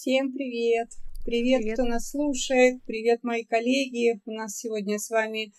Всем 0.00 0.32
привет! 0.32 0.90
Привет, 1.24 1.62
Привет. 1.62 1.74
кто 1.74 1.84
нас 1.84 2.10
слушает, 2.10 2.80
привет, 2.84 3.24
мои 3.24 3.42
коллеги. 3.42 4.20
У 4.26 4.30
нас 4.30 4.56
сегодня 4.56 4.96
с 4.96 5.10
вами 5.10 5.52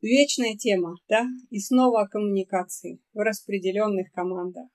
вечная 0.00 0.56
тема, 0.56 0.94
да, 1.08 1.26
и 1.50 1.58
снова 1.58 2.02
о 2.02 2.08
коммуникации 2.08 3.00
в 3.12 3.18
распределенных 3.18 4.12
командах. 4.12 4.68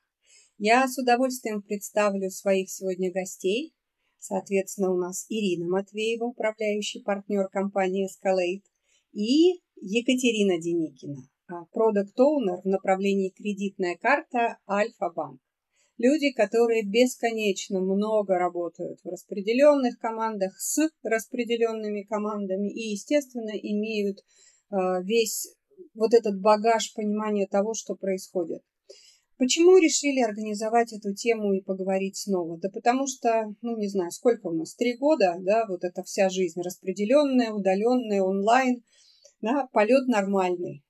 Я 0.58 0.86
с 0.86 0.98
удовольствием 0.98 1.62
представлю 1.62 2.30
своих 2.30 2.70
сегодня 2.70 3.10
гостей. 3.10 3.74
Соответственно, 4.20 4.92
у 4.92 4.98
нас 4.98 5.26
Ирина 5.30 5.70
Матвеева, 5.70 6.26
управляющий 6.26 7.02
партнер 7.02 7.48
компании 7.48 8.10
Escalate, 8.10 8.66
и 9.14 9.62
Екатерина 9.78 10.62
Деникина, 10.62 11.22
продукт-оунер 11.72 12.64
в 12.64 12.66
направлении 12.66 13.30
кредитная 13.30 13.96
карта 13.96 14.60
Альфа-банк. 14.68 15.40
Люди, 15.98 16.32
которые 16.34 16.84
бесконечно 16.84 17.80
много 17.80 18.38
работают 18.38 19.00
в 19.04 19.08
распределенных 19.08 19.98
командах 19.98 20.60
с 20.60 20.90
распределенными 21.04 22.02
командами 22.04 22.70
и, 22.70 22.92
естественно, 22.92 23.52
имеют 23.52 24.20
э, 24.20 24.76
весь 25.04 25.56
вот 25.94 26.14
этот 26.14 26.42
багаж 26.42 26.94
понимания 26.94 27.48
того, 27.48 27.74
что 27.74 27.96
происходит. 27.96 28.62
Почему 29.38 29.78
решили 29.78 30.22
организовать 30.22 30.94
эту 30.94 31.14
тему 31.14 31.54
и 31.54 31.62
поговорить 31.62 32.18
снова? 32.18 32.58
Да 32.58 32.70
потому 32.70 33.08
что, 33.08 33.54
ну 33.62 33.78
не 33.78 33.88
знаю, 33.88 34.12
сколько 34.12 34.48
у 34.48 34.54
нас, 34.54 34.76
три 34.76 34.98
года, 34.98 35.36
да, 35.40 35.66
вот 35.68 35.84
эта 35.84 36.04
вся 36.04 36.30
жизнь 36.30 36.62
распределенная, 36.62 37.52
удаленная, 37.52 38.22
онлайн, 38.22 38.84
да, 39.42 39.68
полет 39.72 40.08
нормальный 40.08 40.84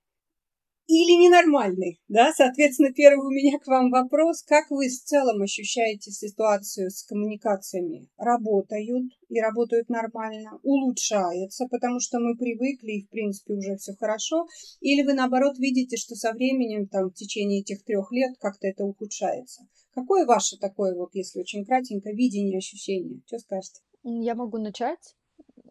или 0.88 1.18
ненормальный, 1.18 2.00
да, 2.08 2.32
соответственно, 2.34 2.94
первый 2.94 3.26
у 3.26 3.32
меня 3.32 3.58
к 3.60 3.68
вам 3.68 3.90
вопрос, 3.90 4.44
как 4.44 4.70
вы 4.70 4.88
в 4.88 5.04
целом 5.04 5.42
ощущаете 5.42 6.12
ситуацию 6.12 6.92
с 6.92 7.04
коммуникациями? 7.04 8.08
Работают 8.18 9.12
и 9.30 9.42
работают 9.42 9.90
нормально, 9.90 10.60
улучшается, 10.64 11.66
потому 11.70 12.00
что 12.00 12.20
мы 12.20 12.36
привыкли 12.38 12.92
и, 12.92 13.06
в 13.06 13.10
принципе, 13.10 13.54
уже 13.54 13.78
все 13.78 13.94
хорошо, 14.00 14.46
или 14.80 15.04
вы, 15.04 15.14
наоборот, 15.14 15.58
видите, 15.58 15.98
что 15.98 16.16
со 16.16 16.32
временем, 16.34 16.88
там, 16.88 17.10
в 17.10 17.14
течение 17.14 17.62
этих 17.62 17.84
трех 17.84 18.12
лет 18.12 18.36
как-то 18.40 18.68
это 18.68 18.86
ухудшается? 18.86 19.68
Какое 19.94 20.26
ваше 20.26 20.58
такое, 20.58 20.94
вот, 20.96 21.10
если 21.14 21.40
очень 21.40 21.66
кратенько, 21.66 22.12
видение, 22.12 22.58
ощущение? 22.58 23.22
Что 23.26 23.40
скажете? 23.40 23.82
Я 24.04 24.36
могу 24.36 24.58
начать. 24.58 25.16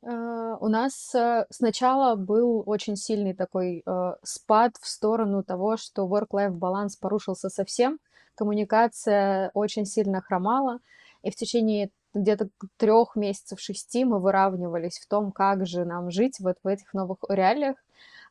Э, 0.05 0.57
у 0.61 0.69
нас 0.69 1.15
э, 1.15 1.47
сначала 1.51 2.15
был 2.15 2.63
очень 2.67 2.97
сильный 2.97 3.35
такой 3.35 3.83
э, 3.85 4.15
спад 4.23 4.77
в 4.81 4.87
сторону 4.87 5.43
того, 5.43 5.77
что 5.77 6.07
work-life 6.07 6.51
баланс 6.51 6.97
порушился 6.97 7.49
совсем, 7.49 7.99
коммуникация 8.35 9.51
очень 9.55 9.87
сильно 9.87 10.21
хромала, 10.21 10.81
и 11.23 11.31
в 11.31 11.37
течение 11.37 11.91
где-то 12.13 12.49
трех 12.77 13.17
месяцев, 13.17 13.61
шести 13.61 14.05
мы 14.05 14.21
выравнивались 14.21 14.99
в 14.99 15.09
том, 15.09 15.33
как 15.33 15.67
же 15.67 15.85
нам 15.85 16.11
жить 16.11 16.39
вот 16.39 16.59
в 16.63 16.69
этих 16.69 16.93
новых 16.93 17.19
реалиях. 17.29 17.77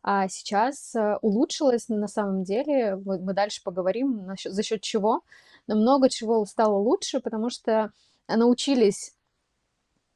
А 0.03 0.27
сейчас 0.29 0.95
улучшилось 1.21 1.89
на 1.89 2.07
самом 2.07 2.43
деле, 2.43 2.95
мы 2.97 3.33
дальше 3.33 3.61
поговорим, 3.63 4.35
за 4.43 4.63
счет 4.63 4.81
чего, 4.81 5.21
но 5.67 5.75
много 5.75 6.09
чего 6.09 6.45
стало 6.45 6.77
лучше, 6.77 7.19
потому 7.19 7.49
что 7.49 7.91
научились 8.27 9.13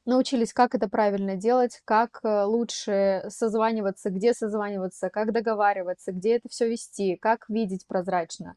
научились, 0.08 0.53
как 0.53 0.73
это 0.73 0.89
правильно 0.89 1.36
делать, 1.36 1.81
как 1.86 2.19
э, 2.23 2.44
лучше 2.44 3.25
созваниваться, 3.30 4.09
где 4.09 4.33
созваниваться, 4.33 5.09
как 5.09 5.31
договариваться, 5.33 6.11
где 6.11 6.38
это 6.38 6.49
все 6.49 6.69
вести, 6.69 7.17
как 7.17 7.47
видеть 7.49 7.86
прозрачно. 7.88 8.55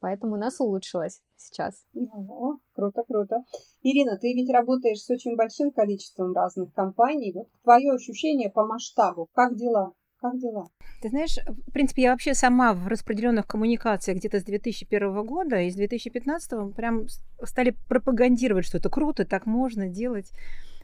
Поэтому 0.00 0.34
у 0.34 0.38
нас 0.38 0.60
улучшилось 0.60 1.20
сейчас. 1.36 1.82
О, 1.94 2.56
круто, 2.74 3.04
круто. 3.08 3.42
Ирина, 3.82 4.18
ты 4.18 4.34
ведь 4.34 4.50
работаешь 4.50 5.00
с 5.00 5.10
очень 5.10 5.34
большим 5.34 5.70
количеством 5.70 6.34
разных 6.34 6.72
компаний. 6.74 7.32
Вот 7.34 7.48
твое 7.62 7.92
ощущение 7.92 8.50
по 8.50 8.66
масштабу, 8.66 9.28
как 9.32 9.56
дела? 9.56 9.92
Как 10.20 10.38
дела? 10.38 10.68
Ты 11.02 11.08
знаешь, 11.08 11.38
в 11.46 11.72
принципе, 11.72 12.02
я 12.02 12.12
вообще 12.12 12.34
сама 12.34 12.72
в 12.72 12.86
распределенных 12.86 13.46
коммуникациях 13.46 14.18
где-то 14.18 14.40
с 14.40 14.44
2001 14.44 15.26
года 15.26 15.60
и 15.60 15.70
с 15.70 15.74
2015 15.74 16.74
прям 16.74 17.06
стали 17.42 17.74
пропагандировать, 17.88 18.64
что 18.66 18.78
это 18.78 18.90
круто, 18.90 19.24
так 19.24 19.46
можно 19.46 19.88
делать 19.88 20.30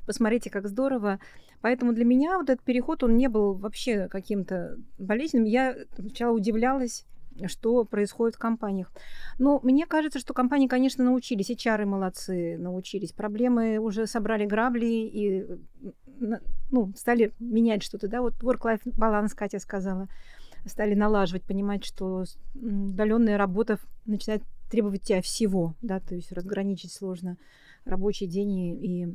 посмотрите, 0.06 0.50
как 0.50 0.68
здорово. 0.68 1.20
Поэтому 1.60 1.92
для 1.92 2.04
меня 2.04 2.38
вот 2.38 2.48
этот 2.48 2.64
переход, 2.64 3.02
он 3.02 3.16
не 3.16 3.28
был 3.28 3.54
вообще 3.54 4.08
каким-то 4.08 4.76
болезненным. 4.98 5.46
Я 5.46 5.76
сначала 5.94 6.34
удивлялась, 6.34 7.06
что 7.46 7.84
происходит 7.84 8.36
в 8.36 8.38
компаниях. 8.38 8.92
Но 9.38 9.60
мне 9.62 9.86
кажется, 9.86 10.18
что 10.18 10.34
компании, 10.34 10.68
конечно, 10.68 11.04
научились, 11.04 11.50
и 11.50 11.56
чары 11.56 11.86
молодцы, 11.86 12.56
научились. 12.58 13.12
Проблемы 13.12 13.78
уже 13.78 14.06
собрали 14.06 14.46
грабли 14.46 14.86
и 14.86 15.46
ну, 16.70 16.92
стали 16.96 17.32
менять 17.38 17.82
что-то. 17.82 18.08
Да? 18.08 18.20
Вот 18.20 18.34
work-life 18.42 18.82
баланс, 18.84 19.34
Катя 19.34 19.58
сказала. 19.58 20.08
Стали 20.66 20.94
налаживать, 20.94 21.42
понимать, 21.44 21.84
что 21.84 22.24
удаленная 22.54 23.38
работа 23.38 23.78
начинает 24.04 24.42
требовать 24.70 25.02
тебя 25.02 25.22
всего, 25.22 25.74
да, 25.82 26.00
то 26.00 26.14
есть 26.14 26.30
разграничить 26.32 26.92
сложно 26.92 27.38
рабочий 27.84 28.26
день 28.26 28.52
и, 28.52 28.74
и 28.74 29.14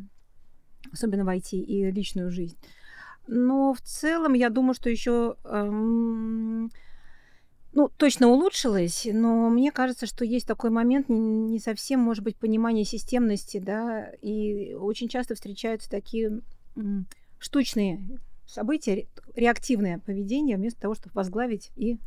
особенно 0.92 1.26
в 1.26 1.30
IT 1.30 1.52
и 1.52 1.92
личную 1.92 2.32
жизнь. 2.32 2.58
Но 3.28 3.74
в 3.74 3.82
целом 3.82 4.34
я 4.34 4.50
думаю, 4.50 4.74
что 4.76 4.90
еще 4.90 5.36
эм, 5.44 6.70
ну, 7.76 7.90
точно 7.90 8.28
улучшилось, 8.28 9.08
но 9.12 9.50
мне 9.50 9.72
кажется, 9.72 10.06
что 10.06 10.24
есть 10.24 10.48
такой 10.48 10.70
момент, 10.70 11.10
не 11.10 11.60
совсем, 11.60 12.00
может 12.00 12.24
быть, 12.24 12.38
понимание 12.38 12.86
системности, 12.86 13.58
да, 13.58 14.12
и 14.22 14.74
очень 14.74 15.10
часто 15.10 15.36
встречаются 15.36 15.90
такие 15.90 16.42
штучные 17.38 18.20
события, 18.48 19.08
реактивное 19.36 20.00
поведение, 20.00 20.56
вместо 20.56 20.82
того, 20.82 20.96
чтобы 20.96 21.16
возглавить 21.16 21.72
и 21.76 22.00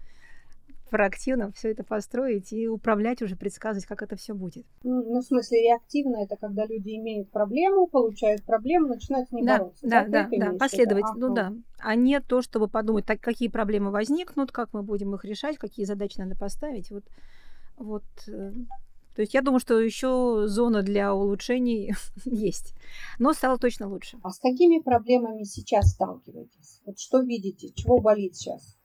проактивно 0.88 1.52
все 1.52 1.70
это 1.70 1.84
построить 1.84 2.52
и 2.52 2.68
управлять 2.68 3.22
уже, 3.22 3.36
предсказывать, 3.36 3.86
как 3.86 4.02
это 4.02 4.16
все 4.16 4.34
будет. 4.34 4.66
Ну, 4.82 5.02
ну, 5.02 5.20
в 5.20 5.24
смысле, 5.24 5.62
реактивно 5.62 6.16
это 6.22 6.36
когда 6.36 6.66
люди 6.66 6.96
имеют 6.96 7.30
проблему, 7.30 7.86
получают 7.86 8.42
проблему, 8.44 8.88
начинают 8.88 9.28
с 9.28 9.32
ней 9.32 9.44
да, 9.44 9.58
бороться. 9.58 9.86
Да, 9.86 10.04
да, 10.06 10.28
да, 10.30 10.52
последовательно, 10.58 11.28
ну 11.28 11.34
да. 11.34 11.52
А 11.78 11.94
не 11.94 12.20
то, 12.20 12.42
чтобы 12.42 12.68
подумать, 12.68 13.06
так, 13.06 13.20
какие 13.20 13.48
проблемы 13.48 13.90
возникнут, 13.90 14.52
как 14.52 14.72
мы 14.72 14.82
будем 14.82 15.14
их 15.14 15.24
решать, 15.24 15.58
какие 15.58 15.86
задачи 15.86 16.18
надо 16.18 16.36
поставить. 16.36 16.90
Вот, 16.90 17.04
вот. 17.76 18.04
Э, 18.28 18.52
то 19.14 19.22
есть 19.22 19.34
я 19.34 19.42
думаю, 19.42 19.58
что 19.58 19.80
еще 19.80 20.44
зона 20.46 20.82
для 20.82 21.12
улучшений 21.12 21.92
есть. 22.24 22.74
Но 23.18 23.32
стало 23.32 23.58
точно 23.58 23.88
лучше. 23.88 24.16
А 24.22 24.30
с 24.30 24.38
какими 24.38 24.80
проблемами 24.80 25.42
сейчас 25.42 25.90
сталкиваетесь? 25.90 26.80
Вот 26.86 27.00
что 27.00 27.20
видите, 27.20 27.72
чего 27.74 28.00
болит 28.00 28.36
сейчас? 28.36 28.77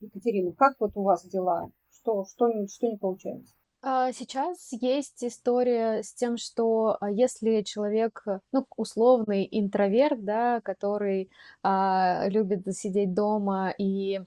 Екатерина, 0.00 0.52
как 0.52 0.76
вот 0.78 0.92
у 0.94 1.02
вас 1.02 1.24
дела? 1.26 1.70
Что, 1.90 2.24
что, 2.24 2.48
что 2.68 2.86
не 2.86 2.96
получается? 2.96 3.54
А, 3.82 4.12
сейчас 4.12 4.68
есть 4.72 5.24
история 5.24 6.02
с 6.02 6.12
тем, 6.12 6.36
что 6.36 6.98
а, 7.00 7.10
если 7.10 7.62
человек, 7.62 8.24
ну, 8.52 8.66
условный 8.76 9.48
интроверт, 9.50 10.22
да, 10.22 10.60
который 10.60 11.30
а, 11.62 12.28
любит 12.28 12.66
сидеть 12.76 13.14
дома 13.14 13.74
и 13.78 14.20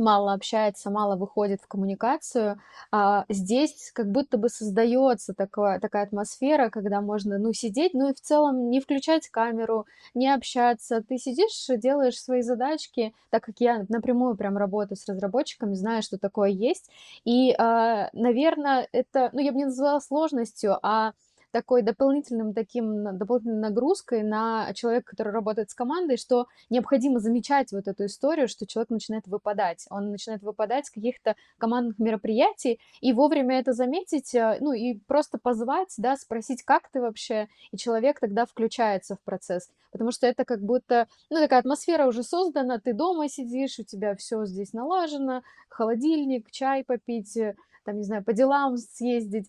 мало 0.00 0.32
общается, 0.32 0.90
мало 0.90 1.16
выходит 1.16 1.60
в 1.62 1.68
коммуникацию, 1.68 2.60
а 2.90 3.24
здесь 3.28 3.92
как 3.94 4.10
будто 4.10 4.38
бы 4.38 4.48
создается 4.48 5.34
такое, 5.34 5.78
такая 5.78 6.04
атмосфера, 6.04 6.70
когда 6.70 7.00
можно, 7.00 7.38
ну, 7.38 7.52
сидеть, 7.52 7.94
ну 7.94 8.10
и 8.10 8.14
в 8.14 8.20
целом 8.20 8.70
не 8.70 8.80
включать 8.80 9.28
камеру, 9.28 9.86
не 10.14 10.28
общаться. 10.32 11.02
Ты 11.06 11.18
сидишь, 11.18 11.66
делаешь 11.80 12.20
свои 12.20 12.42
задачки, 12.42 13.14
так 13.30 13.44
как 13.44 13.56
я 13.60 13.84
напрямую 13.88 14.36
прям 14.36 14.56
работаю 14.56 14.96
с 14.96 15.06
разработчиками, 15.08 15.74
знаю, 15.74 16.02
что 16.02 16.18
такое 16.18 16.50
есть. 16.50 16.90
И, 17.24 17.54
а, 17.58 18.10
наверное, 18.12 18.88
это, 18.92 19.30
ну, 19.32 19.40
я 19.40 19.52
бы 19.52 19.58
не 19.58 19.64
назвала 19.66 20.00
сложностью, 20.00 20.78
а 20.82 21.12
такой 21.50 21.82
дополнительным 21.82 22.54
таким, 22.54 23.18
дополнительной 23.18 23.60
нагрузкой 23.60 24.22
на 24.22 24.72
человека, 24.74 25.10
который 25.10 25.32
работает 25.32 25.70
с 25.70 25.74
командой, 25.74 26.16
что 26.16 26.46
необходимо 26.68 27.18
замечать 27.18 27.72
вот 27.72 27.88
эту 27.88 28.06
историю, 28.06 28.48
что 28.48 28.66
человек 28.66 28.90
начинает 28.90 29.26
выпадать. 29.26 29.86
Он 29.90 30.10
начинает 30.10 30.42
выпадать 30.42 30.86
с 30.86 30.90
каких-то 30.90 31.36
командных 31.58 31.98
мероприятий, 31.98 32.80
и 33.00 33.12
вовремя 33.12 33.58
это 33.58 33.72
заметить, 33.72 34.34
э, 34.34 34.58
ну 34.60 34.72
и 34.72 34.98
просто 35.06 35.38
позвать, 35.38 35.94
да, 35.98 36.16
спросить, 36.16 36.62
как 36.62 36.88
ты 36.88 37.00
вообще, 37.00 37.48
и 37.72 37.76
человек 37.76 38.20
тогда 38.20 38.46
включается 38.46 39.16
в 39.16 39.20
процесс. 39.20 39.70
Потому 39.90 40.12
что 40.12 40.26
это 40.26 40.44
как 40.44 40.60
будто, 40.60 41.08
ну, 41.30 41.38
такая 41.38 41.60
атмосфера 41.60 42.06
уже 42.06 42.22
создана, 42.22 42.78
ты 42.78 42.92
дома 42.92 43.28
сидишь, 43.28 43.78
у 43.78 43.84
тебя 43.84 44.14
все 44.14 44.44
здесь 44.44 44.72
налажено, 44.72 45.42
холодильник, 45.68 46.50
чай 46.50 46.84
попить, 46.84 47.36
э, 47.36 47.56
там, 47.84 47.96
не 47.96 48.04
знаю, 48.04 48.24
по 48.24 48.32
делам 48.32 48.76
съездить, 48.76 49.46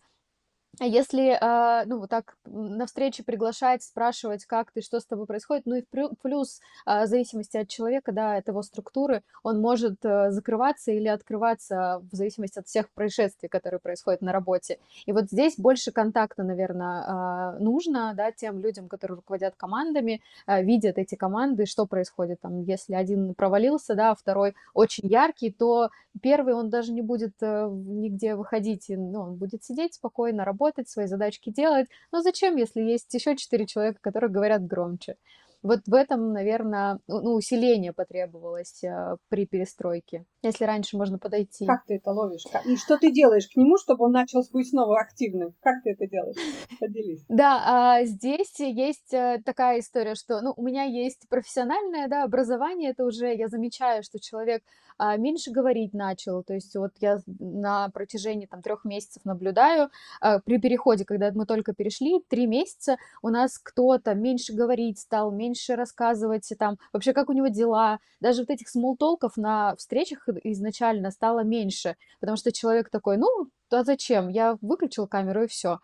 если, 0.80 1.38
а, 1.40 1.84
ну, 1.86 2.00
вот 2.00 2.10
так 2.10 2.38
на 2.46 2.86
встречи 2.86 3.24
приглашать, 3.24 3.84
спрашивать, 3.84 4.46
как 4.46 4.72
ты, 4.72 4.82
что 4.82 5.00
с 5.00 5.06
тобой 5.06 5.26
происходит, 5.26 5.66
ну 5.66 5.76
и 5.76 5.84
плюс, 6.22 6.62
а, 6.86 7.04
в 7.04 7.08
зависимости 7.08 7.58
от 7.58 7.68
человека, 7.68 8.12
да, 8.12 8.36
от 8.36 8.48
его 8.48 8.62
структуры, 8.64 9.22
он 9.44 9.60
может 9.60 10.04
э, 10.04 10.32
закрываться 10.32 10.92
или 10.92 11.08
открываться 11.08 12.02
в 12.12 12.16
зависимости 12.16 12.60
от 12.60 12.68
всех 12.68 12.90
происшествий, 12.92 13.50
которые 13.50 13.80
происходят 13.80 14.22
на 14.22 14.32
работе. 14.32 14.80
И 15.06 15.12
вот 15.12 15.26
здесь 15.26 15.56
больше 15.58 15.92
контакта, 15.92 16.44
наверное, 16.44 17.04
а, 17.06 17.60
нужно, 17.60 18.14
да, 18.16 18.32
тем 18.32 18.60
людям, 18.62 18.88
которые 18.88 19.18
руководят 19.18 19.56
командами, 19.58 20.22
видят 20.48 20.98
эти 20.98 21.16
команды, 21.16 21.66
что 21.66 21.86
происходит 21.86 22.40
там, 22.42 22.62
если 22.62 22.94
один 22.94 23.34
провалился, 23.34 23.96
да, 23.96 24.16
второй 24.16 24.56
очень 24.74 25.08
яркий, 25.08 25.52
то 25.52 25.90
первый 26.22 26.54
он 26.54 26.70
даже 26.70 26.92
не 26.92 27.02
будет 27.02 27.34
э, 27.42 27.70
нигде 27.72 28.36
выходить, 28.36 28.86
ну, 28.90 29.22
он 29.22 29.36
будет 29.36 29.64
сидеть 29.64 29.94
спокойно, 29.94 30.44
работать, 30.44 30.61
работать, 30.62 30.90
свои 30.90 31.08
задачки 31.08 31.50
делать. 31.50 31.88
Но 32.12 32.22
зачем, 32.22 32.56
если 32.56 32.82
есть 32.82 33.14
еще 33.14 33.36
четыре 33.36 33.66
человека, 33.66 34.00
которые 34.02 34.30
говорят 34.30 34.66
громче? 34.66 35.16
Вот 35.64 35.82
в 35.86 35.94
этом, 35.94 36.34
наверное, 36.34 37.00
ну, 37.08 37.36
усиление 37.36 37.94
потребовалось 37.94 38.84
э, 38.84 39.18
при 39.30 39.46
перестройке. 39.46 40.26
Если 40.42 40.66
раньше 40.66 40.98
можно 40.98 41.20
подойти. 41.20 41.66
Как 41.66 41.86
ты 41.86 41.96
это 41.96 42.12
ловишь? 42.12 42.46
И 42.66 42.76
что 42.78 42.98
ты 42.98 43.12
делаешь 43.12 43.48
к 43.48 43.56
нему, 43.56 43.78
чтобы 43.78 44.06
он 44.06 44.12
начал 44.12 44.42
быть 44.52 44.70
снова 44.70 45.00
активным? 45.00 45.54
Как 45.62 45.84
ты 45.84 45.92
это 45.92 46.08
делаешь? 46.08 46.38
Поделись. 46.80 47.26
Да, 47.42 47.64
а 47.66 48.04
здесь 48.06 48.60
есть 48.60 49.14
э, 49.14 49.42
такая 49.44 49.80
история, 49.80 50.16
что 50.16 50.42
ну, 50.42 50.54
у 50.56 50.64
меня 50.64 50.84
есть 50.84 51.28
профессиональное 51.30 52.08
да, 52.08 52.24
образование, 52.24 52.92
это 52.92 53.04
уже 53.06 53.34
я 53.34 53.48
замечаю, 53.48 54.04
что 54.04 54.20
человек 54.20 54.64
а, 54.98 55.18
меньше 55.18 55.50
говорить 55.52 55.94
начал. 55.94 56.44
То 56.44 56.54
есть 56.54 56.76
вот 56.76 56.92
я 57.00 57.18
на 57.40 57.90
протяжении 57.90 58.46
там 58.46 58.62
трех 58.62 58.86
месяцев 58.86 59.26
наблюдаю, 59.26 59.90
а, 60.20 60.40
при 60.40 60.60
переходе, 60.60 61.06
когда 61.06 61.32
мы 61.32 61.48
только 61.48 61.74
перешли, 61.74 62.22
три 62.30 62.46
месяца 62.46 62.98
у 63.24 63.30
нас 63.30 63.58
кто-то 63.58 64.14
меньше 64.14 64.54
говорить 64.54 65.00
стал, 65.00 65.32
меньше 65.32 65.51
рассказывать 65.70 66.52
там, 66.58 66.78
вообще 66.94 67.14
как 67.14 67.30
у 67.30 67.34
него 67.34 67.48
дела. 67.48 68.00
Даже 68.20 68.42
вот 68.42 68.50
этих 68.50 68.70
смолтолков 68.70 69.38
на 69.38 69.76
встречах 69.76 70.28
изначально 70.44 71.12
стало 71.12 71.44
меньше, 71.44 71.96
потому 72.20 72.38
что 72.38 72.52
человек 72.52 72.90
такой, 72.90 73.18
ну, 73.18 73.28
а 73.72 73.84
зачем? 73.84 74.28
Я 74.28 74.58
выключил 74.62 75.08
камеру 75.08 75.44
и 75.44 75.48
все. 75.48 75.80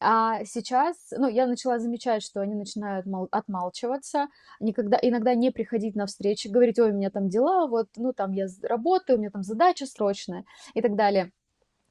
А 0.00 0.44
сейчас, 0.44 0.96
ну, 1.16 1.28
я 1.28 1.46
начала 1.46 1.78
замечать, 1.78 2.22
что 2.22 2.40
они 2.40 2.54
начинают 2.54 3.06
мол- 3.06 3.28
отмалчиваться, 3.30 4.28
никогда, 4.60 4.98
иногда 5.00 5.34
не 5.34 5.50
приходить 5.50 5.94
на 5.94 6.06
встречи, 6.06 6.48
говорить, 6.48 6.78
ой, 6.78 6.90
у 6.90 6.94
меня 6.94 7.10
там 7.10 7.28
дела, 7.28 7.66
вот, 7.66 7.88
ну, 7.96 8.12
там 8.12 8.32
я 8.32 8.46
работаю, 8.62 9.16
у 9.16 9.20
меня 9.20 9.30
там 9.30 9.42
задача 9.42 9.86
срочная 9.86 10.44
и 10.74 10.82
так 10.82 10.96
далее. 10.96 11.32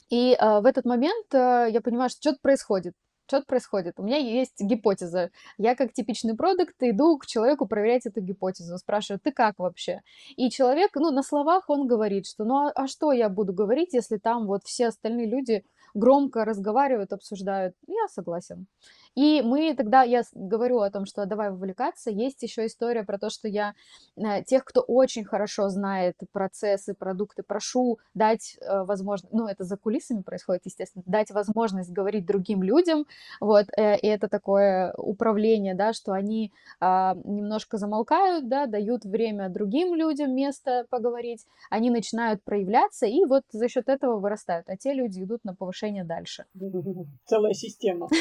И 0.09 0.33
э, 0.39 0.59
в 0.61 0.65
этот 0.65 0.85
момент 0.85 1.33
э, 1.33 1.67
я 1.71 1.81
понимаю, 1.81 2.09
что 2.09 2.21
что-то 2.21 2.39
происходит 2.41 2.93
что 3.27 3.41
происходит? 3.41 3.99
У 3.99 4.03
меня 4.03 4.17
есть 4.17 4.59
гипотеза. 4.59 5.31
Я 5.57 5.75
как 5.75 5.93
типичный 5.93 6.35
продукт 6.35 6.75
иду 6.79 7.17
к 7.17 7.25
человеку 7.25 7.67
проверять 7.67 8.05
эту 8.05 8.21
гипотезу, 8.21 8.77
спрашиваю, 8.77 9.19
ты 9.19 9.31
как 9.31 9.59
вообще? 9.59 10.01
И 10.37 10.49
человек, 10.49 10.91
ну, 10.95 11.11
на 11.11 11.23
словах 11.23 11.69
он 11.69 11.87
говорит, 11.87 12.25
что 12.25 12.45
ну 12.45 12.67
а, 12.67 12.71
а 12.73 12.87
что 12.87 13.11
я 13.11 13.29
буду 13.29 13.53
говорить, 13.53 13.93
если 13.93 14.17
там 14.17 14.47
вот 14.47 14.63
все 14.63 14.87
остальные 14.87 15.27
люди 15.27 15.65
громко 15.93 16.45
разговаривают, 16.45 17.11
обсуждают. 17.11 17.75
Я 17.87 18.07
согласен. 18.07 18.67
И 19.17 19.41
мы 19.41 19.73
тогда, 19.73 20.03
я 20.03 20.21
говорю 20.35 20.81
о 20.81 20.91
том, 20.91 21.07
что 21.07 21.25
давай 21.25 21.49
вовлекаться. 21.49 22.11
Есть 22.11 22.43
еще 22.43 22.67
история 22.67 23.03
про 23.03 23.17
то, 23.17 23.31
что 23.31 23.47
я 23.47 23.73
э, 24.15 24.43
тех, 24.43 24.63
кто 24.63 24.81
очень 24.81 25.25
хорошо 25.25 25.69
знает 25.69 26.17
процессы, 26.31 26.93
продукты, 26.93 27.41
прошу 27.41 27.97
дать 28.13 28.59
э, 28.61 28.83
возможность, 28.83 29.33
ну, 29.33 29.47
это 29.47 29.63
за 29.63 29.75
кулисами 29.75 30.21
происходит, 30.21 30.67
естественно, 30.67 31.03
дать 31.07 31.31
возможность 31.31 31.91
говорить 31.91 32.27
другим 32.27 32.61
людям, 32.61 33.07
вот, 33.41 33.65
э, 33.75 33.97
и 33.97 34.05
это 34.05 34.27
такое 34.27 34.93
управление, 34.93 35.73
да, 35.73 35.93
что 35.93 36.11
они 36.11 36.51
а, 36.79 37.15
немножко 37.23 37.79
замолкают, 37.79 38.47
да, 38.47 38.67
дают 38.67 39.03
время 39.03 39.49
другим 39.49 39.95
людям 39.95 40.35
место 40.35 40.85
поговорить, 40.91 41.47
они 41.71 41.89
начинают 41.89 42.43
проявляться, 42.43 43.07
и 43.07 43.25
вот 43.25 43.45
за 43.49 43.67
счет 43.67 43.89
этого 43.89 44.19
вырастают, 44.19 44.69
а 44.69 44.77
те 44.77 44.93
люди 44.93 45.23
идут 45.23 45.43
на 45.43 45.55
повышение 45.55 46.03
дальше. 46.03 46.45
Целая 47.25 47.53
система. 47.53 48.09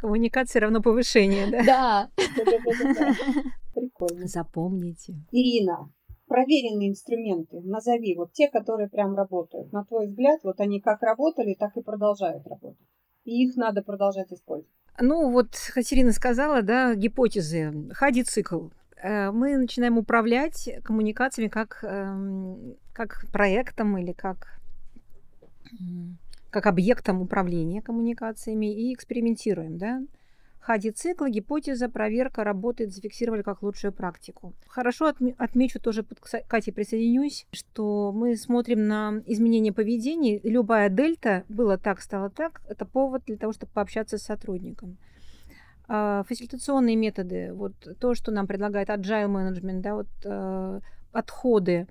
Коммуникация 0.00 0.60
равно 0.60 0.80
повышение, 0.80 1.46
да? 1.50 1.62
Да. 1.62 2.10
Прикольно. 3.74 4.26
Запомните. 4.26 5.12
Ирина, 5.30 5.92
проверенные 6.26 6.88
инструменты, 6.88 7.60
назови, 7.60 8.16
вот 8.16 8.32
те, 8.32 8.48
которые 8.48 8.88
прям 8.88 9.14
работают. 9.14 9.70
На 9.74 9.84
твой 9.84 10.06
взгляд, 10.06 10.40
вот 10.42 10.58
они 10.58 10.80
как 10.80 11.02
работали, 11.02 11.54
так 11.54 11.76
и 11.76 11.82
продолжают 11.82 12.46
работать. 12.46 12.88
И 13.24 13.44
их 13.44 13.56
надо 13.56 13.82
продолжать 13.82 14.32
использовать. 14.32 14.74
Ну, 14.98 15.30
вот 15.30 15.48
Катерина 15.74 16.12
сказала, 16.12 16.62
да, 16.62 16.94
гипотезы. 16.94 17.70
Хади-цикл. 17.92 18.68
Э, 19.02 19.30
мы 19.32 19.58
начинаем 19.58 19.98
управлять 19.98 20.66
коммуникациями 20.82 21.48
как, 21.48 21.84
эм, 21.84 22.76
как 22.94 23.26
проектом 23.30 23.98
или 23.98 24.12
как 24.12 24.60
как 26.50 26.66
объектом 26.66 27.22
управления 27.22 27.80
коммуникациями 27.80 28.72
и 28.72 28.92
экспериментируем, 28.92 29.78
да. 29.78 30.02
Хади 30.60 30.90
цикла, 30.90 31.30
гипотеза, 31.30 31.88
проверка, 31.88 32.44
работает, 32.44 32.92
зафиксировали 32.92 33.40
как 33.40 33.62
лучшую 33.62 33.92
практику. 33.92 34.52
Хорошо 34.66 35.08
отме- 35.08 35.34
отмечу, 35.38 35.80
тоже 35.80 36.02
под 36.02 36.20
Катей 36.20 36.72
присоединюсь, 36.72 37.46
что 37.50 38.12
мы 38.12 38.36
смотрим 38.36 38.86
на 38.86 39.22
изменение 39.26 39.72
поведения. 39.72 40.38
Любая 40.44 40.90
дельта, 40.90 41.44
было 41.48 41.78
так, 41.78 42.02
стало 42.02 42.28
так, 42.28 42.60
это 42.68 42.84
повод 42.84 43.22
для 43.26 43.38
того, 43.38 43.54
чтобы 43.54 43.72
пообщаться 43.72 44.18
с 44.18 44.22
сотрудником. 44.22 44.98
А, 45.88 46.24
фасилитационные 46.28 46.94
методы, 46.94 47.52
вот 47.54 47.72
то, 47.98 48.14
что 48.14 48.30
нам 48.30 48.46
предлагает 48.46 48.90
agile 48.90 49.28
management, 49.28 49.80
да, 49.80 49.94
вот 49.94 50.08
э, 50.24 50.80
подходы, 51.10 51.88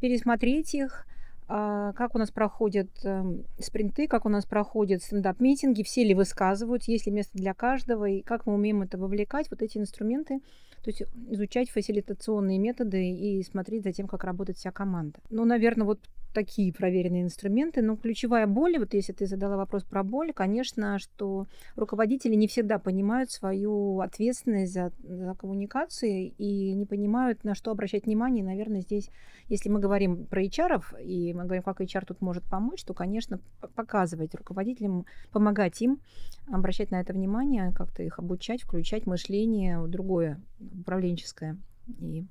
пересмотреть 0.00 0.74
их, 0.74 1.06
как 1.46 2.14
у 2.14 2.18
нас 2.18 2.30
проходят 2.30 2.88
эм, 3.04 3.44
спринты, 3.58 4.06
как 4.08 4.26
у 4.26 4.28
нас 4.28 4.46
проходят 4.46 5.02
стендап-митинги, 5.02 5.82
все 5.82 6.04
ли 6.04 6.14
высказывают, 6.14 6.84
есть 6.84 7.06
ли 7.06 7.12
место 7.12 7.36
для 7.36 7.54
каждого, 7.54 8.08
и 8.08 8.22
как 8.22 8.46
мы 8.46 8.54
умеем 8.54 8.82
это 8.82 8.98
вовлекать, 8.98 9.50
вот 9.50 9.62
эти 9.62 9.78
инструменты, 9.78 10.40
то 10.82 10.90
есть 10.90 11.02
изучать 11.30 11.70
фасилитационные 11.70 12.58
методы 12.58 13.10
и 13.10 13.42
смотреть 13.42 13.84
за 13.84 13.92
тем, 13.92 14.08
как 14.08 14.24
работает 14.24 14.58
вся 14.58 14.72
команда. 14.72 15.20
Ну, 15.30 15.44
наверное, 15.44 15.86
вот 15.86 16.00
такие 16.32 16.72
проверенные 16.72 17.22
инструменты. 17.22 17.82
Но 17.82 17.96
ключевая 17.96 18.46
боль, 18.46 18.78
вот 18.78 18.94
если 18.94 19.12
ты 19.12 19.26
задала 19.26 19.56
вопрос 19.56 19.84
про 19.84 20.02
боль, 20.02 20.32
конечно, 20.32 20.98
что 20.98 21.46
руководители 21.76 22.34
не 22.34 22.48
всегда 22.48 22.78
понимают 22.78 23.30
свою 23.30 24.00
ответственность 24.00 24.72
за, 24.72 24.92
за 25.02 25.34
коммуникации 25.34 26.34
и 26.38 26.72
не 26.72 26.86
понимают, 26.86 27.44
на 27.44 27.54
что 27.54 27.70
обращать 27.70 28.06
внимание. 28.06 28.44
наверное, 28.44 28.80
здесь, 28.80 29.10
если 29.48 29.68
мы 29.68 29.80
говорим 29.80 30.26
про 30.26 30.42
HR, 30.42 31.02
и 31.02 31.31
мы 31.32 31.44
говорим, 31.44 31.62
как 31.62 31.80
HR 31.80 32.04
тут 32.06 32.20
может 32.20 32.44
помочь, 32.44 32.84
то, 32.84 32.94
конечно, 32.94 33.40
показывать 33.74 34.34
руководителям, 34.34 35.06
помогать 35.30 35.80
им, 35.82 36.00
обращать 36.48 36.90
на 36.90 37.00
это 37.00 37.12
внимание, 37.12 37.72
как-то 37.72 38.02
их 38.02 38.18
обучать, 38.18 38.62
включать 38.62 39.06
мышление 39.06 39.86
другое, 39.86 40.40
управленческое. 40.60 41.56
И 41.98 42.24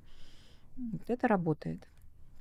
вот 0.76 1.08
это 1.08 1.28
работает 1.28 1.88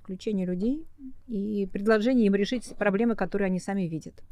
включение 0.02 0.46
людей 0.46 0.86
и 1.28 1.70
предложение 1.72 2.26
им 2.26 2.36
решить 2.36 2.76
проблемы, 2.78 3.16
которые 3.16 3.48
они 3.48 3.60
сами 3.60 3.84
видят. 3.84 4.24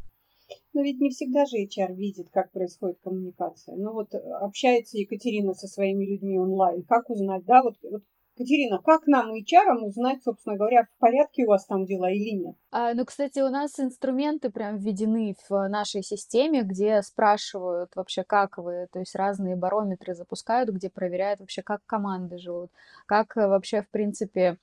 Но 0.74 0.82
ведь 0.82 1.00
не 1.00 1.10
всегда 1.10 1.46
же 1.46 1.58
HR 1.58 1.94
видит, 1.94 2.30
как 2.32 2.52
происходит 2.52 3.00
коммуникация. 3.04 3.76
Ну 3.76 3.94
вот 3.94 4.14
э, 4.14 4.18
общается 4.18 4.98
Екатерина 4.98 5.54
со 5.54 5.68
своими 5.68 6.06
людьми 6.06 6.40
онлайн. 6.40 6.84
Как 6.84 7.10
узнать, 7.10 7.46
да, 7.46 7.64
вот, 7.64 7.76
вот 7.84 8.04
Катерина, 8.40 8.80
как 8.82 9.06
нам, 9.06 9.34
HR, 9.34 9.86
узнать, 9.86 10.24
собственно 10.24 10.56
говоря, 10.56 10.86
в 10.86 11.00
порядке 11.00 11.44
у 11.44 11.50
вас 11.50 11.66
там 11.66 11.86
дела 11.86 12.10
или 12.10 12.38
нет? 12.38 12.56
А, 12.72 12.94
ну, 12.94 13.04
кстати, 13.04 13.40
у 13.42 13.50
нас 13.50 13.78
инструменты 13.82 14.50
прям 14.50 14.78
введены 14.78 15.36
в 15.50 15.68
нашей 15.68 16.04
системе, 16.04 16.62
где 16.62 17.02
спрашивают 17.02 17.94
вообще, 17.98 18.24
как 18.24 18.58
вы, 18.58 18.88
то 18.94 19.00
есть 19.00 19.14
разные 19.14 19.58
барометры 19.58 20.16
запускают, 20.16 20.70
где 20.70 20.90
проверяют 20.90 21.42
вообще, 21.42 21.64
как 21.64 21.86
команды 21.86 22.38
живут, 22.38 22.72
как 23.08 23.36
э, 23.36 23.46
вообще, 23.46 23.82
в 23.82 23.90
принципе, 23.90 24.58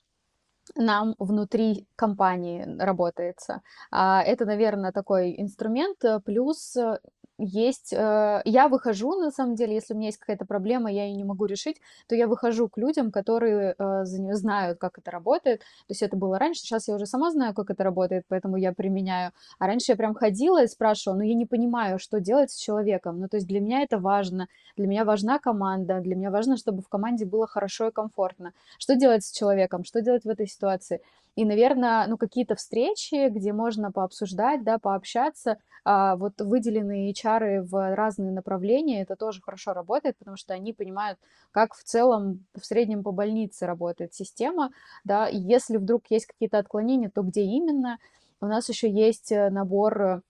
нам 0.75 1.15
внутри 1.19 1.87
компании 1.95 2.65
работается. 2.79 3.61
А, 3.91 4.21
это, 4.23 4.45
наверное, 4.45 4.91
такой 4.91 5.35
инструмент. 5.39 6.03
Э, 6.03 6.19
плюс 6.19 6.75
э, 6.75 6.99
есть, 7.37 7.93
э, 7.93 8.41
я 8.45 8.67
выхожу, 8.67 9.13
на 9.19 9.31
самом 9.31 9.55
деле, 9.55 9.75
если 9.75 9.93
у 9.93 9.97
меня 9.97 10.07
есть 10.07 10.17
какая-то 10.17 10.45
проблема, 10.45 10.91
я 10.91 11.05
ее 11.05 11.15
не 11.15 11.23
могу 11.23 11.45
решить, 11.45 11.77
то 12.07 12.15
я 12.15 12.27
выхожу 12.27 12.67
к 12.69 12.77
людям, 12.77 13.11
которые 13.11 13.75
э, 13.77 14.05
знают, 14.05 14.79
как 14.79 14.97
это 14.97 15.11
работает. 15.11 15.59
То 15.59 15.91
есть 15.91 16.01
это 16.01 16.17
было 16.17 16.39
раньше, 16.39 16.61
сейчас 16.61 16.87
я 16.87 16.95
уже 16.95 17.05
сама 17.05 17.31
знаю, 17.31 17.53
как 17.53 17.69
это 17.69 17.83
работает, 17.83 18.25
поэтому 18.27 18.57
я 18.57 18.73
применяю. 18.73 19.31
А 19.59 19.67
раньше 19.67 19.91
я 19.91 19.95
прям 19.95 20.13
ходила 20.15 20.63
и 20.63 20.67
спрашивала, 20.67 21.17
но 21.17 21.23
я 21.23 21.33
не 21.35 21.45
понимаю, 21.45 21.99
что 21.99 22.19
делать 22.19 22.51
с 22.51 22.57
человеком. 22.57 23.19
Ну, 23.19 23.27
то 23.27 23.37
есть 23.37 23.47
для 23.47 23.59
меня 23.59 23.81
это 23.83 23.97
важно, 23.99 24.47
для 24.75 24.87
меня 24.87 25.05
важна 25.05 25.39
команда, 25.39 25.99
для 26.01 26.15
меня 26.15 26.31
важно, 26.31 26.57
чтобы 26.57 26.81
в 26.81 26.89
команде 26.89 27.25
было 27.25 27.47
хорошо 27.47 27.87
и 27.87 27.91
комфортно. 27.91 28.53
Что 28.79 28.95
делать 28.95 29.23
с 29.23 29.31
человеком, 29.31 29.83
что 29.83 30.01
делать 30.01 30.23
в 30.25 30.29
этой 30.29 30.47
ситуации? 30.47 31.01
И, 31.37 31.45
наверное, 31.45 32.07
ну, 32.07 32.17
какие-то 32.17 32.55
встречи, 32.55 33.29
где 33.29 33.53
можно 33.53 33.91
пообсуждать, 33.91 34.63
да, 34.63 34.79
пообщаться, 34.79 35.57
а, 35.85 36.15
вот 36.15 36.41
выделенные 36.41 37.11
HR 37.11 37.61
в 37.61 37.95
разные 37.95 38.31
направления, 38.31 39.03
это 39.03 39.15
тоже 39.15 39.39
хорошо 39.43 39.73
работает, 39.73 40.17
потому 40.17 40.35
что 40.35 40.55
они 40.55 40.73
понимают, 40.73 41.19
как 41.51 41.75
в 41.75 41.83
целом 41.83 42.43
в 42.59 42.65
среднем 42.65 43.03
по 43.03 43.11
больнице 43.11 43.67
работает 43.67 44.15
система, 44.15 44.71
да, 45.03 45.27
и 45.27 45.37
если 45.37 45.77
вдруг 45.77 46.05
есть 46.09 46.25
какие-то 46.25 46.57
отклонения, 46.57 47.11
то 47.13 47.21
где 47.21 47.43
именно. 47.43 47.99
У 48.41 48.47
нас 48.47 48.67
еще 48.67 48.89
есть 48.89 49.31
э, 49.31 49.51
набор 49.51 50.23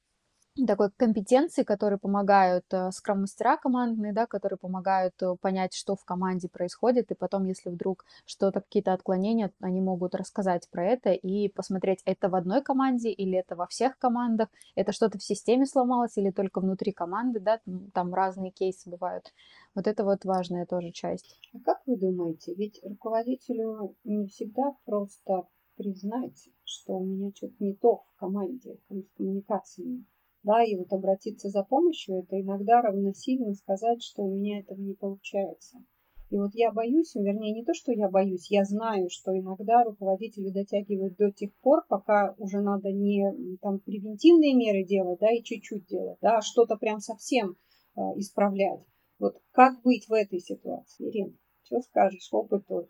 такой 0.65 0.89
компетенции, 0.91 1.63
которые 1.63 1.99
помогают 1.99 2.65
э, 2.71 2.91
скрам-мастера 2.91 3.57
командные, 3.57 4.13
да, 4.13 4.25
которые 4.25 4.57
помогают 4.57 5.13
э, 5.21 5.35
понять, 5.39 5.73
что 5.73 5.95
в 5.95 6.03
команде 6.05 6.47
происходит, 6.47 7.11
и 7.11 7.15
потом, 7.15 7.45
если 7.45 7.69
вдруг 7.69 8.05
что-то, 8.25 8.61
какие-то 8.61 8.93
отклонения, 8.93 9.51
они 9.59 9.81
могут 9.81 10.15
рассказать 10.15 10.67
про 10.69 10.85
это 10.85 11.11
и 11.11 11.49
посмотреть, 11.49 12.01
это 12.05 12.29
в 12.29 12.35
одной 12.35 12.61
команде 12.61 13.11
или 13.11 13.37
это 13.37 13.55
во 13.55 13.67
всех 13.67 13.99
командах, 13.99 14.49
это 14.75 14.91
что-то 14.91 15.19
в 15.19 15.23
системе 15.23 15.65
сломалось 15.65 16.17
или 16.17 16.31
только 16.31 16.59
внутри 16.59 16.91
команды, 16.91 17.39
да, 17.39 17.59
там 17.93 18.13
разные 18.13 18.51
кейсы 18.51 18.89
бывают. 18.89 19.33
Вот 19.75 19.85
это 19.85 20.03
вот 20.03 20.25
важная 20.25 20.65
тоже 20.65 20.91
часть. 20.91 21.39
А 21.53 21.59
как 21.59 21.81
вы 21.85 21.97
думаете, 21.97 22.53
ведь 22.55 22.79
руководителю 22.83 23.95
не 24.03 24.27
всегда 24.27 24.73
просто 24.85 25.47
признать, 25.75 26.49
что 26.65 26.97
у 26.97 27.05
меня 27.05 27.31
что-то 27.35 27.55
не 27.59 27.73
то 27.75 28.03
в 28.07 28.15
команде, 28.19 28.75
с 28.75 29.17
коммуникациями 29.17 30.05
да, 30.47 30.63
и 30.63 30.77
вот 30.77 30.91
обратиться 30.93 31.49
за 31.49 31.63
помощью, 31.63 32.19
это 32.19 32.39
иногда 32.39 32.81
равносильно 32.81 33.53
сказать, 33.53 34.01
что 34.01 34.23
у 34.23 34.33
меня 34.33 34.59
этого 34.59 34.79
не 34.79 34.93
получается. 34.93 35.77
И 36.29 36.37
вот 36.37 36.51
я 36.53 36.71
боюсь, 36.71 37.15
вернее, 37.15 37.53
не 37.53 37.65
то, 37.65 37.73
что 37.73 37.91
я 37.91 38.09
боюсь, 38.09 38.49
я 38.49 38.63
знаю, 38.63 39.09
что 39.09 39.37
иногда 39.37 39.83
руководители 39.83 40.49
дотягивают 40.49 41.17
до 41.17 41.31
тех 41.31 41.51
пор, 41.61 41.83
пока 41.87 42.33
уже 42.37 42.61
надо 42.61 42.91
не 42.91 43.57
там 43.61 43.79
превентивные 43.79 44.55
меры 44.55 44.85
делать, 44.85 45.19
да, 45.19 45.31
и 45.31 45.43
чуть-чуть 45.43 45.85
делать, 45.85 46.17
да, 46.21 46.37
а 46.37 46.41
что-то 46.41 46.77
прям 46.77 46.99
совсем 46.99 47.55
э, 47.95 48.01
исправлять. 48.15 48.81
Вот 49.19 49.35
как 49.51 49.81
быть 49.83 50.07
в 50.07 50.13
этой 50.13 50.39
ситуации, 50.39 51.09
Ирина? 51.09 51.33
Что 51.63 51.81
скажешь, 51.81 52.29
опыт 52.31 52.65
твой? 52.67 52.87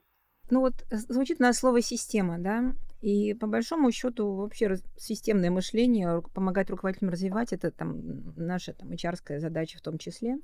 Ну 0.50 0.62
вот 0.62 0.74
э, 0.90 0.98
звучит 0.98 1.40
на 1.40 1.54
слово 1.54 1.82
система, 1.82 2.38
да. 2.40 2.74
И 3.02 3.34
по 3.34 3.48
большому 3.48 3.92
счету 3.92 4.34
вообще 4.34 4.78
системное 4.98 5.52
мышление, 5.52 6.24
помогать 6.34 6.70
руководителям 6.70 7.12
развивать, 7.12 7.54
это 7.54 7.70
там 7.70 8.34
наша 8.36 8.74
там 8.74 8.90
HR 8.90 9.40
задача 9.40 9.78
в 9.78 9.82
том 9.82 9.98
числе. 9.98 10.40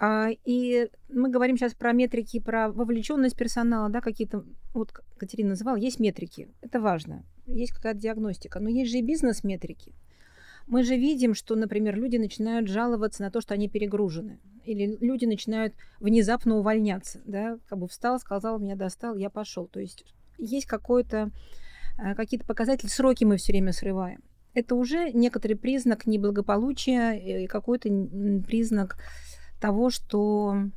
А, 0.00 0.28
и 0.44 0.88
мы 1.08 1.28
говорим 1.28 1.56
сейчас 1.56 1.74
про 1.74 1.92
метрики, 1.92 2.38
про 2.38 2.70
вовлеченность 2.70 3.36
персонала, 3.36 3.88
да, 3.88 4.00
какие-то, 4.00 4.44
вот 4.72 4.92
Катерина 5.16 5.50
называла, 5.50 5.76
есть 5.76 5.98
метрики, 5.98 6.48
это 6.60 6.80
важно, 6.80 7.24
есть 7.46 7.72
какая-то 7.72 7.98
диагностика, 7.98 8.60
но 8.60 8.68
есть 8.68 8.92
же 8.92 8.98
и 8.98 9.02
бизнес-метрики. 9.02 9.94
Мы 10.68 10.84
же 10.84 10.96
видим, 10.96 11.34
что, 11.34 11.56
например, 11.56 11.96
люди 11.96 12.16
начинают 12.16 12.68
жаловаться 12.68 13.22
на 13.22 13.30
то, 13.30 13.40
что 13.40 13.54
они 13.54 13.68
перегружены. 13.68 14.38
Или 14.68 14.98
люди 15.00 15.24
начинают 15.24 15.74
внезапно 15.98 16.56
увольняться. 16.56 17.20
Да? 17.24 17.58
Как 17.68 17.78
бы 17.78 17.88
встал, 17.88 18.18
сказал, 18.20 18.58
меня 18.58 18.76
достал, 18.76 19.16
я 19.16 19.30
пошел. 19.30 19.66
То 19.66 19.80
есть 19.80 20.04
есть 20.36 20.66
какой-то, 20.66 21.30
э, 21.98 22.14
какие-то 22.14 22.46
показатели, 22.46 22.88
сроки 22.88 23.24
мы 23.24 23.38
все 23.38 23.52
время 23.52 23.72
срываем. 23.72 24.22
Это 24.52 24.74
уже 24.74 25.10
некоторый 25.12 25.54
признак 25.54 26.06
неблагополучия 26.06 27.12
и 27.12 27.46
какой-то 27.46 27.88
признак 28.46 28.98
того, 29.60 29.90
что 29.90 30.70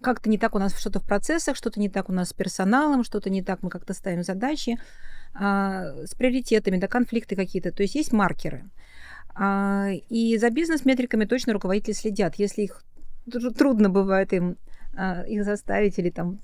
как-то 0.00 0.28
не 0.28 0.38
так 0.38 0.54
у 0.54 0.58
нас 0.58 0.78
что-то 0.78 1.00
в 1.00 1.06
процессах, 1.06 1.56
что-то 1.56 1.80
не 1.80 1.88
так 1.88 2.08
у 2.08 2.12
нас 2.12 2.30
с 2.30 2.32
персоналом, 2.32 3.04
что-то 3.04 3.30
не 3.30 3.42
так 3.42 3.62
мы 3.62 3.70
как-то 3.70 3.94
ставим 3.94 4.22
задачи 4.22 4.78
а, 5.34 6.04
с 6.04 6.14
приоритетами, 6.14 6.78
да, 6.78 6.88
конфликты 6.88 7.36
какие-то. 7.36 7.72
То 7.72 7.82
есть 7.82 7.94
есть 7.94 8.12
маркеры. 8.12 8.64
А, 9.38 9.90
и 10.08 10.38
за 10.38 10.50
бизнес-метриками 10.50 11.26
точно 11.26 11.52
руководители 11.52 11.92
следят. 11.92 12.36
Если 12.36 12.62
их 12.62 12.84
трудно 13.56 13.90
бывает 13.90 14.32
им 14.32 14.56
а, 14.96 15.22
их 15.22 15.44
заставить 15.44 15.98
или 15.98 16.10
там 16.10 16.40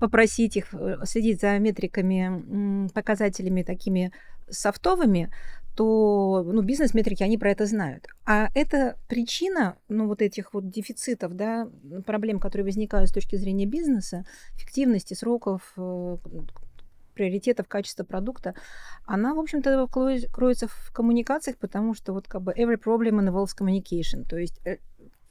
попросить 0.00 0.56
их 0.56 0.72
э, 0.72 0.98
следить 1.04 1.40
за 1.40 1.58
метриками, 1.58 2.88
показателями 2.94 3.62
такими 3.62 4.12
софтовыми, 4.48 5.30
то 5.74 6.44
ну, 6.46 6.62
бизнес-метрики, 6.62 7.22
они 7.22 7.36
про 7.36 7.50
это 7.50 7.66
знают. 7.66 8.06
А 8.24 8.48
это 8.54 8.96
причина 9.08 9.76
ну, 9.88 10.06
вот 10.06 10.22
этих 10.22 10.54
вот 10.54 10.70
дефицитов, 10.70 11.34
да, 11.34 11.68
проблем, 12.06 12.38
которые 12.38 12.64
возникают 12.64 13.10
с 13.10 13.12
точки 13.12 13.36
зрения 13.36 13.66
бизнеса, 13.66 14.24
эффективности, 14.56 15.14
сроков, 15.14 15.72
э, 15.76 16.16
приоритетов, 17.14 17.68
качества 17.68 18.04
продукта, 18.04 18.54
она, 19.06 19.34
в 19.34 19.38
общем-то, 19.38 19.86
кроется 19.88 20.68
в 20.68 20.92
коммуникациях, 20.92 21.56
потому 21.58 21.94
что 21.94 22.12
вот 22.12 22.28
как 22.28 22.42
бы 22.42 22.52
every 22.52 22.76
problem 22.76 23.20
involves 23.20 23.56
communication, 23.58 24.28
то 24.28 24.36
есть 24.36 24.60
э, 24.64 24.78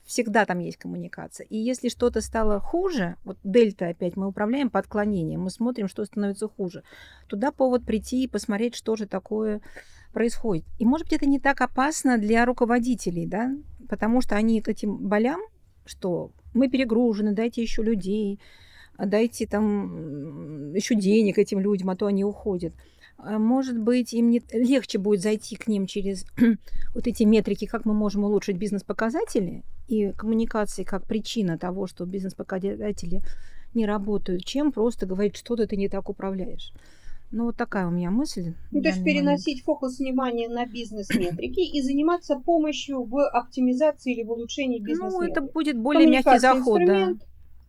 всегда 0.06 0.46
там 0.46 0.60
есть 0.60 0.78
коммуникация. 0.78 1.46
И 1.48 1.58
если 1.58 1.90
что-то 1.90 2.22
стало 2.22 2.60
хуже, 2.60 3.16
вот 3.24 3.38
дельта 3.44 3.88
опять, 3.88 4.16
мы 4.16 4.28
управляем 4.28 4.70
по 4.70 4.80
отклонениям, 4.80 5.42
мы 5.42 5.50
смотрим, 5.50 5.88
что 5.88 6.06
становится 6.06 6.48
хуже, 6.48 6.84
туда 7.28 7.52
повод 7.52 7.86
прийти 7.86 8.24
и 8.24 8.28
посмотреть, 8.28 8.76
что 8.76 8.96
же 8.96 9.08
такое 9.08 9.62
происходит. 10.12 10.66
И, 10.78 10.86
может 10.86 11.08
быть, 11.08 11.14
это 11.14 11.26
не 11.26 11.40
так 11.40 11.62
опасно 11.62 12.18
для 12.18 12.46
руководителей, 12.46 13.26
да, 13.26 13.52
потому 13.90 14.22
что 14.22 14.36
они 14.36 14.62
к 14.62 14.68
этим 14.68 14.98
болям, 14.98 15.40
что 15.86 16.32
мы 16.54 16.70
перегружены, 16.70 17.34
дайте 17.34 17.62
еще 17.62 17.82
людей, 17.82 18.40
дайте 18.98 19.48
там 19.48 20.74
еще 20.74 20.96
денег 20.96 21.38
этим 21.38 21.60
людям, 21.60 21.90
а 21.90 21.96
то 21.96 22.06
они 22.06 22.24
уходят. 22.24 22.74
А 23.18 23.40
может 23.40 23.80
быть, 23.80 24.14
им 24.14 24.30
не 24.30 24.42
легче 24.52 24.98
будет 24.98 25.22
зайти 25.22 25.56
к 25.56 25.68
ним 25.68 25.86
через 25.86 26.26
вот 26.94 27.08
эти 27.08 27.24
метрики, 27.24 27.66
как 27.66 27.86
мы 27.86 27.94
можем 27.94 28.24
улучшить 28.24 28.58
бизнес-показатели 28.58 29.64
и 29.88 30.12
коммуникации 30.12 30.84
как 30.84 31.06
причина 31.06 31.58
того, 31.58 31.88
что 31.88 32.06
бизнес-показатели 32.06 33.22
не 33.74 33.86
работают, 33.86 34.46
чем 34.46 34.72
просто 34.72 35.06
говорить, 35.06 35.38
что-то 35.38 35.68
ты 35.68 35.78
не 35.78 35.90
так 35.90 36.10
управляешь. 36.10 36.74
Ну, 37.32 37.46
вот 37.46 37.58
такая 37.58 37.88
у 37.88 37.92
меня 37.92 38.12
мысль. 38.12 38.54
Ну, 38.70 38.82
то 38.82 38.90
есть 38.90 39.04
переносить 39.04 39.48
момент. 39.48 39.66
фокус 39.66 39.98
внимания 39.98 40.48
на 40.48 40.68
бизнес-метрики 40.68 41.62
и 41.62 41.82
заниматься 41.82 42.36
помощью 42.36 43.04
в 43.04 43.28
оптимизации 43.28 44.14
или 44.14 44.24
в 44.24 44.32
улучшении 44.32 44.80
бизнес-метрик. 44.80 45.20
Ну, 45.20 45.32
это 45.32 45.42
будет 45.42 45.80
более 45.80 46.08
мягкий 46.08 46.38
заход, 46.38 46.86
да. 46.86 47.14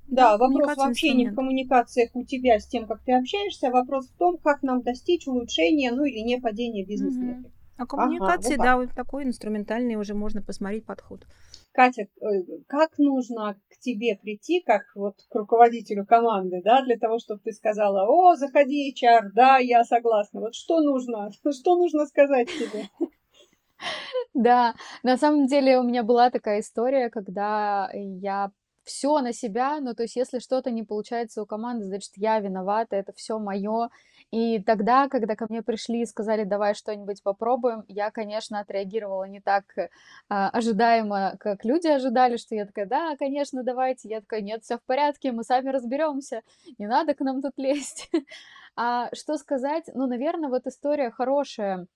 Да, 0.08 0.36
вопрос 0.36 0.76
вообще 0.76 1.14
не 1.14 1.30
в 1.30 1.34
коммуникациях 1.34 2.10
у 2.14 2.24
тебя 2.24 2.60
с 2.60 2.66
тем, 2.66 2.86
как 2.86 3.02
ты 3.02 3.12
общаешься, 3.12 3.68
а 3.68 3.70
вопрос 3.70 4.08
в 4.08 4.16
том, 4.16 4.38
как 4.38 4.62
нам 4.62 4.82
достичь 4.82 5.26
улучшения, 5.26 5.90
ну 5.92 6.04
или 6.04 6.18
не 6.18 6.38
падения 6.38 6.84
бизнес-метрик. 6.84 7.52
А 7.76 7.86
коммуникации, 7.86 8.54
ага, 8.54 8.56
вот 8.56 8.64
да, 8.64 8.76
вот 8.76 8.94
такой 8.94 9.24
инструментальный 9.24 9.96
уже 9.96 10.14
можно 10.14 10.42
посмотреть 10.42 10.86
подход. 10.86 11.26
Катя, 11.72 12.02
э, 12.02 12.26
как 12.68 12.98
нужно 12.98 13.56
к 13.68 13.80
тебе 13.80 14.16
прийти, 14.16 14.62
как 14.64 14.82
вот 14.94 15.16
к 15.28 15.34
руководителю 15.34 16.06
команды, 16.06 16.62
да, 16.64 16.84
для 16.84 16.96
того, 16.96 17.18
чтобы 17.18 17.40
ты 17.42 17.50
сказала, 17.50 18.06
о, 18.06 18.36
заходи, 18.36 18.94
HR, 18.94 19.30
да, 19.34 19.58
я 19.58 19.82
согласна. 19.82 20.40
Вот 20.40 20.54
что 20.54 20.80
нужно, 20.80 21.30
что 21.52 21.76
нужно 21.76 22.06
сказать 22.06 22.48
тебе? 22.48 22.88
Да, 24.32 24.74
на 25.02 25.18
самом 25.18 25.46
деле 25.46 25.78
у 25.78 25.82
меня 25.82 26.04
была 26.04 26.30
такая 26.30 26.60
история, 26.60 27.10
когда 27.10 27.90
я 27.92 28.52
все 28.84 29.20
на 29.20 29.32
себя, 29.32 29.80
ну, 29.80 29.94
то 29.94 30.02
есть 30.02 30.16
если 30.16 30.38
что-то 30.38 30.70
не 30.70 30.82
получается 30.82 31.42
у 31.42 31.46
команды, 31.46 31.86
значит, 31.86 32.12
я 32.16 32.38
виновата, 32.40 32.96
это 32.96 33.12
все 33.12 33.38
мое. 33.38 33.90
И 34.30 34.62
тогда, 34.62 35.08
когда 35.08 35.36
ко 35.36 35.46
мне 35.48 35.62
пришли 35.62 36.02
и 36.02 36.06
сказали, 36.06 36.44
давай 36.44 36.74
что-нибудь 36.74 37.22
попробуем, 37.22 37.84
я, 37.88 38.10
конечно, 38.10 38.60
отреагировала 38.60 39.24
не 39.24 39.40
так 39.40 39.64
а, 40.28 40.50
ожидаемо, 40.50 41.36
как 41.40 41.64
люди 41.64 41.86
ожидали, 41.88 42.36
что 42.36 42.54
я 42.54 42.66
такая, 42.66 42.86
да, 42.86 43.16
конечно, 43.16 43.62
давайте. 43.62 44.08
Я 44.08 44.20
такая, 44.20 44.40
нет, 44.40 44.62
все 44.62 44.78
в 44.78 44.82
порядке, 44.82 45.32
мы 45.32 45.44
сами 45.44 45.70
разберемся, 45.70 46.42
не 46.78 46.86
надо 46.86 47.14
к 47.14 47.20
нам 47.20 47.42
тут 47.42 47.52
лезть. 47.56 48.10
А 48.76 49.08
что 49.14 49.36
сказать? 49.38 49.84
Ну, 49.94 50.08
наверное, 50.08 50.48
вот 50.48 50.66
история 50.66 51.12
хорошая 51.12 51.86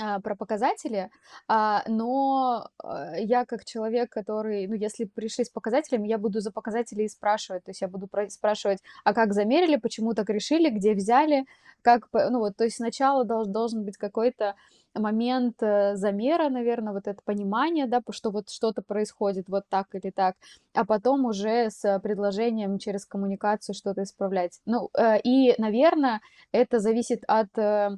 а, 0.00 0.20
про 0.20 0.34
показатели, 0.34 1.10
а, 1.48 1.82
но 1.86 2.68
а, 2.82 3.16
я 3.16 3.44
как 3.44 3.64
человек, 3.64 4.10
который, 4.10 4.66
ну, 4.66 4.74
если 4.74 5.04
пришли 5.04 5.44
с 5.44 5.50
показателями, 5.50 6.08
я 6.08 6.18
буду 6.18 6.40
за 6.40 6.50
показатели 6.50 7.02
и 7.02 7.08
спрашивать, 7.08 7.64
то 7.64 7.70
есть 7.70 7.80
я 7.80 7.88
буду 7.88 8.08
спрашивать, 8.28 8.80
а 9.04 9.14
как 9.14 9.32
замерили, 9.32 9.76
почему 9.76 10.14
так 10.14 10.30
решили, 10.30 10.68
где 10.68 10.94
взяли, 10.94 11.44
как, 11.82 12.08
ну, 12.12 12.40
вот, 12.40 12.56
то 12.56 12.64
есть 12.64 12.76
сначала 12.76 13.24
долж, 13.24 13.46
должен 13.48 13.84
быть 13.84 13.96
какой-то 13.96 14.56
момент 14.94 15.62
э, 15.62 15.96
замера, 15.96 16.48
наверное, 16.48 16.92
вот 16.92 17.06
это 17.06 17.20
понимание, 17.24 17.86
да, 17.86 18.00
что 18.10 18.30
вот 18.30 18.50
что-то 18.50 18.82
происходит 18.82 19.48
вот 19.48 19.64
так 19.68 19.88
или 19.94 20.10
так, 20.10 20.36
а 20.72 20.84
потом 20.84 21.24
уже 21.24 21.70
с 21.70 21.98
предложением 22.00 22.78
через 22.78 23.04
коммуникацию 23.04 23.74
что-то 23.74 24.02
исправлять. 24.02 24.60
Ну, 24.66 24.90
э, 24.96 25.20
и, 25.22 25.54
наверное, 25.58 26.20
это 26.52 26.78
зависит 26.78 27.24
от 27.26 27.56
э, 27.58 27.90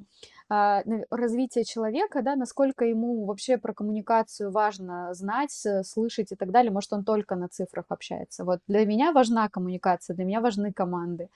развития 0.48 1.64
человека, 1.64 2.22
да, 2.22 2.36
насколько 2.36 2.84
ему 2.84 3.24
вообще 3.24 3.58
про 3.58 3.74
коммуникацию 3.74 4.50
важно 4.50 5.12
знать, 5.14 5.66
слышать 5.84 6.32
и 6.32 6.36
так 6.36 6.50
далее. 6.50 6.70
Может, 6.70 6.92
он 6.92 7.04
только 7.04 7.34
на 7.34 7.48
цифрах 7.48 7.86
общается. 7.88 8.44
Вот 8.44 8.60
для 8.68 8.86
меня 8.86 9.12
важна 9.12 9.48
коммуникация, 9.48 10.14
для 10.14 10.24
меня 10.24 10.40
важны 10.40 10.72
команды. 10.72 11.28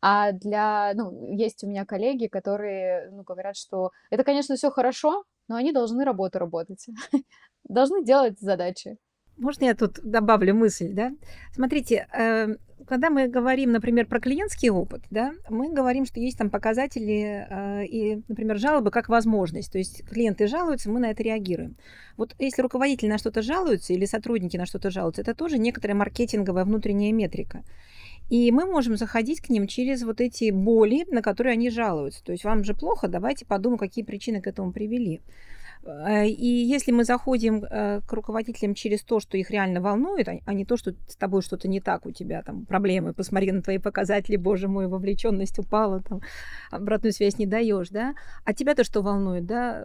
А 0.00 0.32
для, 0.32 0.92
ну, 0.94 1.32
есть 1.32 1.62
у 1.64 1.66
меня 1.66 1.84
коллеги, 1.84 2.26
которые, 2.26 3.10
ну, 3.10 3.22
говорят, 3.22 3.56
что 3.56 3.90
это, 4.10 4.24
конечно, 4.24 4.56
все 4.56 4.70
хорошо, 4.70 5.24
но 5.48 5.56
они 5.56 5.72
должны 5.72 6.04
работу 6.04 6.38
работать, 6.38 6.86
должны 7.64 8.04
делать 8.04 8.40
задачи. 8.40 8.96
Можно 9.36 9.64
я 9.64 9.74
тут 9.74 9.98
добавлю 10.02 10.54
мысль, 10.54 10.92
да? 10.92 11.10
Смотрите, 11.52 12.06
э, 12.12 12.56
когда 12.86 13.10
мы 13.10 13.28
говорим, 13.28 13.72
например, 13.72 14.06
про 14.06 14.20
клиентский 14.20 14.70
опыт, 14.70 15.02
да, 15.10 15.32
мы 15.48 15.72
говорим, 15.72 16.06
что 16.06 16.20
есть 16.20 16.38
там 16.38 16.50
показатели 16.50 17.46
э, 17.48 17.86
и, 17.86 18.22
например, 18.28 18.58
жалобы 18.58 18.90
как 18.90 19.08
возможность. 19.08 19.72
То 19.72 19.78
есть 19.78 20.04
клиенты 20.04 20.46
жалуются, 20.46 20.90
мы 20.90 21.00
на 21.00 21.10
это 21.10 21.22
реагируем. 21.22 21.76
Вот 22.16 22.34
если 22.38 22.62
руководитель 22.62 23.08
на 23.08 23.18
что-то 23.18 23.42
жалуется 23.42 23.92
или 23.92 24.04
сотрудники 24.04 24.56
на 24.56 24.66
что-то 24.66 24.90
жалуются, 24.90 25.22
это 25.22 25.34
тоже 25.34 25.58
некоторая 25.58 25.96
маркетинговая 25.96 26.64
внутренняя 26.64 27.12
метрика. 27.12 27.64
И 28.30 28.50
мы 28.52 28.64
можем 28.64 28.96
заходить 28.96 29.40
к 29.40 29.50
ним 29.50 29.66
через 29.66 30.02
вот 30.02 30.20
эти 30.20 30.50
боли, 30.50 31.04
на 31.10 31.20
которые 31.22 31.52
они 31.52 31.70
жалуются. 31.70 32.24
То 32.24 32.32
есть 32.32 32.44
вам 32.44 32.64
же 32.64 32.74
плохо, 32.74 33.08
давайте 33.08 33.44
подумаем, 33.44 33.78
какие 33.78 34.04
причины 34.04 34.40
к 34.40 34.46
этому 34.46 34.72
привели. 34.72 35.20
Э, 35.86 36.26
и 36.26 36.46
если 36.46 36.92
мы 36.92 37.04
заходим 37.04 37.64
э, 37.64 38.00
к 38.06 38.12
руководителям 38.12 38.74
через 38.74 39.02
то, 39.02 39.20
что 39.20 39.36
их 39.36 39.50
реально 39.50 39.80
волнует, 39.80 40.28
а, 40.28 40.38
а 40.44 40.54
не 40.54 40.64
то, 40.64 40.76
что 40.76 40.94
с 41.08 41.16
тобой 41.16 41.42
что-то 41.42 41.68
не 41.68 41.80
так, 41.80 42.06
у 42.06 42.10
тебя 42.10 42.42
там 42.42 42.64
проблемы, 42.64 43.12
посмотри 43.12 43.52
на 43.52 43.62
твои 43.62 43.78
показатели, 43.78 44.36
боже 44.36 44.68
мой, 44.68 44.86
вовлеченность 44.86 45.58
упала, 45.58 46.02
там, 46.02 46.20
обратную 46.70 47.12
связь 47.12 47.38
не 47.38 47.46
даешь, 47.46 47.90
да, 47.90 48.14
а 48.44 48.54
тебя-то 48.54 48.84
что 48.84 49.02
волнует, 49.02 49.46
да, 49.46 49.84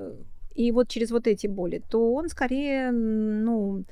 и 0.56 0.72
вот 0.72 0.90
через 0.90 1.12
вот 1.12 1.28
эти 1.28 1.48
боли, 1.48 1.82
то 1.90 2.14
он 2.14 2.30
скорее, 2.30 2.92
ну, 2.92 3.86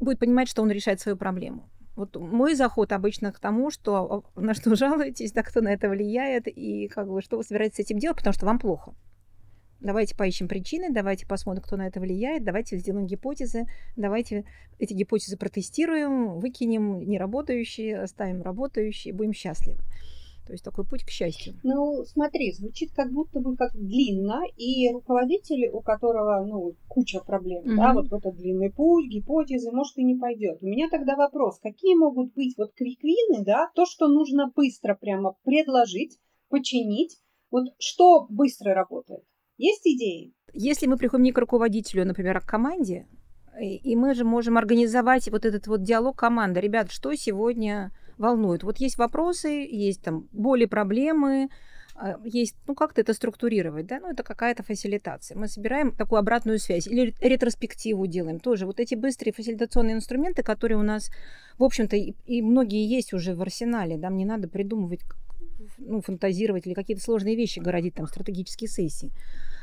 будет 0.00 0.18
понимать, 0.18 0.48
что 0.48 0.62
он 0.62 0.70
решает 0.70 1.00
свою 1.00 1.16
проблему. 1.16 1.68
Вот 1.96 2.14
мой 2.14 2.54
заход 2.54 2.92
обычно 2.92 3.32
к 3.32 3.40
тому, 3.40 3.70
что 3.70 4.24
на 4.36 4.54
что 4.54 4.76
жалуетесь, 4.76 5.32
да, 5.32 5.42
кто 5.42 5.60
на 5.60 5.72
это 5.72 5.88
влияет, 5.88 6.46
и 6.46 6.88
как 6.88 7.08
бы 7.08 7.20
что 7.22 7.36
вы 7.36 7.42
собираетесь 7.42 7.76
с 7.76 7.80
этим 7.80 7.98
делать, 7.98 8.18
потому 8.18 8.34
что 8.34 8.46
вам 8.46 8.58
плохо. 8.58 8.94
Давайте 9.80 10.16
поищем 10.16 10.48
причины, 10.48 10.92
давайте 10.92 11.26
посмотрим, 11.26 11.62
кто 11.62 11.76
на 11.76 11.86
это 11.86 12.00
влияет, 12.00 12.44
давайте 12.44 12.76
сделаем 12.78 13.06
гипотезы, 13.06 13.66
давайте 13.96 14.44
эти 14.80 14.92
гипотезы 14.92 15.36
протестируем, 15.36 16.40
выкинем 16.40 16.98
неработающие, 17.08 18.00
оставим 18.00 18.42
работающие, 18.42 19.14
будем 19.14 19.32
счастливы. 19.32 19.78
То 20.48 20.52
есть 20.52 20.64
такой 20.64 20.86
путь 20.86 21.04
к 21.04 21.10
счастью. 21.10 21.54
Ну, 21.62 22.04
смотри, 22.06 22.52
звучит 22.52 22.90
как 22.92 23.12
будто 23.12 23.38
бы 23.38 23.54
как 23.54 23.72
длинно, 23.74 24.40
и 24.56 24.90
руководитель, 24.90 25.68
у 25.68 25.82
которого, 25.82 26.42
ну, 26.42 26.74
куча 26.88 27.20
проблем, 27.20 27.64
mm-hmm. 27.64 27.76
да, 27.76 27.92
вот 27.92 28.06
этот 28.06 28.34
длинный 28.34 28.72
путь, 28.72 29.10
гипотезы, 29.10 29.70
может, 29.70 29.98
и 29.98 30.04
не 30.04 30.14
пойдет. 30.14 30.62
У 30.62 30.66
меня 30.66 30.88
тогда 30.90 31.16
вопрос, 31.16 31.58
какие 31.60 31.94
могут 31.94 32.32
быть 32.32 32.56
вот 32.56 32.72
квиквины, 32.72 33.44
да, 33.44 33.70
то, 33.74 33.84
что 33.84 34.08
нужно 34.08 34.50
быстро 34.56 34.94
прямо 34.94 35.36
предложить, 35.44 36.18
починить, 36.48 37.18
вот 37.50 37.66
что 37.78 38.26
быстро 38.30 38.72
работает? 38.72 39.24
Есть 39.58 39.86
идеи? 39.86 40.32
Если 40.54 40.86
мы 40.86 40.96
приходим 40.96 41.24
не 41.24 41.32
к 41.32 41.38
руководителю, 41.38 42.06
например, 42.06 42.38
а 42.38 42.40
к 42.40 42.46
команде, 42.46 43.06
и 43.60 43.96
мы 43.96 44.14
же 44.14 44.24
можем 44.24 44.56
организовать 44.56 45.28
вот 45.30 45.44
этот 45.44 45.66
вот 45.66 45.82
диалог 45.82 46.16
команды. 46.16 46.60
Ребят, 46.60 46.92
что 46.92 47.14
сегодня 47.16 47.90
волнует? 48.16 48.62
Вот 48.62 48.78
есть 48.78 48.98
вопросы, 48.98 49.66
есть 49.68 50.02
там 50.02 50.28
боли, 50.32 50.64
проблемы, 50.64 51.48
а, 52.00 52.16
есть, 52.24 52.54
ну, 52.68 52.76
как-то 52.76 53.00
это 53.00 53.12
структурировать, 53.12 53.86
да, 53.86 53.98
ну, 53.98 54.08
это 54.08 54.22
какая-то 54.22 54.62
фасилитация. 54.62 55.36
Мы 55.36 55.48
собираем 55.48 55.90
такую 55.90 56.20
обратную 56.20 56.60
связь 56.60 56.86
или 56.86 57.12
ретроспективу 57.20 58.06
делаем 58.06 58.38
тоже. 58.38 58.66
Вот 58.66 58.78
эти 58.78 58.94
быстрые 58.94 59.32
фасилитационные 59.32 59.96
инструменты, 59.96 60.44
которые 60.44 60.78
у 60.78 60.82
нас, 60.82 61.10
в 61.58 61.64
общем-то, 61.64 61.96
и, 61.96 62.14
и 62.26 62.40
многие 62.40 62.86
есть 62.86 63.12
уже 63.12 63.34
в 63.34 63.42
арсенале, 63.42 63.96
да, 63.96 64.10
мне 64.10 64.24
надо 64.24 64.46
придумывать, 64.46 65.00
ну, 65.78 66.00
фантазировать 66.00 66.66
или 66.66 66.74
какие-то 66.74 67.02
сложные 67.02 67.36
вещи 67.36 67.58
городить, 67.58 67.94
там, 67.94 68.06
стратегические 68.06 68.68
сессии. 68.68 69.12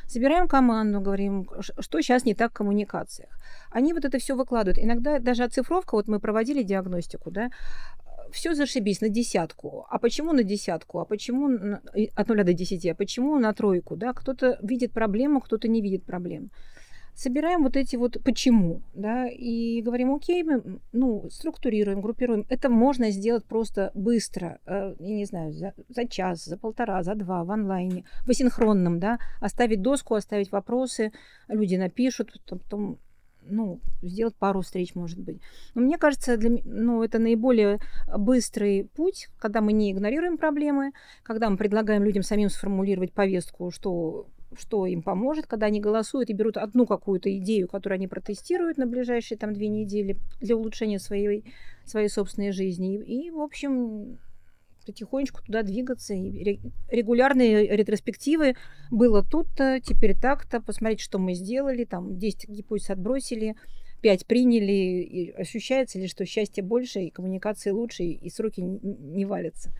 Собираем 0.08 0.48
команду, 0.48 1.02
говорим, 1.02 1.50
что 1.60 2.02
сейчас 2.02 2.26
не 2.26 2.36
так 2.36 2.52
в 2.52 2.54
коммуникациях. 2.54 3.30
Они 3.72 3.94
вот 3.94 4.06
это 4.06 4.20
все 4.20 4.36
выкладывают. 4.36 4.78
Иногда 4.78 5.20
даже 5.20 5.44
оцифровка, 5.44 5.96
вот 5.96 6.08
мы 6.08 6.20
проводили 6.20 6.64
диагностику, 6.64 7.32
да, 7.32 7.50
все 8.32 8.54
зашибись 8.54 9.02
на 9.02 9.10
десятку. 9.10 9.86
А 9.90 10.00
почему 10.00 10.34
на 10.34 10.44
десятку? 10.44 11.00
А 11.00 11.06
почему 11.06 11.48
на, 11.48 11.82
от 12.16 12.28
нуля 12.28 12.44
до 12.44 12.54
десяти? 12.54 12.90
А 12.90 12.96
почему 12.96 13.40
на 13.40 13.54
тройку? 13.54 13.96
Да? 13.96 14.14
Кто-то 14.14 14.60
видит 14.62 14.92
проблему, 14.92 15.42
кто-то 15.42 15.68
не 15.68 15.82
видит 15.82 16.06
проблем 16.06 16.50
собираем 17.16 17.64
вот 17.64 17.78
эти 17.78 17.96
вот 17.96 18.18
почему, 18.24 18.82
да, 18.94 19.28
и 19.28 19.82
говорим, 19.82 20.14
окей, 20.14 20.44
мы, 20.44 20.80
ну, 20.92 21.28
структурируем, 21.32 22.02
группируем. 22.02 22.46
Это 22.50 22.70
можно 22.70 23.10
сделать 23.10 23.46
просто 23.46 23.92
быстро, 23.94 24.60
э, 24.66 24.96
я 25.00 25.16
не 25.16 25.26
знаю, 25.26 25.54
за, 25.54 25.74
за 25.88 26.08
час, 26.08 26.44
за 26.44 26.58
полтора, 26.58 27.02
за 27.04 27.16
два 27.16 27.44
в 27.44 27.52
онлайне, 27.52 28.04
в 28.26 28.30
асинхронном, 28.30 29.00
да, 29.00 29.18
оставить 29.40 29.82
доску, 29.82 30.16
оставить 30.16 30.52
вопросы, 30.52 31.14
люди 31.48 31.76
напишут, 31.76 32.42
потом, 32.50 33.00
ну, 33.48 33.80
сделать 34.02 34.36
пару 34.36 34.62
встреч, 34.62 34.94
может 34.94 35.20
быть. 35.20 35.40
Но 35.74 35.82
мне 35.82 35.98
кажется, 35.98 36.36
для, 36.36 36.60
ну, 36.66 37.02
это 37.02 37.18
наиболее 37.18 37.80
быстрый 38.18 38.90
путь, 38.96 39.30
когда 39.40 39.62
мы 39.62 39.72
не 39.72 39.92
игнорируем 39.92 40.38
проблемы, 40.38 40.92
когда 41.24 41.50
мы 41.50 41.56
предлагаем 41.56 42.04
людям 42.04 42.24
самим 42.24 42.50
сформулировать 42.50 43.14
повестку, 43.14 43.72
что 43.72 44.28
что 44.58 44.86
им 44.86 45.02
поможет, 45.02 45.48
когда 45.48 45.68
они 45.68 45.80
голосуют 45.80 46.30
и 46.30 46.34
берут 46.34 46.58
одну 46.58 46.86
какую-то 46.86 47.36
идею, 47.38 47.68
которую 47.68 47.98
они 47.98 48.08
протестируют 48.08 48.78
на 48.78 48.86
ближайшие 48.86 49.38
там 49.38 49.54
две 49.54 49.68
недели 49.68 50.18
для 50.40 50.56
улучшения 50.56 51.00
своей, 51.00 51.46
своей 51.86 52.10
собственной 52.10 52.52
жизни. 52.52 52.96
И, 52.96 53.32
в 53.32 53.40
общем, 53.40 54.18
потихонечку 54.86 55.44
туда 55.44 55.64
двигаться. 55.64 56.14
И 56.14 56.60
регулярные 56.90 57.76
ретроспективы 57.76 58.56
было 58.92 59.24
тут-то, 59.24 59.80
теперь 59.84 60.16
так-то, 60.18 60.62
посмотреть, 60.62 61.02
что 61.02 61.20
мы 61.20 61.34
сделали, 61.34 61.84
там 61.86 62.18
10 62.18 62.50
гипотез 62.50 62.90
отбросили, 62.92 63.56
5 64.02 64.28
приняли, 64.28 65.02
и 65.02 65.32
ощущается 65.32 66.00
ли, 66.00 66.08
что 66.08 66.26
счастье 66.26 66.64
больше, 66.64 67.02
и 67.02 67.10
коммуникации 67.10 67.72
лучше, 67.72 68.04
и 68.04 68.30
сроки 68.30 68.62
не 68.62 69.26
валятся. 69.26 69.72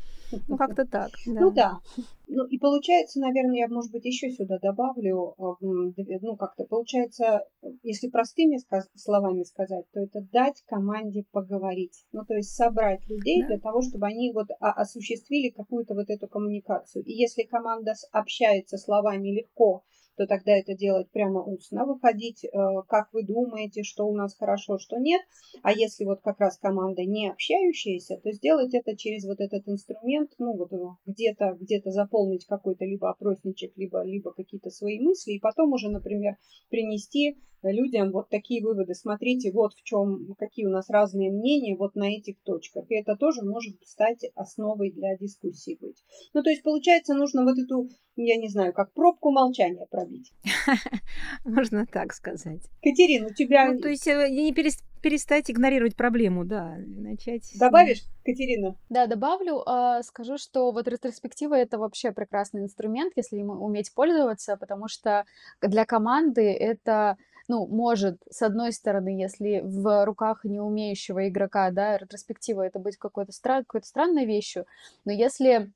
Ну, 0.48 0.58
как-то 0.58 0.86
так. 0.86 1.12
Да. 1.26 1.42
Ну 1.42 1.52
да. 1.52 1.80
Ну 2.28 2.46
и 2.46 2.58
получается, 2.58 3.20
наверное, 3.20 3.58
я, 3.58 3.68
может 3.68 3.92
быть, 3.92 4.06
еще 4.06 4.32
сюда 4.32 4.58
добавлю, 4.60 5.36
ну 5.38 6.36
как-то 6.38 6.66
получается, 6.66 7.46
если 7.84 8.10
простыми 8.10 8.58
словами 8.96 9.44
сказать, 9.44 9.86
то 9.94 10.00
это 10.00 10.22
дать 10.32 10.64
команде 10.66 11.24
поговорить. 11.32 12.06
Ну 12.12 12.26
то 12.26 12.36
есть 12.36 12.56
собрать 12.56 13.08
людей 13.08 13.42
да. 13.42 13.48
для 13.50 13.60
того, 13.60 13.82
чтобы 13.82 14.08
они 14.08 14.32
вот 14.34 14.48
осуществили 14.60 15.50
какую-то 15.50 15.94
вот 15.94 16.10
эту 16.10 16.28
коммуникацию. 16.28 17.04
И 17.04 17.14
если 17.14 17.44
команда 17.44 17.94
общается 18.12 18.78
словами 18.78 19.30
легко, 19.30 19.84
то 20.18 20.28
тогда 20.28 20.52
это 20.52 20.76
делать 20.76 21.10
прямо 21.12 21.42
устно, 21.44 21.86
выходить, 21.86 22.44
э, 22.44 22.50
как 22.88 23.14
вы 23.14 23.24
думаете, 23.24 23.84
что 23.84 24.06
у 24.06 24.16
нас 24.16 24.36
хорошо, 24.38 24.78
что 24.78 24.98
нет. 24.98 25.22
А 25.62 25.72
если 25.72 26.06
вот 26.06 26.22
как 26.22 26.40
раз 26.40 26.58
команда 26.58 27.04
не 27.04 27.30
общающаяся, 27.30 28.18
то 28.18 28.32
сделать 28.32 28.74
это 28.74 28.96
через 28.96 29.26
вот 29.26 29.40
этот 29.40 29.68
инструмент, 29.68 30.32
ну 30.38 30.56
вот 30.56 30.72
где-то 31.06 31.58
где 31.60 31.82
заполнить 31.86 32.46
какой-то 32.46 32.86
либо 32.86 33.10
опросничек, 33.10 33.74
либо, 33.78 34.04
либо 34.04 34.34
какие-то 34.34 34.70
свои 34.70 35.00
мысли, 35.00 35.34
и 35.34 35.40
потом 35.40 35.74
уже, 35.74 35.90
например, 35.90 36.38
принести 36.70 37.38
людям 37.72 38.12
вот 38.12 38.30
такие 38.30 38.64
выводы. 38.64 38.94
Смотрите, 38.94 39.52
вот 39.52 39.74
в 39.74 39.84
чем, 39.84 40.36
какие 40.38 40.66
у 40.66 40.70
нас 40.70 40.90
разные 40.90 41.32
мнения 41.32 41.76
вот 41.76 41.96
на 41.96 42.16
этих 42.16 42.42
точках. 42.44 42.86
И 42.90 42.96
это 42.96 43.16
тоже 43.16 43.42
может 43.44 43.76
стать 43.86 44.26
основой 44.36 44.92
для 44.92 45.18
дискуссии 45.18 45.78
быть. 45.80 46.04
Ну, 46.34 46.44
то 46.44 46.50
есть, 46.50 46.64
получается, 46.64 47.14
нужно 47.14 47.44
вот 47.44 47.58
эту, 47.58 47.90
я 48.16 48.38
не 48.38 48.50
знаю, 48.50 48.74
как 48.74 48.94
пробку 48.94 49.32
молчания 49.32 49.88
пробить. 50.06 50.34
Можно 51.44 51.86
так 51.86 52.14
сказать. 52.14 52.62
Катерина, 52.82 53.28
у 53.28 53.34
тебя... 53.34 53.72
Ну, 53.72 53.80
то 53.80 53.90
есть, 53.90 54.08
э, 54.08 54.30
не 54.30 54.54
перестать 54.54 55.52
игнорировать 55.52 55.96
проблему, 55.96 56.46
да, 56.46 56.78
начать... 56.78 57.52
Добавишь, 57.60 58.04
Катерина? 58.24 58.76
Да, 58.90 59.08
добавлю. 59.08 59.62
А, 59.66 60.02
скажу, 60.04 60.38
что 60.38 60.72
вот 60.72 60.88
ретроспектива— 60.88 61.54
это 61.56 61.78
вообще 61.78 62.12
прекрасный 62.12 62.64
инструмент, 62.64 63.14
если 63.16 63.38
им 63.38 63.50
уметь 63.50 63.94
пользоваться, 63.94 64.58
потому 64.58 64.88
что 64.88 65.26
для 65.62 65.86
команды 65.86 66.52
это 66.54 67.18
ну, 67.48 67.68
может, 67.68 68.24
с 68.28 68.42
одной 68.42 68.72
стороны, 68.72 69.22
если 69.22 69.62
в 69.64 70.04
руках 70.04 70.46
не 70.46 70.60
умеющего 70.60 71.30
игрока, 71.30 71.70
да, 71.70 71.96
ретроспектива 71.96 72.64
это 72.64 72.80
быть 72.80 72.98
какой-то 72.98 73.32
стран, 73.34 73.66
какой-то 73.66 73.86
странной 73.86 74.26
вещью, 74.26 74.66
но 75.06 75.12
если 75.12 75.72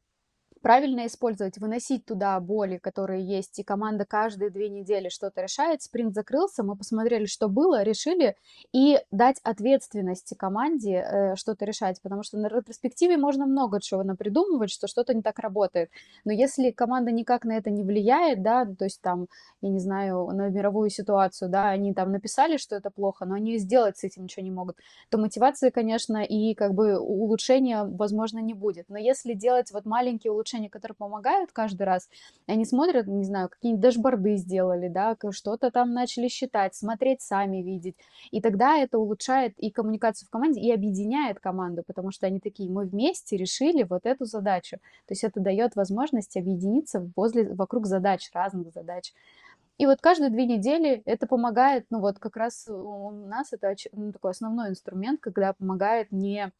правильно 0.62 1.08
использовать, 1.08 1.58
выносить 1.58 2.06
туда 2.06 2.39
боли, 2.39 2.78
которые 2.78 3.24
есть, 3.24 3.60
и 3.60 3.63
команда 3.63 4.06
каждые 4.06 4.50
две 4.50 4.69
недели 4.69 5.10
что-то 5.10 5.41
решает. 5.41 5.82
Спринт 5.82 6.13
закрылся, 6.13 6.63
мы 6.63 6.76
посмотрели, 6.76 7.26
что 7.26 7.48
было, 7.48 7.84
решили, 7.84 8.36
и 8.74 9.00
дать 9.12 9.39
ответственности 9.43 10.34
команде 10.34 10.95
э, 10.95 11.36
что-то 11.36 11.65
решать, 11.65 12.02
потому 12.02 12.24
что 12.24 12.38
на 12.38 12.48
ретроспективе 12.48 13.17
можно 13.17 13.45
много 13.45 13.80
чего 13.82 14.04
напридумывать, 14.04 14.72
что 14.72 14.88
что-то 14.88 15.13
не 15.13 15.22
так 15.22 15.39
работает. 15.39 15.89
Но 16.26 16.32
если 16.32 16.72
команда 16.72 17.12
никак 17.12 17.45
на 17.45 17.58
это 17.58 17.69
не 17.69 17.84
влияет, 17.84 18.41
да, 18.41 18.65
то 18.65 18.86
есть 18.86 19.02
там, 19.02 19.28
я 19.62 19.69
не 19.69 19.80
знаю, 19.80 20.28
на 20.28 20.50
мировую 20.50 20.89
ситуацию, 20.89 21.50
да, 21.50 21.69
они 21.69 21.93
там 21.93 22.12
написали, 22.12 22.58
что 22.58 22.76
это 22.76 22.89
плохо, 22.89 23.26
но 23.26 23.36
они 23.36 23.58
сделать 23.58 23.98
с 23.98 24.04
этим 24.04 24.24
ничего 24.24 24.43
не 24.43 24.52
могут, 24.52 24.78
то 25.10 25.17
мотивации, 25.17 25.69
конечно, 25.69 26.24
и 26.24 26.54
как 26.54 26.74
бы 26.74 27.00
улучшения, 27.00 27.84
возможно, 27.84 28.39
не 28.39 28.54
будет. 28.54 28.89
Но 28.89 28.98
если 28.98 29.34
делать 29.34 29.72
вот 29.72 29.86
маленькие 29.86 30.32
улучшения, 30.32 30.49
которые 30.70 30.96
помогают 30.96 31.52
каждый 31.52 31.84
раз, 31.84 32.10
они 32.48 32.66
смотрят, 32.66 33.08
не 33.08 33.24
знаю, 33.24 33.50
какие-нибудь 33.50 33.82
дашборды 33.82 34.36
сделали, 34.38 34.88
да, 34.88 35.16
что-то 35.32 35.72
там 35.72 35.94
начали 35.94 36.28
считать, 36.28 36.76
смотреть 36.76 37.22
сами, 37.22 37.58
видеть, 37.58 37.96
и 38.32 38.42
тогда 38.42 38.78
это 38.78 38.98
улучшает 38.98 39.54
и 39.58 39.70
коммуникацию 39.72 40.28
в 40.28 40.30
команде, 40.30 40.62
и 40.62 40.72
объединяет 40.72 41.40
команду, 41.40 41.84
потому 41.86 42.12
что 42.12 42.28
они 42.28 42.40
такие, 42.40 42.70
мы 42.70 42.86
вместе 42.86 43.38
решили 43.38 43.84
вот 43.84 44.06
эту 44.06 44.26
задачу. 44.26 44.78
То 45.06 45.14
есть 45.14 45.24
это 45.24 45.40
дает 45.40 45.76
возможность 45.76 46.36
объединиться 46.38 47.10
возле, 47.16 47.54
вокруг 47.54 47.86
задач, 47.86 48.30
разных 48.34 48.72
задач. 48.74 49.14
И 49.80 49.86
вот 49.86 50.02
каждые 50.02 50.30
две 50.30 50.46
недели 50.46 51.02
это 51.06 51.26
помогает, 51.26 51.86
ну 51.90 52.02
вот 52.02 52.20
как 52.20 52.36
раз 52.36 52.68
у 52.68 53.12
нас 53.12 53.54
это 53.54 53.74
ну, 53.94 54.12
такой 54.12 54.32
основной 54.32 54.70
инструмент, 54.70 55.22
когда 55.22 55.54
помогает 55.54 56.12
не 56.12 56.52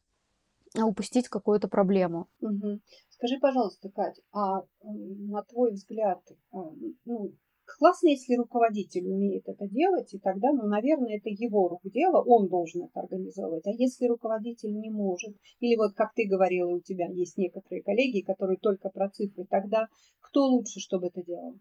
упустить 0.76 1.28
какую-то 1.28 1.68
проблему. 1.68 2.28
Угу. 2.40 2.80
Скажи, 3.10 3.38
пожалуйста, 3.40 3.90
Кать, 3.90 4.20
а 4.32 4.62
на 4.82 5.42
твой 5.42 5.72
взгляд, 5.72 6.20
а, 6.52 6.70
ну, 7.04 7.32
классно, 7.78 8.08
если 8.08 8.36
руководитель 8.36 9.06
умеет 9.06 9.48
это 9.48 9.68
делать, 9.68 10.12
и 10.14 10.18
тогда, 10.18 10.52
ну, 10.52 10.66
наверное, 10.66 11.18
это 11.18 11.28
его 11.28 11.68
рук 11.68 11.82
дело, 11.84 12.22
он 12.22 12.48
должен 12.48 12.84
это 12.84 13.00
организовывать. 13.00 13.66
А 13.66 13.70
если 13.70 14.06
руководитель 14.06 14.74
не 14.74 14.90
может, 14.90 15.36
или 15.58 15.76
вот, 15.76 15.94
как 15.94 16.14
ты 16.14 16.26
говорила, 16.28 16.70
у 16.70 16.80
тебя 16.80 17.08
есть 17.08 17.36
некоторые 17.36 17.82
коллеги, 17.82 18.22
которые 18.22 18.58
только 18.58 18.90
про 18.90 19.10
цифры, 19.10 19.44
тогда 19.48 19.88
кто 20.20 20.46
лучше, 20.46 20.80
чтобы 20.80 21.08
это 21.08 21.22
делал? 21.22 21.58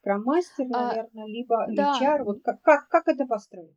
Скрам-мастер, 0.00 0.66
наверное, 0.66 1.24
а, 1.24 1.28
либо 1.28 1.66
да. 1.74 1.98
HR. 2.00 2.24
Вот 2.24 2.42
как, 2.42 2.62
как, 2.62 2.88
как 2.88 3.08
это 3.08 3.26
построить? 3.26 3.76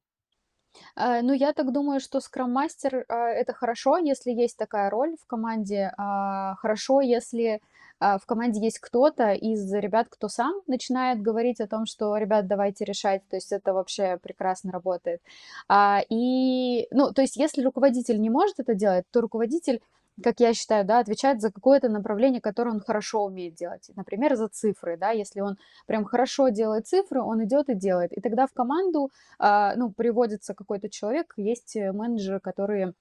А, 0.95 1.21
ну, 1.21 1.33
я 1.33 1.53
так 1.53 1.71
думаю, 1.71 1.99
что 1.99 2.19
скрам-мастер 2.19 3.05
а, 3.07 3.29
это 3.29 3.53
хорошо, 3.53 3.97
если 3.97 4.31
есть 4.31 4.57
такая 4.57 4.89
роль 4.89 5.15
в 5.21 5.25
команде. 5.27 5.91
А, 5.97 6.55
хорошо, 6.55 7.01
если 7.01 7.61
а, 7.99 8.17
в 8.17 8.25
команде 8.25 8.59
есть 8.61 8.79
кто-то 8.79 9.33
из 9.33 9.71
ребят, 9.73 10.07
кто 10.09 10.27
сам 10.27 10.53
начинает 10.67 11.21
говорить 11.21 11.59
о 11.61 11.67
том, 11.67 11.85
что, 11.85 12.17
ребят, 12.17 12.47
давайте 12.47 12.85
решать, 12.85 13.27
то 13.29 13.37
есть 13.37 13.51
это 13.51 13.73
вообще 13.73 14.17
прекрасно 14.21 14.71
работает. 14.71 15.21
А, 15.67 16.01
и, 16.09 16.87
ну, 16.91 17.13
то 17.13 17.21
есть 17.21 17.37
если 17.37 17.63
руководитель 17.63 18.19
не 18.19 18.29
может 18.29 18.59
это 18.59 18.75
делать, 18.75 19.05
то 19.11 19.21
руководитель 19.21 19.81
как 20.21 20.39
я 20.39 20.53
считаю, 20.53 20.85
да, 20.85 20.99
отвечает 20.99 21.41
за 21.41 21.51
какое-то 21.51 21.89
направление, 21.89 22.41
которое 22.41 22.71
он 22.71 22.79
хорошо 22.79 23.23
умеет 23.23 23.55
делать. 23.55 23.89
Например, 23.95 24.35
за 24.35 24.47
цифры, 24.47 24.97
да, 24.97 25.11
если 25.11 25.41
он 25.41 25.57
прям 25.87 26.05
хорошо 26.05 26.49
делает 26.49 26.87
цифры, 26.87 27.21
он 27.21 27.43
идет 27.43 27.69
и 27.69 27.75
делает. 27.75 28.11
И 28.13 28.21
тогда 28.21 28.45
в 28.47 28.53
команду, 28.53 29.09
а, 29.39 29.75
ну, 29.75 29.91
приводится 29.91 30.53
какой-то 30.53 30.89
человек, 30.89 31.33
есть 31.37 31.75
менеджеры, 31.75 32.39
которые 32.39 32.93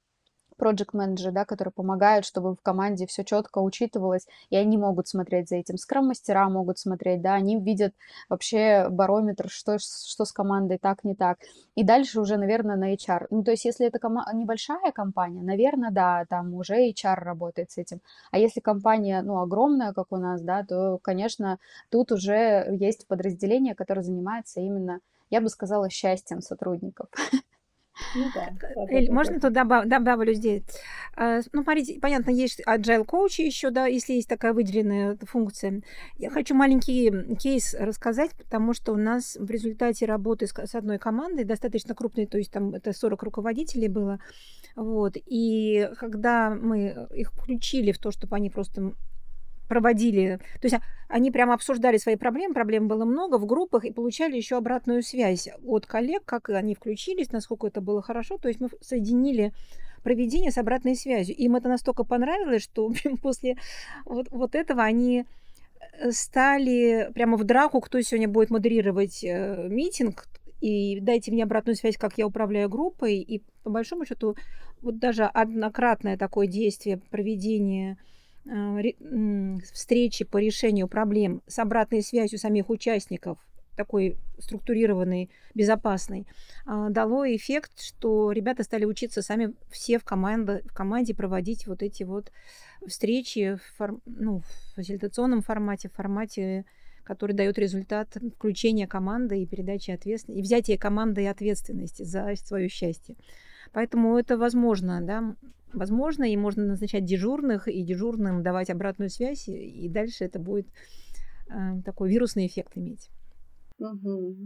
project 0.63 0.91
менеджеры, 0.93 1.33
да, 1.33 1.45
которые 1.45 1.73
помогают, 1.73 2.25
чтобы 2.25 2.55
в 2.55 2.61
команде 2.63 3.07
все 3.07 3.25
четко 3.25 3.59
учитывалось, 3.59 4.27
и 4.51 4.57
они 4.57 4.79
могут 4.79 5.09
смотреть 5.09 5.49
за 5.49 5.57
этим. 5.57 5.77
Скрам-мастера 5.79 6.49
могут 6.49 6.79
смотреть, 6.79 7.21
да, 7.23 7.35
они 7.35 7.59
видят 7.61 7.95
вообще 8.29 8.89
барометр, 8.91 9.49
что, 9.51 9.79
что 9.79 10.25
с 10.25 10.33
командой 10.33 10.79
так, 10.79 11.05
не 11.05 11.15
так. 11.15 11.39
И 11.75 11.85
дальше 11.85 12.21
уже, 12.21 12.37
наверное, 12.37 12.77
на 12.77 12.93
HR. 12.93 13.27
Ну, 13.31 13.43
то 13.43 13.51
есть, 13.51 13.65
если 13.65 13.87
это 13.87 13.99
кома- 13.99 14.27
небольшая 14.33 14.93
компания, 14.93 15.43
наверное, 15.43 15.91
да, 15.91 16.25
там 16.29 16.55
уже 16.55 16.75
HR 16.77 17.25
работает 17.25 17.71
с 17.71 17.79
этим. 17.79 18.01
А 18.31 18.39
если 18.39 18.61
компания, 18.61 19.23
ну, 19.23 19.41
огромная, 19.41 19.93
как 19.93 20.13
у 20.13 20.17
нас, 20.17 20.41
да, 20.43 20.63
то, 20.65 20.99
конечно, 21.03 21.59
тут 21.91 22.13
уже 22.13 22.67
есть 22.79 23.07
подразделение, 23.07 23.75
которое 23.75 24.03
занимается 24.03 24.61
именно, 24.61 25.01
я 25.31 25.41
бы 25.41 25.49
сказала, 25.49 25.89
счастьем 25.91 26.41
сотрудников. 26.43 27.09
Ну 28.15 28.25
да. 28.35 28.51
Эль, 28.91 29.11
можно 29.11 29.41
тут 29.41 29.53
добав, 29.53 29.87
добавлю 29.87 30.35
здесь? 30.35 30.63
А, 31.15 31.41
ну, 31.53 31.63
смотрите, 31.63 31.99
понятно, 32.01 32.31
есть 32.31 32.63
agile 32.67 33.05
коучи 33.05 33.43
еще, 33.43 33.71
да, 33.71 33.87
если 33.87 34.15
есть 34.15 34.29
такая 34.29 34.53
выделенная 34.53 35.17
функция. 35.23 35.83
Я 36.17 36.31
хочу 36.31 36.55
маленький 36.55 37.37
кейс 37.37 37.75
рассказать, 37.79 38.33
потому 38.37 38.75
что 38.75 38.93
у 38.93 38.97
нас 38.97 39.37
в 39.39 39.51
результате 39.51 40.07
работы 40.07 40.47
с, 40.47 40.53
с 40.53 40.75
одной 40.75 40.99
командой, 40.99 41.45
достаточно 41.45 41.95
крупной, 41.95 42.27
то 42.27 42.39
есть 42.39 42.51
там 42.51 42.75
это 42.75 42.93
40 42.93 43.23
руководителей 43.23 43.89
было, 43.89 44.21
вот, 44.75 45.17
и 45.17 45.91
когда 45.99 46.51
мы 46.51 47.09
их 47.15 47.33
включили 47.33 47.93
в 47.93 47.99
то, 47.99 48.11
чтобы 48.11 48.37
они 48.37 48.51
просто 48.51 48.93
проводили, 49.73 50.39
то 50.61 50.67
есть 50.67 50.77
они 51.09 51.31
прямо 51.31 51.55
обсуждали 51.55 51.97
свои 51.97 52.17
проблемы, 52.17 52.53
проблем 52.53 52.89
было 52.89 53.07
много 53.07 53.39
в 53.39 53.47
группах 53.47 53.87
и 53.87 53.91
получали 53.91 54.37
еще 54.37 54.59
обратную 54.59 55.03
связь 55.03 55.49
от 55.65 55.87
коллег, 55.87 56.25
как 56.27 56.51
они 56.51 56.75
включились, 56.75 57.33
насколько 57.33 57.69
это 57.69 57.81
было 57.81 58.03
хорошо. 58.03 58.37
То 58.37 58.49
есть 58.49 58.61
мы 58.61 58.69
соединили 58.83 59.55
проведение 60.03 60.51
с 60.51 60.59
обратной 60.59 60.95
связью. 60.95 61.35
Им 61.37 61.57
это 61.57 61.71
настолько 61.71 62.05
понравилось, 62.05 62.63
что 62.63 62.93
после 63.23 63.57
вот, 64.05 64.27
вот 64.31 64.55
этого 64.55 64.83
они 64.83 65.25
э, 66.01 66.13
стали 66.13 67.11
прямо 67.15 67.39
в 67.39 67.45
драку, 67.45 67.81
кто 67.81 67.99
сегодня 68.03 68.29
будет 68.29 68.51
модерировать 68.51 69.25
э, 69.25 69.69
митинг, 69.71 70.29
и 70.61 71.01
дайте 71.01 71.33
мне 71.33 71.45
обратную 71.45 71.77
связь, 71.77 71.97
как 71.97 72.19
я 72.19 72.27
управляю 72.27 72.69
группой. 72.69 73.15
И 73.21 73.43
по 73.63 73.71
большому 73.71 74.05
счету, 74.05 74.37
вот 74.83 74.99
даже 74.99 75.25
однократное 75.25 76.19
такое 76.19 76.47
действие 76.47 76.99
проведения 77.11 77.97
а, 77.99 78.12
встречи 79.73 80.25
по 80.25 80.39
решению 80.39 80.89
проблем 80.89 81.43
с 81.47 81.59
обратной 81.59 82.03
связью 82.03 82.39
самих 82.39 82.71
участников, 82.71 83.39
такой 83.77 84.17
структурированный, 84.39 85.31
безопасный, 85.55 86.27
а, 86.67 86.91
дало 86.91 87.25
эффект, 87.25 87.81
что 87.81 88.33
ребята 88.33 88.65
стали 88.65 88.85
учиться 88.85 89.23
сами 89.23 89.55
все 89.71 89.99
в, 89.99 90.05
команде, 90.05 90.63
в 90.67 90.75
команде 90.75 91.15
проводить 91.15 91.67
вот 91.67 91.83
эти 91.83 92.03
вот 92.03 92.33
встречи 92.87 93.57
в, 93.57 93.77
фор, 93.77 94.01
ну, 94.05 94.41
в 94.41 94.75
фасилитационном 94.75 95.43
формате, 95.43 95.89
в 95.89 95.95
формате, 95.95 96.65
который 97.05 97.33
дает 97.33 97.59
результат 97.59 98.17
включения 98.37 98.87
команды 98.87 99.43
и 99.43 99.47
передачи 99.47 99.91
ответственности, 99.91 100.41
и 100.41 100.43
взятия 100.43 100.77
команды 100.77 101.23
и 101.23 101.27
ответственности 101.27 102.03
за 102.03 102.35
свое 102.37 102.69
счастье. 102.69 103.17
Поэтому 103.73 104.19
это 104.19 104.37
возможно, 104.37 105.01
да, 105.01 105.37
возможно, 105.73 106.25
и 106.25 106.37
можно 106.37 106.65
назначать 106.65 107.05
дежурных, 107.05 107.69
и 107.69 107.83
дежурным 107.83 108.43
давать 108.43 108.71
обратную 108.71 109.09
связь, 109.09 109.49
и 109.49 109.89
дальше 109.89 110.25
это 110.25 110.39
будет 110.39 110.67
э, 111.49 111.81
такой 111.85 112.11
вирусный 112.11 112.47
эффект 112.47 112.77
иметь. 112.77 113.09
Угу. 113.79 114.37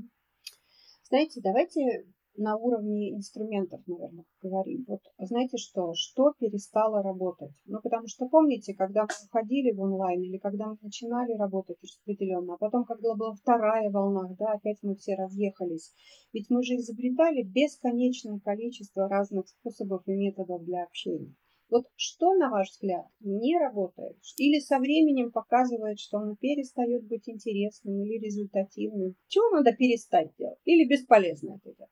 Знаете, 1.09 1.41
давайте 1.43 2.07
на 2.39 2.57
уровне 2.57 3.15
инструментов, 3.15 3.81
наверное, 3.87 4.25
поговорим. 4.41 4.85
Вот 4.89 5.01
знаете 5.19 5.57
что? 5.57 5.93
Что 5.95 6.33
перестало 6.39 7.03
работать? 7.03 7.53
Ну, 7.67 7.81
потому 7.83 8.07
что 8.09 8.29
помните, 8.29 8.75
когда 8.75 9.03
мы 9.03 9.09
уходили 9.27 9.73
в 9.73 9.81
онлайн 9.81 10.23
или 10.23 10.39
когда 10.39 10.67
мы 10.67 10.79
начинали 10.83 11.33
работать 11.35 11.79
распределенно, 11.83 12.55
а 12.55 12.59
потом, 12.59 12.85
когда 12.85 13.15
была 13.15 13.35
вторая 13.35 13.91
волна, 13.91 14.35
да, 14.39 14.53
опять 14.53 14.79
мы 14.83 14.97
все 14.97 15.15
разъехались. 15.15 15.93
Ведь 16.33 16.51
мы 16.51 16.63
же 16.63 16.77
изобретали 16.77 17.43
бесконечное 17.43 18.41
количество 18.41 19.09
разных 19.09 19.49
способов 19.49 20.03
и 20.07 20.13
методов 20.13 20.65
для 20.65 20.85
общения. 20.85 21.35
Вот 21.69 21.87
что, 21.97 22.35
на 22.35 22.49
ваш 22.49 22.71
взгляд, 22.71 23.07
не 23.21 23.59
работает? 23.59 24.17
Или 24.37 24.61
со 24.61 24.79
временем 24.79 25.33
показывает, 25.33 25.99
что 25.99 26.19
оно 26.19 26.37
перестает 26.37 27.05
быть 27.07 27.29
интересным 27.29 28.03
или 28.05 28.25
результативным? 28.25 29.17
Чего 29.27 29.51
надо 29.51 29.73
перестать 29.73 30.31
делать? 30.39 30.59
Или 30.65 30.89
бесполезно 30.89 31.57
это 31.57 31.75
делать? 31.75 31.91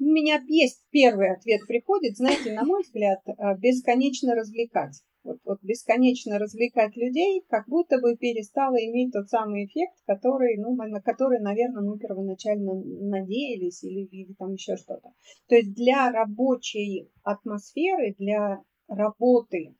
Меня 0.00 0.42
есть 0.48 0.82
первый 0.90 1.30
ответ 1.30 1.60
приходит, 1.68 2.16
знаете, 2.16 2.54
на 2.54 2.64
мой 2.64 2.82
взгляд, 2.82 3.20
э, 3.26 3.32
бесконечно 3.58 4.34
развлекать. 4.34 5.02
Вот, 5.22 5.38
вот 5.44 5.58
бесконечно 5.62 6.38
развлекать 6.38 6.96
людей, 6.96 7.44
как 7.50 7.68
будто 7.68 8.00
бы 8.00 8.16
перестало 8.16 8.76
иметь 8.76 9.12
тот 9.12 9.28
самый 9.28 9.66
эффект, 9.66 9.92
который, 10.06 10.56
ну, 10.56 10.74
на 10.74 11.02
который, 11.02 11.40
наверное, 11.40 11.82
мы 11.82 11.98
первоначально 11.98 12.72
надеялись 12.74 13.84
или, 13.84 14.06
или 14.06 14.32
там 14.38 14.54
еще 14.54 14.76
что-то. 14.76 15.10
То 15.48 15.56
есть 15.56 15.74
для 15.74 16.10
рабочей 16.10 17.10
атмосферы, 17.22 18.14
для 18.18 18.62
работы, 18.88 19.76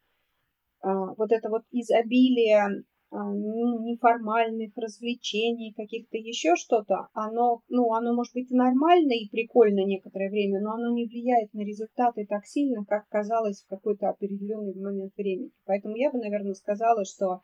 а, 0.82 1.14
вот 1.14 1.32
это 1.32 1.48
вот 1.48 1.62
изобилие 1.70 2.84
неформальных 3.12 4.76
развлечений, 4.76 5.74
каких-то 5.76 6.16
еще 6.16 6.54
что-то, 6.54 7.08
оно, 7.12 7.60
ну, 7.68 7.92
оно 7.92 8.14
может 8.14 8.32
быть 8.34 8.50
нормально 8.50 9.12
и 9.12 9.28
прикольно 9.28 9.84
некоторое 9.84 10.30
время, 10.30 10.60
но 10.60 10.72
оно 10.72 10.94
не 10.94 11.06
влияет 11.06 11.52
на 11.52 11.60
результаты 11.60 12.26
так 12.26 12.46
сильно, 12.46 12.84
как 12.84 13.08
казалось 13.08 13.62
в 13.62 13.68
какой-то 13.68 14.10
определенный 14.10 14.74
момент 14.74 15.12
времени. 15.16 15.50
Поэтому 15.64 15.96
я 15.96 16.10
бы, 16.12 16.18
наверное, 16.18 16.54
сказала, 16.54 17.04
что 17.04 17.40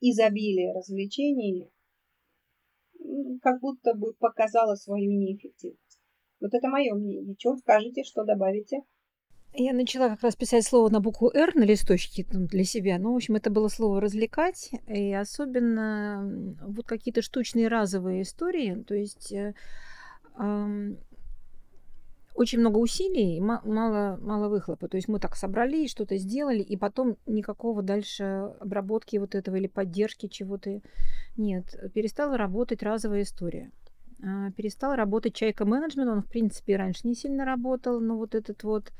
изобилие 0.00 0.72
развлечений 0.72 1.70
как 3.42 3.60
будто 3.60 3.94
бы 3.94 4.14
показало 4.14 4.74
свою 4.74 5.12
неэффективность. 5.12 6.00
Вот 6.40 6.52
это 6.52 6.68
мое 6.68 6.92
мнение. 6.94 7.36
Что 7.38 7.56
скажете, 7.56 8.02
что 8.02 8.24
добавите? 8.24 8.80
Я 9.56 9.72
начала 9.72 10.08
как 10.08 10.22
раз 10.24 10.34
писать 10.34 10.66
слово 10.66 10.88
на 10.88 10.98
букву 10.98 11.30
«Р» 11.32 11.54
на 11.54 11.62
листочке 11.62 12.26
для 12.28 12.64
себя. 12.64 12.98
Ну, 12.98 13.12
в 13.12 13.16
общем, 13.16 13.36
это 13.36 13.50
было 13.50 13.68
слово 13.68 14.00
«развлекать». 14.00 14.72
И 14.88 15.12
особенно 15.12 16.56
вот 16.60 16.86
какие-то 16.86 17.22
штучные 17.22 17.68
разовые 17.68 18.22
истории. 18.22 18.82
То 18.82 18.96
есть 18.96 19.32
э, 19.32 19.54
э, 20.40 20.94
очень 22.34 22.58
много 22.58 22.78
усилий 22.78 23.36
и 23.36 23.40
мало, 23.40 24.18
мало 24.20 24.48
выхлопа. 24.48 24.88
То 24.88 24.96
есть 24.96 25.06
мы 25.06 25.20
так 25.20 25.36
собрали, 25.36 25.86
что-то 25.86 26.16
сделали, 26.16 26.60
и 26.60 26.76
потом 26.76 27.16
никакого 27.24 27.80
дальше 27.80 28.24
обработки 28.58 29.18
вот 29.18 29.36
этого 29.36 29.54
или 29.54 29.68
поддержки 29.68 30.26
чего-то 30.26 30.80
нет. 31.36 31.92
Перестала 31.94 32.36
работать 32.36 32.82
разовая 32.82 33.22
история. 33.22 33.70
А, 34.20 34.50
перестал 34.50 34.96
работать 34.96 35.34
чайка 35.34 35.64
менеджмент. 35.64 36.10
Он, 36.10 36.22
в 36.22 36.28
принципе, 36.28 36.76
раньше 36.76 37.06
не 37.06 37.14
сильно 37.14 37.44
работал, 37.44 38.00
но 38.00 38.16
вот 38.16 38.34
этот 38.34 38.64
вот 38.64 38.92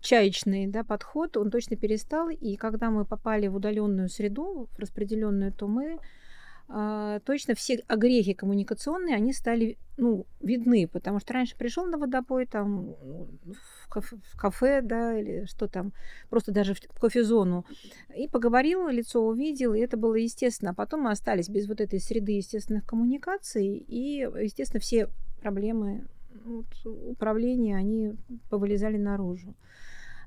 чаечный 0.00 0.66
да, 0.66 0.82
подход, 0.82 1.36
он 1.36 1.50
точно 1.50 1.76
перестал. 1.76 2.28
И 2.30 2.56
когда 2.56 2.90
мы 2.90 3.04
попали 3.04 3.48
в 3.48 3.56
удаленную 3.56 4.08
среду, 4.08 4.68
в 4.72 4.78
распределенную, 4.78 5.52
то 5.52 5.68
мы 5.68 5.98
а, 6.72 7.18
точно 7.20 7.54
все 7.54 7.82
огрехи 7.88 8.32
коммуникационные, 8.32 9.16
они 9.16 9.32
стали 9.32 9.76
ну, 9.96 10.24
видны, 10.40 10.86
потому 10.86 11.18
что 11.18 11.34
раньше 11.34 11.56
пришел 11.56 11.84
на 11.84 11.98
водопой, 11.98 12.46
там, 12.46 12.94
в 13.44 13.88
кафе, 13.88 14.16
в 14.22 14.36
кафе, 14.36 14.80
да, 14.80 15.18
или 15.18 15.44
что 15.46 15.66
там, 15.66 15.92
просто 16.28 16.52
даже 16.52 16.74
в 16.74 16.80
кофезону, 17.00 17.66
и 18.16 18.28
поговорил, 18.28 18.88
лицо 18.88 19.20
увидел, 19.20 19.74
и 19.74 19.80
это 19.80 19.96
было 19.96 20.14
естественно. 20.14 20.70
А 20.70 20.74
потом 20.74 21.02
мы 21.02 21.10
остались 21.10 21.48
без 21.48 21.68
вот 21.68 21.80
этой 21.80 22.00
среды 22.00 22.32
естественных 22.32 22.86
коммуникаций, 22.86 23.66
и, 23.66 24.20
естественно, 24.20 24.80
все 24.80 25.08
проблемы 25.42 26.06
вот, 26.44 26.66
управления, 26.84 27.76
они 27.76 28.14
повылезали 28.48 28.96
наружу. 28.96 29.54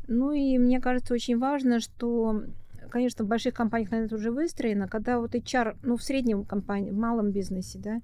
Ну 0.07 0.31
и 0.31 0.57
мне 0.57 0.81
кажется 0.81 1.13
очень 1.13 1.37
важно, 1.37 1.79
что 1.79 2.43
конечно, 2.89 3.25
в 3.25 3.27
больших 3.27 3.55
компаниях, 3.55 3.89
наверное, 3.89 4.15
уже 4.15 4.29
выстроено, 4.29 4.87
когда 4.87 5.19
вот 5.19 5.33
HR, 5.33 5.77
ну, 5.81 5.97
в 5.97 6.03
среднем 6.03 6.43
компании, 6.43 6.91
в 6.91 6.95
малом 6.95 7.31
бизнесе, 7.31 7.79
да, 7.79 8.01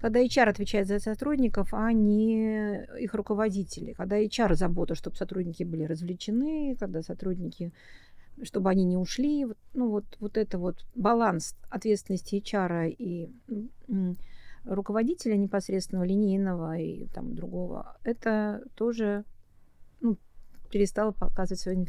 когда 0.00 0.24
HR 0.24 0.48
отвечает 0.48 0.86
за 0.86 0.98
сотрудников, 0.98 1.74
а 1.74 1.92
не 1.92 2.86
их 2.98 3.12
руководители, 3.12 3.92
когда 3.92 4.18
HR 4.18 4.54
забота, 4.54 4.94
чтобы 4.94 5.16
сотрудники 5.16 5.62
были 5.62 5.84
развлечены, 5.84 6.74
когда 6.80 7.02
сотрудники, 7.02 7.72
чтобы 8.42 8.70
они 8.70 8.84
не 8.84 8.96
ушли, 8.96 9.46
ну, 9.74 9.90
вот, 9.90 10.04
вот 10.20 10.38
это 10.38 10.58
вот 10.58 10.86
баланс 10.94 11.54
ответственности 11.68 12.36
HR 12.36 12.90
и 12.90 13.28
руководителя 14.64 15.36
непосредственного, 15.36 16.04
линейного 16.04 16.78
и 16.78 17.06
там 17.08 17.34
другого, 17.34 17.96
это 18.04 18.62
тоже 18.74 19.24
ну, 20.00 20.18
перестало 20.70 21.12
показывать 21.12 21.60
свою 21.60 21.86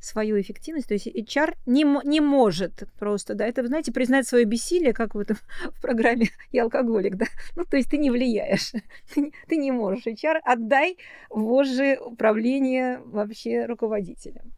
свою 0.00 0.40
эффективность. 0.40 0.88
То 0.88 0.94
есть 0.94 1.06
HR 1.06 1.54
не, 1.66 1.84
не 2.04 2.20
может 2.20 2.84
просто, 2.98 3.34
да, 3.34 3.46
это, 3.46 3.66
знаете, 3.66 3.92
признать 3.92 4.26
свое 4.26 4.44
бессилие, 4.44 4.92
как 4.92 5.14
в, 5.14 5.18
этом, 5.18 5.36
в 5.72 5.80
программе 5.80 6.28
«Я 6.52 6.64
алкоголик», 6.64 7.16
да. 7.16 7.26
Ну, 7.56 7.64
то 7.64 7.76
есть 7.76 7.90
ты 7.90 7.98
не 7.98 8.10
влияешь, 8.10 8.72
ты 9.14 9.20
не, 9.20 9.32
ты 9.48 9.56
не 9.56 9.70
можешь. 9.70 10.06
HR 10.06 10.38
отдай 10.44 10.96
вожжи 11.30 11.98
управления 12.00 13.00
вообще 13.04 13.66
руководителям. 13.66 14.52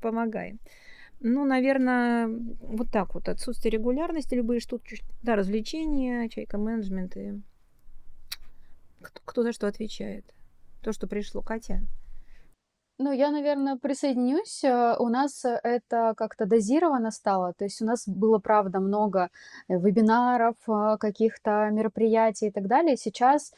Помогай. 0.00 0.58
Ну, 1.26 1.46
наверное, 1.46 2.28
вот 2.60 2.90
так 2.90 3.14
вот. 3.14 3.30
Отсутствие 3.30 3.72
регулярности, 3.72 4.34
любые 4.34 4.60
штуки, 4.60 4.98
да, 5.22 5.36
развлечения, 5.36 6.28
чайка 6.28 6.58
менеджмент 6.58 7.16
и 7.16 7.40
кто, 9.00 9.22
кто 9.24 9.42
за 9.42 9.52
что 9.52 9.66
отвечает. 9.66 10.26
То, 10.82 10.92
что 10.92 11.06
пришло, 11.06 11.40
Катя. 11.40 11.80
Ну, 12.98 13.10
я, 13.10 13.30
наверное, 13.30 13.76
присоединюсь. 13.76 14.62
Э, 14.62 14.96
у 14.98 15.08
нас 15.08 15.44
э, 15.44 15.58
это 15.64 16.14
как-то 16.16 16.46
дозировано 16.46 17.10
стало. 17.10 17.52
То 17.54 17.64
есть 17.64 17.82
у 17.82 17.84
нас 17.84 18.06
было, 18.06 18.38
правда, 18.38 18.78
много 18.78 19.30
э, 19.66 19.78
вебинаров, 19.78 20.54
каких-то 21.00 21.70
мероприятий 21.72 22.48
и 22.48 22.50
так 22.52 22.68
далее. 22.68 22.96
Сейчас 22.96 23.52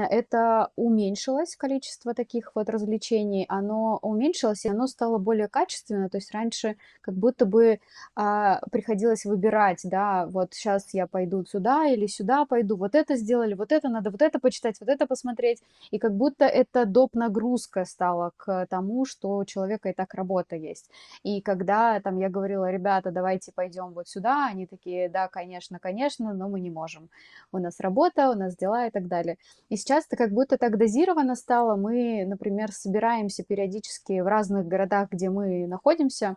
это 0.00 0.70
уменьшилось, 0.76 1.56
количество 1.56 2.14
таких 2.14 2.52
вот 2.54 2.68
развлечений. 2.68 3.46
Оно 3.48 3.98
уменьшилось, 4.02 4.64
и 4.64 4.68
оно 4.68 4.86
стало 4.86 5.18
более 5.18 5.48
качественно. 5.48 6.08
То 6.08 6.18
есть 6.18 6.32
раньше 6.32 6.76
как 7.00 7.14
будто 7.14 7.46
бы 7.46 7.80
а, 8.16 8.60
приходилось 8.70 9.24
выбирать, 9.24 9.80
да, 9.84 10.26
вот 10.26 10.54
сейчас 10.54 10.94
я 10.94 11.06
пойду 11.06 11.44
сюда 11.44 11.86
или 11.86 12.06
сюда 12.06 12.44
пойду, 12.44 12.76
вот 12.76 12.94
это 12.94 13.16
сделали, 13.16 13.54
вот 13.54 13.72
это 13.72 13.88
надо, 13.88 14.10
вот 14.10 14.22
это 14.22 14.38
почитать, 14.38 14.76
вот 14.80 14.88
это 14.88 15.06
посмотреть. 15.06 15.62
И 15.90 15.98
как 15.98 16.14
будто 16.14 16.44
это 16.44 16.84
доп. 16.86 17.14
нагрузка 17.14 17.84
стала 17.84 18.32
к 18.36 18.66
тому, 18.66 19.04
что 19.04 19.36
у 19.36 19.44
человека 19.44 19.88
и 19.90 19.92
так 19.92 20.14
работа 20.14 20.56
есть. 20.56 20.90
И 21.22 21.40
когда 21.40 22.00
там 22.00 22.18
я 22.18 22.28
говорила, 22.28 22.70
ребята, 22.70 23.10
давайте 23.10 23.52
пойдем 23.52 23.92
вот 23.92 24.08
сюда, 24.08 24.46
они 24.46 24.66
такие, 24.66 25.08
да, 25.08 25.28
конечно, 25.28 25.78
конечно, 25.78 26.32
но 26.32 26.48
мы 26.48 26.60
не 26.60 26.70
можем. 26.70 27.08
У 27.52 27.58
нас 27.58 27.80
работа, 27.80 28.30
у 28.30 28.34
нас 28.34 28.56
дела 28.56 28.86
и 28.86 28.90
так 28.90 29.06
далее. 29.08 29.36
И 29.74 29.76
сейчас 29.76 30.06
это 30.06 30.16
как 30.16 30.30
будто 30.30 30.56
так 30.56 30.78
дозировано 30.78 31.34
стало. 31.34 31.74
Мы, 31.74 32.24
например, 32.24 32.70
собираемся 32.70 33.42
периодически 33.42 34.20
в 34.20 34.26
разных 34.28 34.68
городах, 34.68 35.10
где 35.10 35.30
мы 35.30 35.66
находимся, 35.66 36.36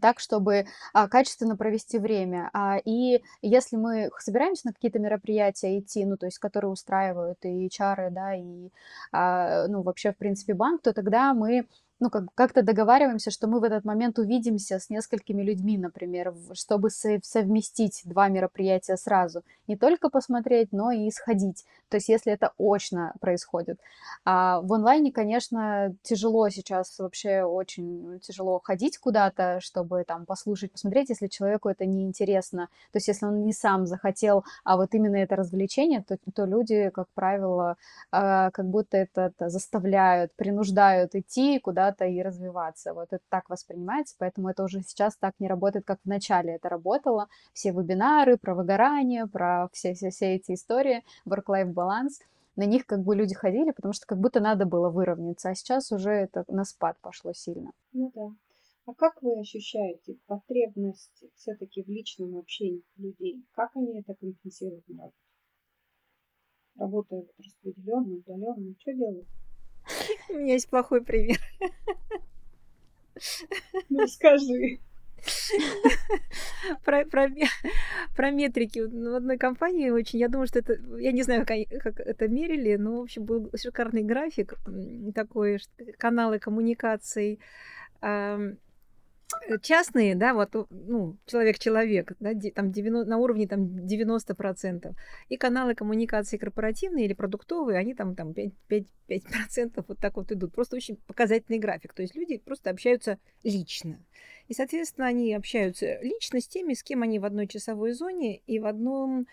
так, 0.00 0.20
чтобы 0.20 0.64
а, 0.94 1.06
качественно 1.06 1.54
провести 1.54 1.98
время. 1.98 2.48
А, 2.54 2.78
и 2.82 3.22
если 3.42 3.76
мы 3.76 4.10
собираемся 4.20 4.68
на 4.68 4.72
какие-то 4.72 4.98
мероприятия 4.98 5.78
идти, 5.78 6.06
ну, 6.06 6.16
то 6.16 6.24
есть, 6.24 6.38
которые 6.38 6.70
устраивают 6.70 7.44
и 7.44 7.66
HR, 7.66 8.08
да, 8.10 8.34
и, 8.34 8.70
а, 9.12 9.68
ну, 9.68 9.82
вообще, 9.82 10.12
в 10.12 10.16
принципе, 10.16 10.54
банк, 10.54 10.80
то 10.80 10.94
тогда 10.94 11.34
мы 11.34 11.66
ну, 11.98 12.10
как, 12.10 12.24
как-то 12.34 12.62
договариваемся, 12.62 13.30
что 13.30 13.46
мы 13.46 13.58
в 13.58 13.64
этот 13.64 13.84
момент 13.84 14.18
увидимся 14.18 14.78
с 14.78 14.90
несколькими 14.90 15.42
людьми, 15.42 15.78
например, 15.78 16.34
чтобы 16.52 16.90
совместить 16.90 18.02
два 18.04 18.28
мероприятия 18.28 18.96
сразу. 18.96 19.42
Не 19.66 19.76
только 19.76 20.10
посмотреть, 20.10 20.72
но 20.72 20.90
и 20.90 21.10
сходить. 21.10 21.64
То 21.88 21.96
есть, 21.96 22.08
если 22.08 22.32
это 22.32 22.52
очно 22.58 23.14
происходит. 23.20 23.80
А 24.24 24.60
в 24.60 24.72
онлайне, 24.72 25.10
конечно, 25.10 25.94
тяжело 26.02 26.48
сейчас, 26.50 26.98
вообще 26.98 27.42
очень 27.44 28.20
тяжело 28.20 28.60
ходить 28.62 28.98
куда-то, 28.98 29.60
чтобы 29.60 30.04
там 30.04 30.26
послушать, 30.26 30.72
посмотреть, 30.72 31.08
если 31.08 31.28
человеку 31.28 31.68
это 31.68 31.86
неинтересно. 31.86 32.68
То 32.92 32.96
есть, 32.98 33.08
если 33.08 33.24
он 33.24 33.44
не 33.44 33.52
сам 33.52 33.86
захотел, 33.86 34.44
а 34.64 34.76
вот 34.76 34.94
именно 34.94 35.16
это 35.16 35.36
развлечение, 35.36 36.04
то, 36.06 36.18
то 36.34 36.44
люди, 36.44 36.90
как 36.90 37.08
правило, 37.14 37.76
а, 38.10 38.50
как 38.50 38.66
будто 38.66 38.98
это, 38.98 39.32
это 39.36 39.48
заставляют, 39.48 40.34
принуждают 40.34 41.14
идти 41.14 41.58
куда 41.58 41.85
куда-то 41.86 42.04
и 42.06 42.22
развиваться. 42.22 42.94
Вот 42.94 43.08
это 43.12 43.22
так 43.28 43.48
воспринимается, 43.48 44.16
поэтому 44.18 44.48
это 44.48 44.64
уже 44.64 44.82
сейчас 44.82 45.16
так 45.16 45.34
не 45.38 45.48
работает, 45.48 45.84
как 45.84 46.00
в 46.04 46.08
начале 46.08 46.54
это 46.54 46.68
работало. 46.68 47.28
Все 47.52 47.70
вебинары 47.70 48.36
про 48.36 48.54
выгорание, 48.54 49.26
про 49.26 49.68
все-все-все 49.72 50.34
эти 50.34 50.54
истории, 50.54 51.04
work-life 51.26 51.72
balance, 51.72 52.22
на 52.56 52.64
них 52.64 52.86
как 52.86 53.00
бы 53.00 53.14
люди 53.14 53.34
ходили, 53.34 53.70
потому 53.70 53.92
что 53.92 54.06
как 54.06 54.18
будто 54.18 54.40
надо 54.40 54.66
было 54.66 54.90
выровняться, 54.90 55.50
а 55.50 55.54
сейчас 55.54 55.92
уже 55.92 56.10
это 56.10 56.44
на 56.48 56.64
спад 56.64 56.96
пошло 57.00 57.32
сильно. 57.32 57.70
Ну 57.92 58.10
да. 58.14 58.30
А 58.86 58.94
как 58.94 59.22
вы 59.22 59.40
ощущаете 59.40 60.16
потребность 60.26 61.24
все-таки 61.36 61.82
в 61.82 61.88
личном 61.88 62.36
общении 62.36 62.82
людей? 62.96 63.44
Как 63.52 63.70
они 63.76 63.98
это 64.00 64.14
компенсируют 64.14 64.84
вот 66.78 67.06
распределенно, 67.38 68.16
удаленно, 68.16 68.74
что 68.80 68.92
делают? 68.92 69.26
У 70.28 70.34
меня 70.34 70.54
есть 70.54 70.68
плохой 70.68 71.02
пример. 71.02 71.38
Ну, 73.88 74.06
скажи. 74.06 74.80
Про, 76.84 77.04
про, 77.04 77.28
про 78.14 78.30
метрики. 78.30 78.80
В 78.80 79.14
одной 79.14 79.38
компании 79.38 79.90
очень, 79.90 80.18
я 80.18 80.28
думаю, 80.28 80.46
что 80.46 80.58
это, 80.58 80.78
я 80.98 81.12
не 81.12 81.22
знаю, 81.22 81.46
как, 81.46 81.58
как 81.82 82.00
это 82.00 82.28
мерили, 82.28 82.76
но, 82.76 82.98
в 82.98 83.02
общем, 83.02 83.24
был 83.24 83.50
шикарный 83.56 84.02
график 84.02 84.54
такой, 85.14 85.58
каналы 85.98 86.38
коммуникаций, 86.38 87.40
частные, 89.62 90.14
да, 90.14 90.34
вот, 90.34 90.54
ну, 90.70 91.16
человек-человек, 91.26 92.12
да, 92.20 92.32
там 92.54 92.70
90, 92.70 93.08
на 93.08 93.18
уровне 93.18 93.48
там 93.48 93.66
90%. 93.84 94.94
И 95.28 95.36
каналы 95.36 95.74
коммуникации 95.74 96.36
корпоративные 96.36 97.06
или 97.06 97.14
продуктовые, 97.14 97.78
они 97.78 97.94
там, 97.94 98.14
там 98.14 98.34
5, 98.34 98.52
5, 98.68 98.84
5% 99.08 99.84
вот 99.86 99.98
так 99.98 100.16
вот 100.16 100.32
идут. 100.32 100.54
Просто 100.54 100.76
очень 100.76 100.96
показательный 101.06 101.58
график. 101.58 101.92
То 101.92 102.02
есть 102.02 102.14
люди 102.14 102.38
просто 102.38 102.70
общаются 102.70 103.18
лично. 103.42 103.98
И, 104.48 104.54
соответственно, 104.54 105.08
они 105.08 105.34
общаются 105.34 105.98
лично 106.02 106.40
с 106.40 106.46
теми, 106.46 106.74
с 106.74 106.82
кем 106.82 107.02
они 107.02 107.18
в 107.18 107.24
одной 107.24 107.48
часовой 107.48 107.92
зоне 107.92 108.38
и 108.46 108.58
в 108.60 108.66
одном 108.66 109.26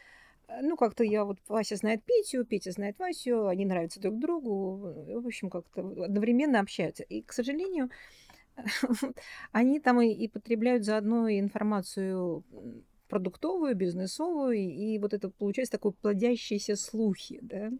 э, 0.47 0.61
ну, 0.61 0.75
как-то 0.75 1.03
я 1.03 1.23
вот, 1.23 1.37
Вася 1.47 1.75
знает 1.75 2.03
Петю, 2.03 2.45
Петя 2.45 2.71
знает 2.71 2.97
Васю, 2.97 3.47
они 3.47 3.65
нравятся 3.65 3.99
друг 3.99 4.17
другу, 4.17 5.21
в 5.21 5.27
общем, 5.27 5.51
как-то 5.51 5.81
одновременно 6.03 6.59
общаются. 6.59 7.03
И, 7.03 7.21
к 7.21 7.31
сожалению, 7.31 7.89
они 9.51 9.79
там 9.79 10.01
и, 10.01 10.09
и 10.09 10.27
потребляют 10.27 10.83
заодно 10.83 11.27
и 11.27 11.39
информацию 11.39 12.43
продуктовую, 13.09 13.75
бизнесовую, 13.75 14.57
и 14.57 14.97
вот 14.97 15.13
это 15.13 15.29
получается 15.29 15.73
такой 15.73 15.91
плодящиеся 15.91 16.75
слухи, 16.75 17.39
да. 17.41 17.71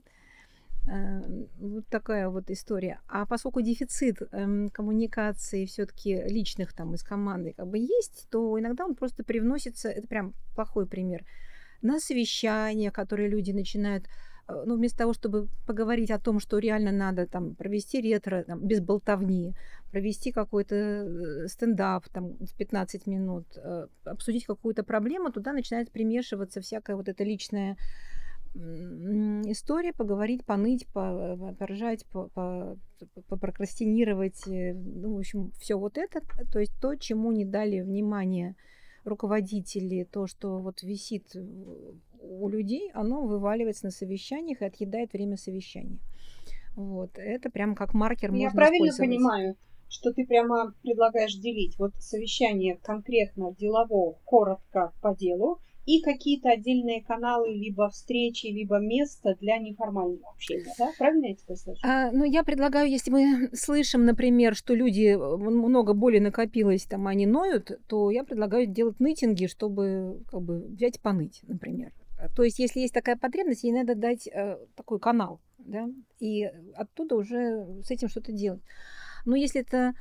Э, 0.87 1.21
вот 1.59 1.87
такая 1.87 2.29
вот 2.29 2.49
история. 2.51 2.99
А 3.07 3.25
поскольку 3.25 3.61
дефицит 3.61 4.17
эм, 4.31 4.69
коммуникации 4.69 5.65
все-таки 5.65 6.21
личных 6.23 6.73
там 6.73 6.93
из 6.93 7.03
команды 7.03 7.53
как 7.55 7.67
бы 7.67 7.77
есть, 7.77 8.27
то 8.29 8.59
иногда 8.59 8.85
он 8.85 8.95
просто 8.95 9.23
привносится, 9.23 9.89
это 9.89 10.07
прям 10.07 10.33
плохой 10.55 10.85
пример, 10.85 11.25
на 11.81 11.99
совещания, 11.99 12.91
которые 12.91 13.29
люди 13.29 13.51
начинают 13.51 14.05
ну, 14.47 14.75
вместо 14.75 14.99
того, 14.99 15.13
чтобы 15.13 15.47
поговорить 15.65 16.11
о 16.11 16.19
том, 16.19 16.39
что 16.39 16.59
реально 16.59 16.91
надо 16.91 17.27
там 17.27 17.55
провести 17.55 18.01
ретро 18.01 18.43
там, 18.43 18.59
без 18.59 18.81
болтовни, 18.81 19.55
провести 19.91 20.31
какой-то 20.31 20.75
э, 20.75 21.47
стендап 21.47 22.09
там 22.09 22.33
в 22.37 22.53
15 22.57 23.07
минут, 23.07 23.45
обсудить 24.03 24.45
какую-то 24.45 24.83
проблему, 24.83 25.31
туда 25.31 25.53
начинает 25.53 25.91
примешиваться 25.91 26.61
всякая 26.61 26.95
вот 26.95 27.07
эта 27.07 27.23
личная 27.23 27.77
история, 28.55 29.93
поговорить, 29.93 30.45
поныть, 30.45 30.85
поржать, 30.93 32.05
попрокрастинировать, 33.27 34.47
э, 34.47 34.73
ну, 34.73 35.15
в 35.15 35.19
общем, 35.19 35.51
все 35.59 35.75
вот 35.75 35.97
это, 35.97 36.21
то 36.51 36.59
есть 36.59 36.73
то, 36.79 36.95
чему 36.95 37.31
не 37.31 37.45
дали 37.45 37.81
внимания 37.81 38.55
руководители, 39.05 40.03
то, 40.03 40.27
что 40.27 40.59
вот 40.59 40.83
висит 40.83 41.35
у 42.21 42.49
людей, 42.49 42.91
оно 42.93 43.25
вываливается 43.25 43.85
на 43.85 43.91
совещаниях 43.91 44.61
и 44.61 44.65
отъедает 44.65 45.13
время 45.13 45.37
совещания. 45.37 45.99
Вот, 46.75 47.11
это 47.17 47.49
прям 47.49 47.75
как 47.75 47.93
маркер 47.93 48.31
Я 48.31 48.45
можно 48.45 48.57
правильно 48.57 48.93
понимаю, 48.97 49.55
что 49.89 50.11
ты 50.11 50.25
прямо 50.25 50.73
предлагаешь 50.81 51.35
делить 51.35 51.77
вот 51.77 51.93
совещание 51.99 52.77
конкретно 52.81 53.53
делового, 53.53 54.17
коротко 54.25 54.91
по 55.01 55.15
делу, 55.15 55.59
и 55.85 56.01
какие-то 56.01 56.49
отдельные 56.49 57.03
каналы, 57.03 57.53
либо 57.53 57.89
встречи, 57.89 58.47
либо 58.47 58.79
место 58.79 59.35
для 59.41 59.57
неформального 59.57 60.29
общения, 60.29 60.73
да? 60.77 60.91
Правильно 60.97 61.25
я 61.27 61.35
тебя 61.35 61.55
слышу? 61.55 61.79
А, 61.83 62.11
ну, 62.11 62.23
я 62.23 62.43
предлагаю, 62.43 62.89
если 62.89 63.11
мы 63.11 63.49
слышим, 63.53 64.05
например, 64.05 64.55
что 64.55 64.73
люди, 64.73 65.07
э, 65.07 65.37
много 65.37 65.93
боли 65.93 66.19
накопилось, 66.19 66.85
там, 66.85 67.07
они 67.07 67.25
ноют, 67.25 67.71
то 67.87 68.11
я 68.11 68.23
предлагаю 68.23 68.67
делать 68.67 68.99
нытинги, 68.99 69.47
чтобы 69.47 70.23
как 70.29 70.41
бы 70.41 70.59
взять 70.67 71.01
поныть, 71.01 71.41
например. 71.47 71.91
А, 72.17 72.29
то 72.29 72.43
есть, 72.43 72.59
если 72.59 72.79
есть 72.79 72.93
такая 72.93 73.17
потребность, 73.17 73.63
ей 73.63 73.73
надо 73.73 73.95
дать 73.95 74.27
э, 74.27 74.57
такой 74.75 74.99
канал, 74.99 75.41
да, 75.57 75.89
и 76.19 76.49
оттуда 76.75 77.15
уже 77.15 77.67
с 77.83 77.91
этим 77.91 78.07
что-то 78.07 78.31
делать. 78.31 78.61
Но 79.25 79.35
если 79.35 79.61
это 79.61 79.93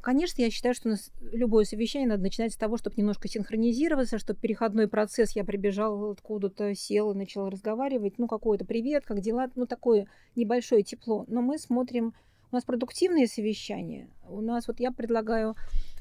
конечно, 0.00 0.42
я 0.42 0.50
считаю, 0.50 0.74
что 0.74 0.94
любое 1.32 1.64
совещание 1.64 2.08
надо 2.08 2.22
начинать 2.22 2.52
с 2.52 2.56
того, 2.56 2.76
чтобы 2.76 2.96
немножко 2.96 3.28
синхронизироваться, 3.28 4.18
чтобы 4.18 4.40
переходной 4.40 4.88
процесс, 4.88 5.36
я 5.36 5.44
прибежал 5.44 6.10
откуда-то, 6.10 6.74
сел 6.74 7.12
и 7.12 7.16
начал 7.16 7.48
разговаривать, 7.48 8.18
ну, 8.18 8.26
какой-то 8.26 8.64
привет, 8.64 9.04
как 9.04 9.20
дела, 9.20 9.50
ну, 9.54 9.66
такое 9.66 10.06
небольшое 10.36 10.82
тепло. 10.82 11.24
Но 11.28 11.42
мы 11.42 11.58
смотрим, 11.58 12.14
у 12.50 12.54
нас 12.54 12.64
продуктивные 12.64 13.26
совещания, 13.26 14.08
у 14.28 14.40
нас, 14.40 14.68
вот 14.68 14.80
я 14.80 14.90
предлагаю 14.90 15.54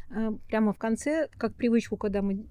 а, 0.10 0.32
прямо 0.47 0.71
в 0.73 0.77
конце, 0.77 1.27
как 1.38 1.56
привычку, 1.56 1.97
когда 1.97 2.21
мы 2.21 2.45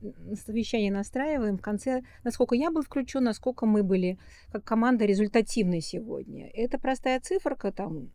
совещание 0.45 0.93
настраиваем, 0.93 1.57
в 1.57 1.63
конце, 1.63 2.03
насколько 2.23 2.55
я 2.55 2.71
был 2.71 2.83
включен, 2.83 3.25
насколько 3.25 3.65
мы 3.65 3.83
были 3.83 4.19
как 4.53 4.65
команда 4.65 5.07
результативной 5.07 5.81
сегодня. 5.81 6.51
Это 6.53 6.79
простая 6.79 7.21
циферка, 7.21 7.73
там, 7.73 8.11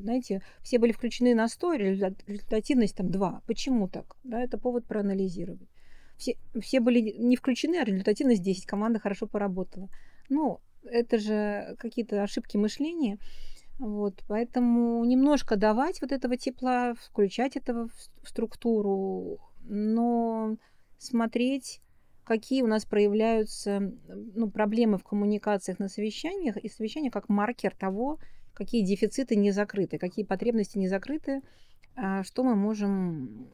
знаете, 0.00 0.42
все 0.62 0.78
были 0.78 0.92
включены 0.92 1.34
на 1.34 1.48
100, 1.48 1.74
результативность 1.74 2.96
там 2.96 3.10
2. 3.10 3.42
Почему 3.46 3.88
так? 3.88 4.16
Да, 4.24 4.40
это 4.40 4.58
повод 4.58 4.86
проанализировать. 4.86 5.68
Все, 6.16 6.36
все 6.60 6.80
были 6.80 7.00
не 7.00 7.36
включены, 7.36 7.76
а 7.76 7.84
результативность 7.84 8.42
10. 8.42 8.66
Команда 8.66 8.98
хорошо 8.98 9.26
поработала. 9.26 9.88
Ну, 10.28 10.60
это 10.84 11.18
же 11.18 11.76
какие-то 11.78 12.22
ошибки 12.22 12.56
мышления. 12.56 13.18
Вот, 13.78 14.24
поэтому 14.26 15.04
немножко 15.04 15.54
давать 15.54 16.00
вот 16.02 16.10
этого 16.10 16.36
тепла, 16.36 16.94
включать 16.94 17.56
этого 17.56 17.88
в 18.22 18.28
структуру, 18.28 19.38
но 19.60 20.56
смотреть, 20.98 21.80
какие 22.24 22.62
у 22.62 22.66
нас 22.66 22.84
проявляются 22.84 23.92
ну, 24.08 24.50
проблемы 24.50 24.98
в 24.98 25.04
коммуникациях 25.04 25.78
на 25.78 25.88
совещаниях, 25.88 26.56
и 26.56 26.68
совещания 26.68 27.12
как 27.12 27.28
маркер 27.28 27.72
того, 27.76 28.18
какие 28.58 28.84
дефициты 28.84 29.36
не 29.36 29.52
закрыты, 29.52 29.98
какие 29.98 30.24
потребности 30.24 30.76
не 30.76 30.88
закрыты, 30.88 31.42
а 31.94 32.24
что 32.24 32.42
мы 32.42 32.56
можем, 32.56 33.48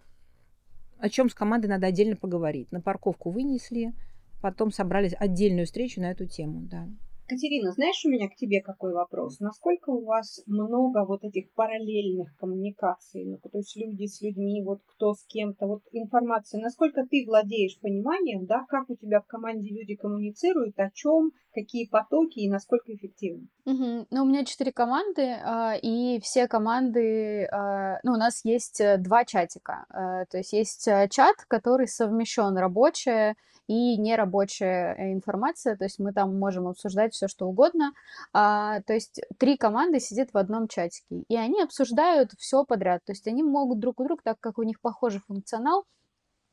о 0.99 1.11
чем 1.11 1.29
с 1.29 1.35
командой 1.35 1.67
надо 1.67 1.87
отдельно 1.87 2.17
поговорить. 2.17 2.73
На 2.73 2.81
парковку 2.81 3.31
вынесли, 3.31 3.93
потом 4.40 4.73
собрались 4.73 5.14
отдельную 5.19 5.67
встречу 5.67 6.01
на 6.01 6.11
эту 6.11 6.27
тему, 6.27 6.61
да. 6.62 6.88
Катерина, 7.27 7.73
знаешь, 7.73 8.05
у 8.05 8.11
меня 8.11 8.29
к 8.29 8.37
тебе 8.37 8.61
какой 8.61 8.93
вопрос? 8.93 9.41
Насколько 9.41 9.91
у 9.91 10.05
вас 10.05 10.43
много 10.47 11.07
вот 11.07 11.25
этих 11.25 11.51
параллельных 11.55 12.37
коммуникаций, 12.37 13.25
ну, 13.25 13.39
то 13.39 13.49
есть 13.57 13.75
люди 13.77 14.07
с 14.07 14.21
людьми, 14.21 14.63
вот 14.63 14.81
кто 14.85 15.15
с 15.15 15.25
кем-то, 15.27 15.67
вот 15.67 15.83
информация, 15.93 16.61
насколько 16.61 17.07
ты 17.11 17.25
владеешь 17.27 17.81
пониманием, 17.81 18.45
да, 18.45 18.67
как 18.69 18.91
у 18.91 18.97
тебя 18.97 19.21
в 19.21 19.27
команде 19.27 19.71
люди 19.71 19.97
коммуницируют, 19.97 20.79
о 20.79 20.91
чем, 20.91 21.33
какие 21.55 21.89
потоки 21.89 22.41
и 22.41 22.51
насколько 22.51 22.93
эффективно? 22.95 23.47
Мгм. 23.65 24.07
Ну, 24.11 24.23
у 24.23 24.27
меня 24.27 24.45
четыре 24.45 24.73
команды, 24.73 25.23
а, 25.43 25.77
и 25.81 26.21
все 26.21 26.47
команды, 26.47 27.47
а, 27.47 28.01
ну, 28.03 28.13
у 28.13 28.17
нас 28.17 28.45
есть 28.45 28.83
э, 28.83 28.99
два 28.99 29.25
чатика. 29.25 29.87
А, 29.89 30.27
то 30.27 30.37
есть 30.37 30.53
есть 30.53 30.87
э, 30.89 31.09
чат, 31.11 31.37
который 31.49 31.89
совмещен 31.89 32.59
рабочая 32.59 33.37
и 33.66 33.96
нерабочая 33.96 34.94
э, 34.94 35.12
информация, 35.12 35.77
то 35.77 35.85
есть 35.85 35.98
мы 35.98 36.12
там 36.12 36.38
можем 36.38 36.68
обсуждать 36.68 37.14
все, 37.14 37.29
что 37.29 37.46
угодно. 37.46 37.92
А, 38.33 38.81
то 38.83 38.92
есть 38.92 39.20
три 39.38 39.57
команды 39.57 40.00
сидят 40.00 40.31
в 40.33 40.38
одном 40.38 40.68
чатике, 40.68 41.24
и 41.29 41.37
они 41.37 41.62
обсуждают 41.62 42.33
все 42.38 42.64
подряд. 42.64 43.03
То 43.05 43.12
есть 43.12 43.27
они 43.27 43.42
могут 43.42 43.79
друг 43.79 44.00
у 44.00 44.05
друга, 44.05 44.22
так 44.24 44.40
как 44.40 44.59
у 44.59 44.62
них 44.62 44.81
похожий 44.81 45.20
функционал, 45.20 45.85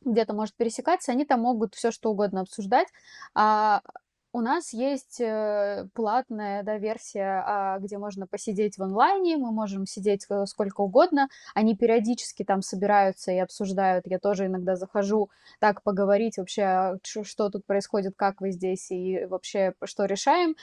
где-то 0.03 0.33
может 0.33 0.55
пересекаться, 0.55 1.11
они 1.11 1.25
там 1.25 1.41
могут 1.41 1.75
все 1.75 1.91
что 1.91 2.11
угодно 2.11 2.41
обсуждать. 2.41 2.87
А 3.35 3.81
у 4.33 4.41
нас 4.41 4.71
есть 4.73 5.19
э, 5.19 5.87
платная 5.93 6.63
да, 6.63 6.77
версия, 6.77 7.43
а, 7.45 7.79
где 7.79 7.97
можно 7.97 8.27
посидеть 8.27 8.77
в 8.77 8.83
онлайне, 8.83 9.37
мы 9.37 9.51
можем 9.51 9.85
сидеть 9.85 10.25
э, 10.29 10.45
сколько 10.45 10.81
угодно. 10.81 11.27
Они 11.53 11.75
периодически 11.75 12.43
там 12.43 12.61
собираются 12.61 13.31
и 13.31 13.37
обсуждают. 13.37 14.07
Я 14.07 14.19
тоже 14.19 14.45
иногда 14.45 14.75
захожу 14.75 15.29
так 15.59 15.83
поговорить 15.83 16.37
вообще, 16.37 16.61
а, 16.63 16.97
что 17.03 17.49
тут 17.49 17.65
происходит, 17.65 18.13
как 18.15 18.39
вы 18.41 18.51
здесь 18.51 18.89
и 18.91 19.25
вообще 19.25 19.73
что 19.83 20.05
решаем. 20.05 20.55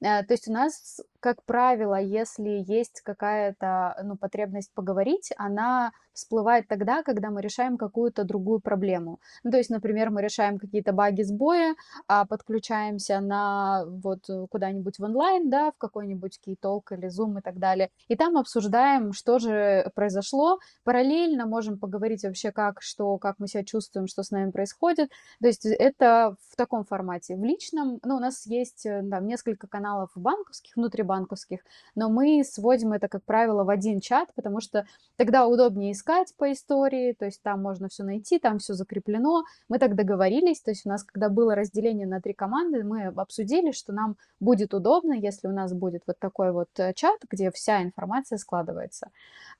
Э, 0.00 0.22
то 0.24 0.34
есть 0.34 0.48
у 0.48 0.52
нас, 0.52 1.00
как 1.20 1.42
правило, 1.44 2.00
если 2.00 2.64
есть 2.66 3.00
какая-то 3.02 3.96
ну, 4.04 4.16
потребность 4.16 4.72
поговорить, 4.74 5.32
она 5.36 5.92
всплывает 6.12 6.66
тогда, 6.66 7.02
когда 7.02 7.30
мы 7.30 7.42
решаем 7.42 7.76
какую-то 7.76 8.24
другую 8.24 8.60
проблему. 8.60 9.20
Ну, 9.44 9.50
то 9.50 9.58
есть, 9.58 9.70
например, 9.70 10.10
мы 10.10 10.22
решаем 10.22 10.58
какие-то 10.58 10.92
баги 10.92 11.22
сбоя, 11.22 11.74
а 12.08 12.24
подключаемся 12.24 13.20
на 13.20 13.84
вот 13.86 14.24
куда-нибудь 14.50 14.98
в 14.98 15.04
онлайн, 15.04 15.50
да, 15.50 15.72
в 15.72 15.78
какой-нибудь 15.78 16.40
кейтолк 16.40 16.92
или 16.92 17.08
Zoom 17.08 17.38
и 17.38 17.42
так 17.42 17.58
далее, 17.58 17.90
и 18.08 18.16
там 18.16 18.38
обсуждаем, 18.38 19.12
что 19.12 19.38
же 19.38 19.90
произошло. 19.94 20.58
Параллельно 20.84 21.46
можем 21.46 21.78
поговорить 21.78 22.24
вообще, 22.24 22.50
как, 22.50 22.80
что, 22.80 23.18
как 23.18 23.38
мы 23.38 23.46
себя 23.46 23.64
чувствуем, 23.64 24.06
что 24.06 24.22
с 24.22 24.30
нами 24.30 24.50
происходит. 24.50 25.10
То 25.40 25.48
есть 25.48 25.66
это 25.66 26.36
в 26.50 26.56
таком 26.56 26.84
формате. 26.84 27.36
В 27.36 27.44
личном, 27.44 28.00
ну, 28.02 28.16
у 28.16 28.20
нас 28.20 28.46
есть 28.46 28.84
там 28.84 29.26
несколько 29.26 29.66
каналов 29.66 29.85
каналов 29.86 30.10
банковских, 30.16 30.76
внутрибанковских, 30.76 31.60
но 31.94 32.08
мы 32.08 32.42
сводим 32.44 32.92
это, 32.92 33.08
как 33.08 33.22
правило, 33.24 33.64
в 33.64 33.70
один 33.70 34.00
чат, 34.00 34.28
потому 34.34 34.60
что 34.60 34.84
тогда 35.16 35.46
удобнее 35.46 35.92
искать 35.92 36.34
по 36.36 36.50
истории, 36.52 37.12
то 37.12 37.26
есть 37.26 37.40
там 37.42 37.62
можно 37.62 37.88
все 37.88 38.02
найти, 38.02 38.38
там 38.38 38.58
все 38.58 38.74
закреплено. 38.74 39.44
Мы 39.68 39.78
так 39.78 39.94
договорились, 39.94 40.60
то 40.60 40.72
есть 40.72 40.86
у 40.86 40.88
нас, 40.88 41.04
когда 41.04 41.28
было 41.28 41.54
разделение 41.54 42.06
на 42.06 42.20
три 42.20 42.32
команды, 42.32 42.82
мы 42.82 43.04
обсудили, 43.04 43.70
что 43.70 43.92
нам 43.92 44.16
будет 44.40 44.74
удобно, 44.74 45.12
если 45.12 45.46
у 45.46 45.52
нас 45.52 45.72
будет 45.72 46.02
вот 46.06 46.18
такой 46.18 46.50
вот 46.50 46.68
э, 46.78 46.92
чат, 46.94 47.20
где 47.30 47.50
вся 47.50 47.82
информация 47.82 48.38
складывается. 48.38 49.10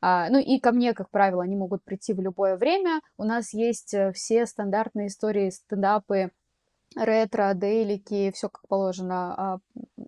А, 0.00 0.28
ну 0.30 0.38
и 0.38 0.58
ко 0.58 0.72
мне, 0.72 0.92
как 0.92 1.10
правило, 1.10 1.44
они 1.44 1.56
могут 1.56 1.84
прийти 1.84 2.12
в 2.14 2.20
любое 2.20 2.56
время. 2.56 3.00
У 3.16 3.24
нас 3.24 3.54
есть 3.54 3.94
э, 3.94 4.12
все 4.12 4.46
стандартные 4.46 5.06
истории, 5.06 5.50
стендапы, 5.50 6.30
ретро, 6.96 7.52
дейлики, 7.54 8.32
все 8.34 8.48
как 8.48 8.66
положено, 8.68 9.34
а, 9.36 9.58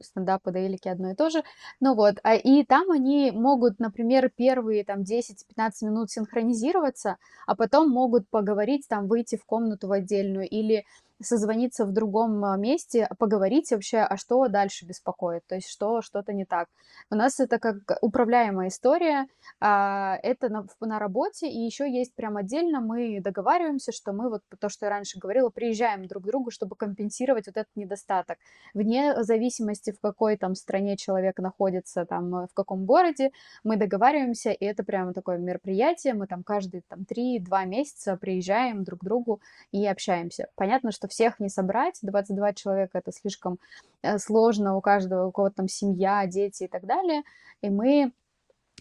стендапы, 0.03 0.53
дейлики 0.53 0.89
одно 0.89 1.11
и 1.11 1.15
то 1.15 1.31
же. 1.31 1.43
Ну 1.81 1.95
вот, 1.95 2.17
а, 2.23 2.35
и 2.35 2.65
там 2.65 2.91
они 2.91 3.31
могут, 3.31 3.79
например, 3.81 4.31
первые 4.35 4.85
там 4.85 5.03
10-15 5.05 5.83
минут 5.83 6.11
синхронизироваться, 6.11 7.17
а 7.47 7.57
потом 7.57 7.91
могут 7.91 8.29
поговорить, 8.29 8.87
там 8.89 9.09
выйти 9.09 9.37
в 9.37 9.45
комнату 9.45 9.89
в 9.89 9.93
отдельную 9.93 10.49
или 10.49 10.85
созвониться 11.21 11.85
в 11.85 11.93
другом 11.93 12.45
а, 12.45 12.57
месте, 12.57 13.09
поговорить 13.19 13.71
вообще, 13.71 13.99
а 13.99 14.17
что 14.17 14.47
дальше 14.49 14.87
беспокоит, 14.87 15.47
то 15.47 15.55
есть 15.55 15.69
что 15.69 16.01
что-то 16.03 16.33
не 16.33 16.45
так. 16.45 16.69
У 17.11 17.17
нас 17.17 17.41
это 17.41 17.59
как 17.59 17.77
управляемая 18.01 18.69
история, 18.69 19.27
а, 19.61 20.17
это 20.23 20.49
на, 20.49 20.67
на 20.81 20.99
работе, 20.99 21.49
и 21.49 21.59
еще 21.59 21.91
есть 21.91 22.15
прям 22.15 22.37
отдельно, 22.37 22.81
мы 22.81 23.21
договариваемся, 23.21 23.93
что 23.93 24.13
мы 24.13 24.31
вот 24.31 24.43
то, 24.61 24.69
что 24.69 24.87
я 24.87 24.91
раньше 24.91 25.19
говорила, 25.19 25.51
приезжаем 25.51 26.07
друг 26.07 26.23
к 26.23 26.27
другу, 26.27 26.51
чтобы 26.51 26.77
компенсировать 26.77 27.47
вот 27.47 27.57
этот 27.57 27.75
недостаток. 27.75 28.39
Вне 28.75 29.23
зависимости, 29.23 29.93
в 29.93 30.01
какой 30.01 30.37
там 30.37 30.55
стране 30.55 30.97
человек 30.97 31.39
находится, 31.39 32.05
там, 32.05 32.47
в 32.47 32.55
каком 32.55 32.85
городе, 32.85 33.31
мы 33.65 33.77
договариваемся, 33.77 34.51
и 34.51 34.65
это 34.65 34.85
прямо 34.85 35.13
такое 35.13 35.39
мероприятие, 35.39 36.15
мы 36.15 36.27
там 36.27 36.45
каждые 36.45 36.83
там 36.89 37.01
3-2 37.01 37.67
месяца 37.67 38.17
приезжаем 38.17 38.85
друг 38.85 39.01
к 39.01 39.05
другу 39.05 39.41
и 39.73 39.87
общаемся. 39.87 40.49
Понятно, 40.55 40.93
что 40.93 41.08
всех 41.09 41.41
не 41.41 41.49
собрать, 41.49 41.99
22 42.03 42.53
человека 42.55 42.99
это 42.99 43.13
слишком 43.13 43.59
э, 44.03 44.19
сложно, 44.19 44.77
у 44.77 44.81
каждого, 44.81 45.27
у 45.27 45.33
кого-то 45.33 45.57
там 45.57 45.69
семья, 45.69 46.27
дети 46.27 46.65
и 46.65 46.69
так 46.69 46.87
далее, 46.87 47.23
и 47.63 47.71
мы 47.71 48.13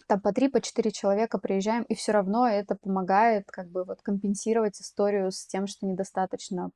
там 0.08 0.22
по 0.22 0.32
три, 0.32 0.48
по 0.48 0.62
четыре 0.62 0.92
человека 0.92 1.38
приезжаем, 1.38 1.84
и 1.84 1.96
все 1.96 2.12
равно 2.12 2.48
это 2.48 2.76
помогает 2.76 3.50
как 3.52 3.70
бы 3.70 3.84
вот 3.84 4.02
компенсировать 4.02 4.80
историю 4.80 5.32
с 5.32 5.46
тем, 5.46 5.68
что 5.68 5.86
недостаточно 5.86 6.72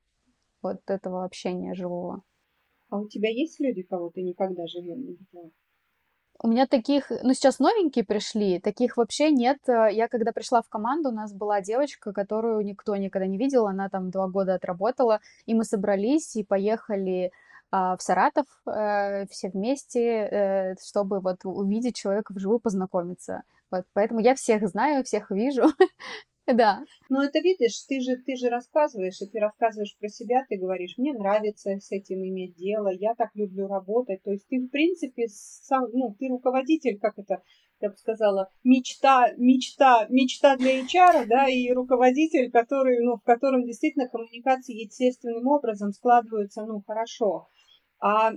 вот 0.62 0.82
этого 0.88 1.24
общения 1.24 1.74
живого. 1.74 2.24
А 2.89 2.97
у 2.99 3.08
тебя 3.08 3.30
есть 3.30 3.60
люди, 3.60 3.84
кого 3.84 4.10
ты 4.10 4.22
никогда 4.22 4.68
живем 4.68 5.02
не 5.02 5.16
видела? 5.16 5.49
У 6.44 6.48
меня 6.48 6.66
таких, 6.66 7.12
ну 7.22 7.34
сейчас 7.34 7.60
новенькие 7.60 8.04
пришли, 8.04 8.60
таких 8.60 8.98
вообще 8.98 9.30
нет. 9.30 9.60
Я 9.68 10.08
когда 10.08 10.32
пришла 10.32 10.64
в 10.64 10.70
команду, 10.70 11.10
у 11.10 11.14
нас 11.14 11.32
была 11.34 11.62
девочка, 11.62 12.14
которую 12.14 12.66
никто 12.66 12.96
никогда 12.96 13.28
не 13.28 13.38
видел, 13.38 13.68
она 13.68 13.89
там 13.89 14.10
два 14.10 14.28
года 14.28 14.56
отработала, 14.56 15.20
и 15.46 15.54
мы 15.54 15.64
собрались 15.66 16.36
и 16.36 16.44
поехали 16.44 17.32
а, 17.70 17.96
в 17.96 18.02
Саратов 18.02 18.46
э, 18.66 19.28
все 19.28 19.50
вместе, 19.50 20.02
э, 20.02 20.76
чтобы 20.84 21.22
вот 21.22 21.46
увидеть 21.46 21.96
человека 21.96 22.34
вживую, 22.34 22.60
познакомиться. 22.60 23.44
Вот, 23.70 23.86
поэтому 23.94 24.20
я 24.20 24.36
всех 24.36 24.68
знаю, 24.68 25.06
всех 25.06 25.32
вижу. 25.32 25.64
Да. 26.48 26.84
Но 27.10 27.24
это 27.24 27.39
видишь, 27.39 27.84
ты 27.88 28.02
же, 28.02 28.18
ты 28.18 28.36
же 28.36 28.50
рассказываешь, 28.50 29.22
и 29.22 29.28
ты 29.28 29.39
рассказываешь 29.39 29.96
про 29.98 30.10
себя, 30.10 30.44
ты 30.50 30.58
говоришь, 30.58 30.98
мне 30.98 31.14
нравится 31.14 31.78
с 31.78 31.92
этим 31.92 32.24
иметь 32.24 32.56
дело, 32.56 32.89
я 32.89 33.14
так 33.16 33.30
люблю 33.36 33.68
работать. 33.68 34.24
То 34.24 34.32
есть 34.32 34.48
ты, 34.48 34.60
в 34.60 34.70
принципе, 34.70 35.28
сам, 35.28 35.86
ну, 35.94 36.16
ты 36.18 36.28
руководитель, 36.28 37.00
как 37.00 37.18
это, 37.20 37.44
я 37.80 37.89
бы 37.89 37.96
сказала, 37.96 38.50
мечта, 38.64 39.32
мечта, 39.38 40.08
мечта 40.10 40.58
для 40.58 40.82
HR, 40.82 41.26
да, 41.28 41.48
и 41.48 41.72
руководитель, 41.72 42.52
который, 42.52 43.04
ну, 43.04 43.18
в 43.18 43.24
котором 43.24 43.66
действительно 43.66 44.10
коммуникации 44.10 44.84
естественным 44.84 45.48
образом 45.48 45.92
складываются, 45.92 46.66
ну, 46.66 46.82
хорошо. 46.86 47.48
А 48.00 48.32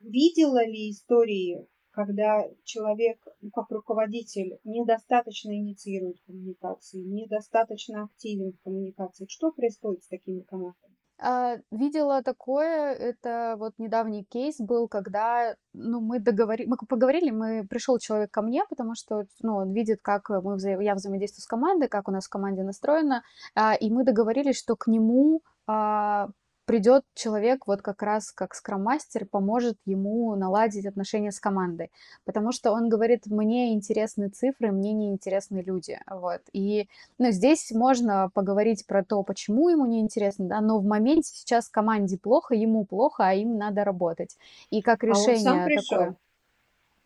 видела 0.00 0.64
ли 0.66 0.90
истории 0.90 1.66
когда 1.98 2.44
человек, 2.62 3.18
ну, 3.40 3.50
как 3.50 3.68
руководитель, 3.70 4.60
недостаточно 4.62 5.50
инициирует 5.50 6.18
коммуникации, 6.24 6.98
недостаточно 6.98 8.04
активен 8.04 8.52
в 8.52 8.62
коммуникации. 8.62 9.26
Что 9.28 9.50
происходит 9.50 10.04
с 10.04 10.06
такими 10.06 10.42
командами? 10.42 10.94
А, 11.20 11.56
видела 11.72 12.22
такое, 12.22 12.92
это 12.92 13.56
вот 13.58 13.72
недавний 13.78 14.22
кейс 14.22 14.60
был, 14.60 14.86
когда, 14.86 15.56
ну, 15.72 16.00
мы 16.00 16.20
договорили, 16.20 16.68
мы 16.68 16.76
поговорили, 16.88 17.30
мы, 17.32 17.66
пришел 17.66 17.98
человек 17.98 18.30
ко 18.30 18.42
мне, 18.42 18.62
потому 18.70 18.94
что, 18.94 19.24
ну, 19.42 19.56
он 19.56 19.72
видит, 19.72 19.98
как 20.00 20.28
мы 20.28 20.54
вза... 20.54 20.80
я 20.80 20.94
взаимодействую 20.94 21.42
с 21.42 21.46
командой, 21.46 21.88
как 21.88 22.06
у 22.06 22.12
нас 22.12 22.26
в 22.26 22.30
команде 22.30 22.62
настроено, 22.62 23.24
а, 23.56 23.74
и 23.74 23.90
мы 23.90 24.04
договорились, 24.04 24.56
что 24.56 24.76
к 24.76 24.86
нему 24.86 25.42
а, 25.66 26.28
придет 26.68 27.02
человек 27.14 27.66
вот 27.66 27.80
как 27.80 28.02
раз 28.02 28.30
как 28.30 28.54
скрам-мастер, 28.54 29.24
поможет 29.24 29.78
ему 29.86 30.36
наладить 30.36 30.84
отношения 30.84 31.32
с 31.32 31.40
командой, 31.40 31.90
потому 32.26 32.52
что 32.52 32.72
он 32.72 32.90
говорит, 32.90 33.26
мне 33.26 33.72
интересны 33.72 34.28
цифры, 34.28 34.70
мне 34.70 34.92
не 34.92 35.10
интересны 35.10 35.62
люди, 35.62 35.98
вот, 36.06 36.42
и, 36.52 36.86
ну, 37.16 37.30
здесь 37.30 37.72
можно 37.72 38.30
поговорить 38.34 38.86
про 38.86 39.02
то, 39.02 39.22
почему 39.22 39.70
ему 39.70 39.86
не 39.86 40.00
интересно, 40.00 40.44
да, 40.44 40.60
но 40.60 40.78
в 40.78 40.84
моменте 40.84 41.30
сейчас 41.32 41.70
команде 41.70 42.18
плохо, 42.18 42.54
ему 42.54 42.84
плохо, 42.84 43.26
а 43.26 43.32
им 43.32 43.56
надо 43.56 43.82
работать, 43.84 44.36
и 44.68 44.82
как 44.82 45.02
решение 45.02 45.50
а 45.50 45.64
он 45.64 45.74
такое. 45.74 46.16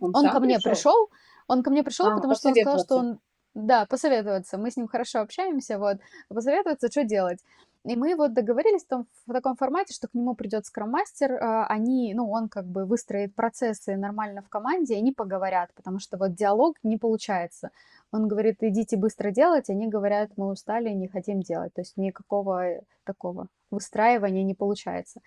Он, 0.01 0.17
он 0.17 0.31
ко 0.33 0.41
мне 0.41 0.59
пришел, 0.59 1.09
он 1.47 1.63
ко 1.63 1.71
мне 1.71 1.85
пришел, 1.85 2.09
а, 2.09 2.17
потому 2.17 2.35
что 2.35 2.49
он 2.49 2.55
сказал, 2.57 2.79
что 2.81 2.97
он 2.97 3.19
да, 3.55 3.85
посоветоваться. 3.85 4.57
Мы 4.57 4.71
с 4.71 4.77
ним 4.77 4.89
хорошо 4.89 5.21
общаемся, 5.21 5.79
вот. 5.79 5.99
Посоветоваться, 6.29 6.89
что 6.89 7.05
делать. 7.05 7.39
И 7.85 7.97
мы 7.97 8.15
вот 8.15 8.33
договорились 8.33 8.85
в, 8.85 8.89
том, 8.89 9.07
в 9.27 9.33
таком 9.33 9.57
формате, 9.57 9.93
что 9.93 10.07
к 10.07 10.15
нему 10.15 10.37
придет 10.37 10.67
скрам-мастер, 10.67 11.33
а, 11.33 11.67
они, 11.67 12.15
ну, 12.15 12.31
он 12.31 12.49
как 12.49 12.65
бы 12.65 12.85
выстроит 12.85 13.35
процессы 13.35 13.97
нормально 13.97 14.43
в 14.43 14.49
команде, 14.49 14.95
и 14.95 14.99
они 14.99 15.13
поговорят, 15.13 15.71
потому 15.75 15.99
что 15.99 16.17
вот 16.17 16.35
диалог 16.35 16.77
не 16.85 16.97
получается. 16.97 17.71
Он 18.13 18.29
говорит, 18.29 18.59
идите 18.61 18.97
быстро 18.97 19.33
делать, 19.33 19.69
они 19.69 19.89
говорят, 19.89 20.31
мы 20.37 20.51
устали, 20.51 20.91
не 20.91 21.09
хотим 21.09 21.41
делать. 21.41 21.75
То 21.75 21.81
есть 21.81 21.97
никакого 21.97 22.83
такого 23.05 23.49
выстраивания 23.73 24.45
не 24.45 24.55
получается. 24.55 25.21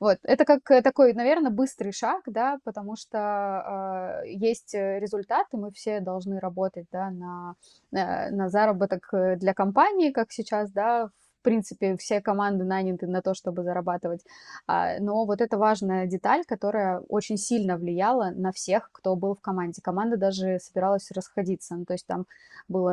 Вот, 0.00 0.18
это 0.22 0.46
как 0.46 0.62
такой, 0.82 1.12
наверное, 1.12 1.50
быстрый 1.50 1.92
шаг, 1.92 2.22
да, 2.26 2.58
потому 2.64 2.96
что 2.96 4.22
э, 4.24 4.28
есть 4.30 4.72
результаты, 4.72 5.58
мы 5.58 5.72
все 5.72 6.00
должны 6.00 6.38
работать, 6.38 6.86
да, 6.90 7.10
на, 7.10 7.54
на, 7.90 8.30
на 8.30 8.48
заработок 8.48 9.10
для 9.36 9.52
компании, 9.52 10.10
как 10.10 10.32
сейчас, 10.32 10.70
да, 10.70 11.08
в 11.08 11.27
принципе, 11.42 11.96
все 11.96 12.20
команды 12.20 12.64
наняты 12.64 13.06
на 13.06 13.22
то, 13.22 13.34
чтобы 13.34 13.62
зарабатывать. 13.62 14.24
А, 14.66 14.98
но 15.00 15.24
вот 15.24 15.40
это 15.40 15.58
важная 15.58 16.06
деталь, 16.06 16.44
которая 16.44 17.00
очень 17.08 17.36
сильно 17.36 17.76
влияла 17.76 18.30
на 18.30 18.52
всех, 18.52 18.90
кто 18.92 19.16
был 19.16 19.34
в 19.34 19.40
команде. 19.40 19.82
Команда 19.82 20.16
даже 20.16 20.58
собиралась 20.60 21.10
расходиться. 21.10 21.76
Ну, 21.76 21.84
то 21.84 21.94
есть 21.94 22.06
там 22.06 22.26
был 22.68 22.84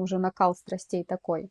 уже 0.00 0.18
накал 0.18 0.54
страстей 0.54 1.04
такой. 1.04 1.50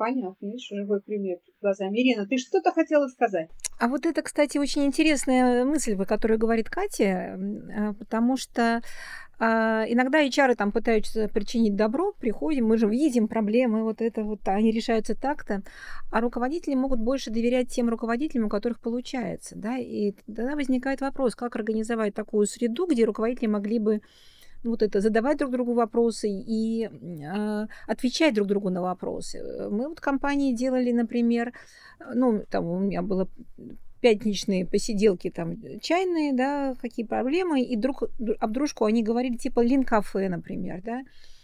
Понятно, 0.00 0.46
видишь, 0.48 0.66
живой 0.70 1.02
пример 1.02 1.36
перед 1.44 1.60
глазами. 1.60 1.98
Ирина, 1.98 2.26
ты 2.26 2.38
что-то 2.38 2.72
хотела 2.72 3.06
сказать? 3.08 3.50
А 3.78 3.86
вот 3.86 4.06
это, 4.06 4.22
кстати, 4.22 4.56
очень 4.56 4.86
интересная 4.86 5.62
мысль, 5.66 5.94
которую 6.06 6.38
говорит 6.38 6.70
Катя, 6.70 7.38
а, 7.76 7.92
потому 7.92 8.38
что 8.38 8.80
а, 9.38 9.84
иногда 9.86 10.26
HR 10.26 10.54
там 10.54 10.72
пытаются 10.72 11.28
причинить 11.28 11.76
добро, 11.76 12.14
приходим, 12.18 12.68
мы 12.68 12.78
же 12.78 12.88
видим 12.88 13.28
проблемы, 13.28 13.82
вот 13.82 14.00
это 14.00 14.24
вот, 14.24 14.40
они 14.46 14.70
решаются 14.70 15.14
так-то, 15.14 15.62
а 16.10 16.22
руководители 16.22 16.74
могут 16.74 17.00
больше 17.00 17.30
доверять 17.30 17.68
тем 17.68 17.90
руководителям, 17.90 18.46
у 18.46 18.48
которых 18.48 18.80
получается, 18.80 19.54
да, 19.54 19.76
и 19.76 20.12
тогда 20.34 20.56
возникает 20.56 21.02
вопрос, 21.02 21.34
как 21.34 21.56
организовать 21.56 22.14
такую 22.14 22.46
среду, 22.46 22.86
где 22.86 23.04
руководители 23.04 23.48
могли 23.48 23.78
бы 23.78 24.00
вот 24.64 24.82
это 24.82 25.00
задавать 25.00 25.38
друг 25.38 25.52
другу 25.52 25.74
вопросы 25.74 26.28
и 26.28 26.84
э, 26.84 27.66
отвечать 27.86 28.34
друг 28.34 28.48
другу 28.48 28.70
на 28.70 28.82
вопросы. 28.82 29.42
Мы 29.70 29.88
вот 29.88 30.00
компании 30.00 30.54
делали, 30.54 30.92
например, 30.92 31.52
ну, 32.14 32.44
там 32.50 32.66
у 32.66 32.78
меня 32.78 33.02
было 33.02 33.28
пятничные 34.00 34.66
посиделки 34.66 35.30
там 35.30 35.56
чайные, 35.80 36.32
да, 36.32 36.74
какие 36.80 37.04
проблемы, 37.06 37.62
и 37.62 37.76
друг 37.76 38.02
об 38.38 38.52
дружку 38.52 38.84
они 38.84 39.02
говорили 39.02 39.36
типа 39.36 39.60
лин-кафе, 39.60 40.28
например, 40.28 40.82
да, 40.82 41.02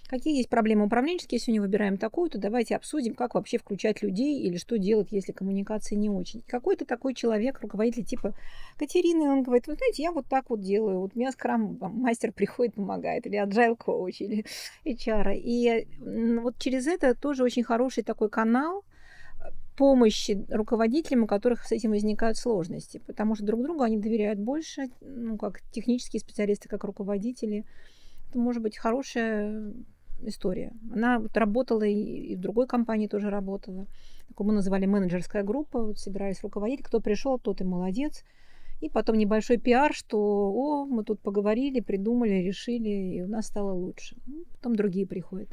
какие 0.08 0.36
есть 0.36 0.48
проблемы 0.48 0.86
управленческие, 0.86 1.40
сегодня 1.40 1.62
выбираем 1.62 1.96
такую, 1.98 2.30
то 2.30 2.38
давайте 2.38 2.76
обсудим, 2.76 3.14
как 3.14 3.34
вообще 3.34 3.58
включать 3.58 4.02
людей 4.02 4.40
или 4.42 4.56
что 4.56 4.78
делать, 4.78 5.08
если 5.10 5.32
коммуникация 5.32 5.96
не 5.96 6.08
очень. 6.08 6.42
Какой-то 6.46 6.84
такой 6.84 7.14
человек, 7.14 7.60
руководитель 7.60 8.04
типа 8.04 8.34
Катерины, 8.76 9.28
он 9.28 9.42
говорит, 9.42 9.66
вы 9.66 9.74
знаете, 9.74 10.02
я 10.02 10.12
вот 10.12 10.26
так 10.26 10.50
вот 10.50 10.60
делаю, 10.60 11.00
вот 11.00 11.12
у 11.14 11.18
меня 11.18 11.32
скрам 11.32 11.78
мастер 11.80 12.32
приходит, 12.32 12.74
помогает, 12.74 13.26
или 13.26 13.42
agile 13.42 13.76
коуч, 13.76 14.20
или 14.20 14.44
HR. 14.84 15.34
И 15.36 15.86
вот 16.40 16.58
через 16.58 16.86
это 16.86 17.14
тоже 17.14 17.42
очень 17.42 17.64
хороший 17.64 18.02
такой 18.02 18.28
канал, 18.28 18.84
помощи 19.76 20.44
руководителям, 20.48 21.24
у 21.24 21.26
которых 21.26 21.64
с 21.64 21.72
этим 21.72 21.90
возникают 21.90 22.38
сложности, 22.38 23.02
потому 23.06 23.34
что 23.34 23.44
друг 23.44 23.62
другу 23.62 23.82
они 23.82 23.98
доверяют 23.98 24.38
больше, 24.38 24.86
ну, 25.00 25.36
как 25.36 25.60
технические 25.70 26.20
специалисты, 26.20 26.68
как 26.68 26.84
руководители. 26.84 27.66
Это 28.30 28.38
может 28.38 28.62
быть 28.62 28.78
хорошая 28.78 29.74
история. 30.22 30.72
Она 30.92 31.18
вот 31.18 31.36
работала 31.36 31.82
и, 31.82 31.94
и 31.94 32.36
в 32.36 32.40
другой 32.40 32.66
компании 32.66 33.08
тоже 33.08 33.30
работала. 33.30 33.86
Такую 34.28 34.48
мы 34.48 34.54
называли 34.54 34.86
менеджерская 34.86 35.42
группа. 35.42 35.82
Вот 35.82 35.98
собирались 35.98 36.42
руководить. 36.42 36.82
Кто 36.82 37.00
пришел, 37.00 37.38
тот 37.38 37.60
и 37.60 37.64
молодец. 37.64 38.24
И 38.80 38.90
потом 38.90 39.16
небольшой 39.16 39.56
пиар, 39.56 39.94
что 39.94 40.18
о, 40.18 40.84
мы 40.84 41.02
тут 41.02 41.20
поговорили, 41.20 41.80
придумали, 41.80 42.42
решили, 42.42 43.16
и 43.16 43.22
у 43.22 43.28
нас 43.28 43.46
стало 43.46 43.72
лучше. 43.72 44.16
Ну, 44.26 44.44
потом 44.52 44.76
другие 44.76 45.06
приходят. 45.06 45.48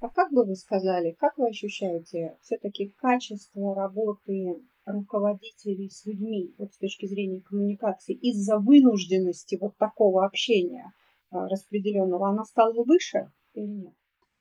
А 0.00 0.08
как 0.08 0.32
бы 0.32 0.44
вы 0.44 0.54
сказали, 0.54 1.16
как 1.18 1.36
вы 1.38 1.48
ощущаете 1.48 2.36
все-таки 2.40 2.94
качество 2.96 3.74
работы 3.74 4.62
руководителей 4.86 5.90
с 5.90 6.06
людьми 6.06 6.54
вот 6.58 6.72
с 6.72 6.78
точки 6.78 7.06
зрения 7.06 7.40
коммуникации 7.40 8.14
из-за 8.14 8.58
вынужденности 8.58 9.58
вот 9.60 9.76
такого 9.76 10.24
общения 10.24 10.92
а, 11.30 11.48
распределенного, 11.48 12.28
она 12.28 12.44
стала 12.44 12.84
выше 12.84 13.30
или 13.56 13.66
нет? 13.66 13.94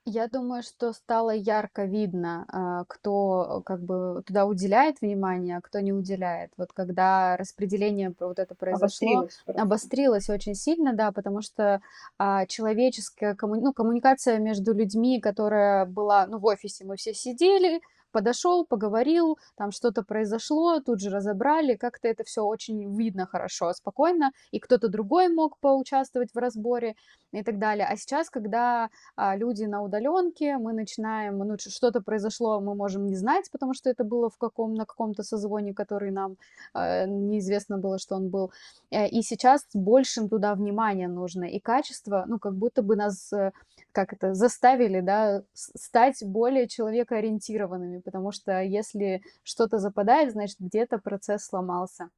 Я 0.07 0.27
думаю, 0.27 0.61
что 0.61 0.93
стало 0.93 1.31
ярко 1.31 1.85
видно, 1.85 2.45
а, 2.49 2.85
кто 2.85 3.63
как 3.65 3.81
бы 3.81 4.21
туда 4.23 4.45
уделяет 4.45 5.01
внимание, 5.01 5.57
а 5.57 5.61
кто 5.61 5.79
не 5.79 5.93
уделяет. 5.93 6.51
Вот 6.57 6.71
когда 6.73 7.35
распределение 7.37 8.13
вот 8.19 8.37
это 8.37 8.53
произошло, 8.53 9.07
Обострилось 9.07 9.43
обострилось 9.47 10.29
очень 10.29 10.53
сильно, 10.53 10.93
да, 10.93 11.11
потому 11.11 11.41
что 11.41 11.81
а, 12.19 12.45
человеческая 12.45 13.33
комму- 13.33 13.59
ну, 13.59 13.73
коммуникация 13.73 14.37
между 14.37 14.75
людьми, 14.75 15.19
которая 15.19 15.87
была, 15.87 16.27
ну, 16.27 16.37
в 16.37 16.45
офисе 16.45 16.85
мы 16.85 16.97
все 16.97 17.15
сидели, 17.15 17.81
подошел, 18.15 18.65
поговорил, 18.65 19.37
там 19.57 19.71
что-то 19.71 20.01
произошло, 20.01 20.79
тут 20.79 21.01
же 21.01 21.09
разобрали, 21.09 21.75
как-то 21.75 22.07
это 22.07 22.23
все 22.23 22.41
очень 22.41 22.95
видно 22.95 23.25
хорошо, 23.25 23.73
спокойно, 23.73 24.31
и 24.51 24.59
кто-то 24.59 24.87
другой 24.87 25.27
мог 25.27 25.57
поучаствовать 25.59 26.33
в 26.33 26.37
разборе 26.37 26.95
и 27.33 27.43
так 27.43 27.59
далее. 27.59 27.85
А 27.85 27.97
сейчас, 27.97 28.29
когда 28.29 28.89
а, 29.17 29.35
люди 29.35 29.65
на 29.65 29.81
удаленке, 29.81 30.57
мы 30.57 30.71
начинаем, 30.71 31.37
ну, 31.39 31.57
что-то 31.57 31.99
произошло, 32.01 32.61
мы 32.61 32.73
можем 32.75 33.05
не 33.07 33.17
знать, 33.17 33.51
потому 33.51 33.73
что 33.73 33.89
это 33.89 34.05
было 34.05 34.29
в 34.29 34.37
каком, 34.37 34.75
на 34.75 34.85
каком-то 34.85 35.23
созвоне, 35.23 35.73
который 35.73 36.11
нам 36.11 36.37
э, 36.73 37.05
неизвестно 37.07 37.77
было, 37.77 37.99
что 37.99 38.15
он 38.15 38.29
был. 38.29 38.51
Э, 38.91 39.07
И 39.09 39.23
сейчас 39.23 39.67
большим 39.73 40.29
туда 40.29 40.55
внимания 40.55 41.09
нужно, 41.09 41.43
и 41.43 41.59
качество, 41.59 42.23
ну, 42.27 42.39
как 42.39 42.53
будто 42.53 42.81
бы 42.81 42.95
нас, 42.95 43.33
э, 43.33 43.51
как 43.95 44.11
это, 44.11 44.33
заставили, 44.33 44.99
да, 44.99 45.43
стать 45.53 46.21
более 46.23 46.67
человекоориентированными, 46.67 48.01
потому 48.01 48.31
что 48.31 48.61
если 48.61 49.21
что-то 49.43 49.79
западает, 49.79 50.33
значит, 50.33 50.57
где-то 50.59 50.99
процесс 50.99 51.45
сломался. 51.45 52.09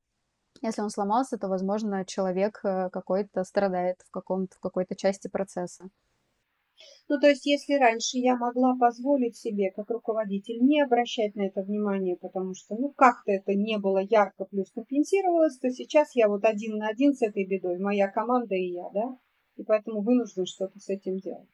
Если 0.64 0.82
он 0.82 0.90
сломался, 0.90 1.38
то, 1.38 1.48
возможно, 1.48 2.04
человек 2.04 2.62
э, 2.64 2.90
какой-то 2.90 3.44
страдает 3.44 4.02
в 4.08 4.10
каком-то, 4.10 4.56
в 4.56 4.60
какой-то 4.60 4.96
части 4.96 5.28
процесса. 5.28 5.90
Ну, 7.10 7.20
то 7.20 7.28
есть, 7.28 7.46
если 7.46 7.76
раньше 7.76 8.18
я 8.18 8.36
могла 8.36 8.76
позволить 8.76 9.38
себе, 9.38 9.72
как 9.72 9.90
руководитель, 9.92 10.60
не 10.60 10.82
обращать 10.82 11.36
на 11.36 11.46
это 11.46 11.62
внимание, 11.62 12.18
потому 12.18 12.56
что, 12.56 12.76
ну, 12.76 12.90
как-то 12.90 13.32
это 13.32 13.54
не 13.54 13.78
было 13.78 14.00
ярко 14.00 14.46
плюс 14.46 14.72
компенсировалось, 14.72 15.60
то 15.60 15.70
сейчас 15.70 16.16
я 16.16 16.28
вот 16.28 16.44
один 16.44 16.78
на 16.78 16.90
один 16.90 17.14
с 17.14 17.22
этой 17.22 17.46
бедой, 17.46 17.78
моя 17.78 18.08
команда 18.08 18.56
и 18.56 18.72
я, 18.72 18.90
да, 18.94 19.18
и 19.58 19.64
поэтому 19.64 20.02
вынужден 20.02 20.48
что-то 20.48 20.80
с 20.80 20.90
этим 20.90 21.20
делать. 21.20 21.48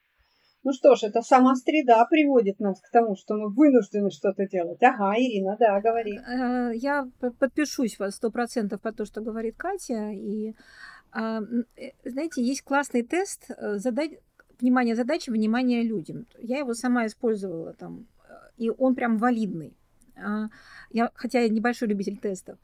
Ну 0.64 0.72
что 0.72 0.96
ж, 0.96 1.04
это 1.04 1.22
сама 1.22 1.56
среда 1.56 2.06
приводит 2.06 2.60
нас 2.60 2.80
к 2.80 2.90
тому, 2.90 3.16
что 3.16 3.36
мы 3.36 3.50
вынуждены 3.50 4.10
что-то 4.12 4.48
делать. 4.48 4.82
Ага, 4.82 5.14
Ирина, 5.18 5.58
да, 5.60 5.82
говори. 5.82 6.18
Э, 6.18 6.72
Я 6.74 7.10
подпишусь 7.40 8.00
во 8.00 8.12
сто 8.12 8.32
процентов 8.32 8.80
по 8.82 8.94
то, 8.94 9.06
что 9.06 9.22
говорит 9.22 9.56
Катя. 9.58 10.12
И 10.12 10.56
а, 11.12 11.42
э, 11.76 11.92
знаете, 12.06 12.42
есть 12.42 12.62
классный 12.62 13.04
тест 13.04 13.50
э, 13.50 13.78
задать 13.78 14.12
внимание 14.62 14.96
задаче, 14.96 15.32
внимание 15.32 15.84
людям. 15.84 16.28
Я 16.40 16.60
его 16.60 16.74
сама 16.74 17.08
использовала 17.08 17.74
там, 17.74 18.08
и 18.58 18.70
он 18.70 18.96
прям 18.96 19.18
валидный. 19.18 19.76
А, 20.16 20.48
Я, 20.92 21.12
хотя 21.14 21.42
я 21.42 21.50
небольшой 21.50 21.90
любитель 21.90 22.18
тестов. 22.18 22.58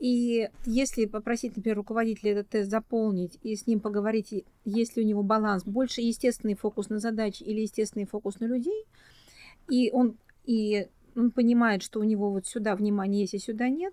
И 0.00 0.48
если 0.64 1.04
попросить, 1.04 1.54
например, 1.54 1.76
руководителя 1.76 2.32
этот 2.32 2.48
тест 2.48 2.70
заполнить 2.70 3.38
и 3.42 3.54
с 3.54 3.66
ним 3.66 3.80
поговорить, 3.80 4.32
и 4.32 4.46
есть 4.64 4.96
ли 4.96 5.04
у 5.04 5.06
него 5.06 5.22
баланс, 5.22 5.62
больше 5.64 6.00
естественный 6.00 6.54
фокус 6.54 6.88
на 6.88 6.98
задачи 6.98 7.42
или 7.42 7.60
естественный 7.60 8.06
фокус 8.06 8.40
на 8.40 8.46
людей, 8.46 8.86
и 9.68 9.90
он, 9.92 10.16
и 10.46 10.88
он 11.14 11.30
понимает, 11.30 11.82
что 11.82 12.00
у 12.00 12.04
него 12.04 12.30
вот 12.30 12.46
сюда 12.46 12.76
внимание 12.76 13.20
есть, 13.20 13.34
а 13.34 13.38
сюда 13.38 13.68
нет, 13.68 13.92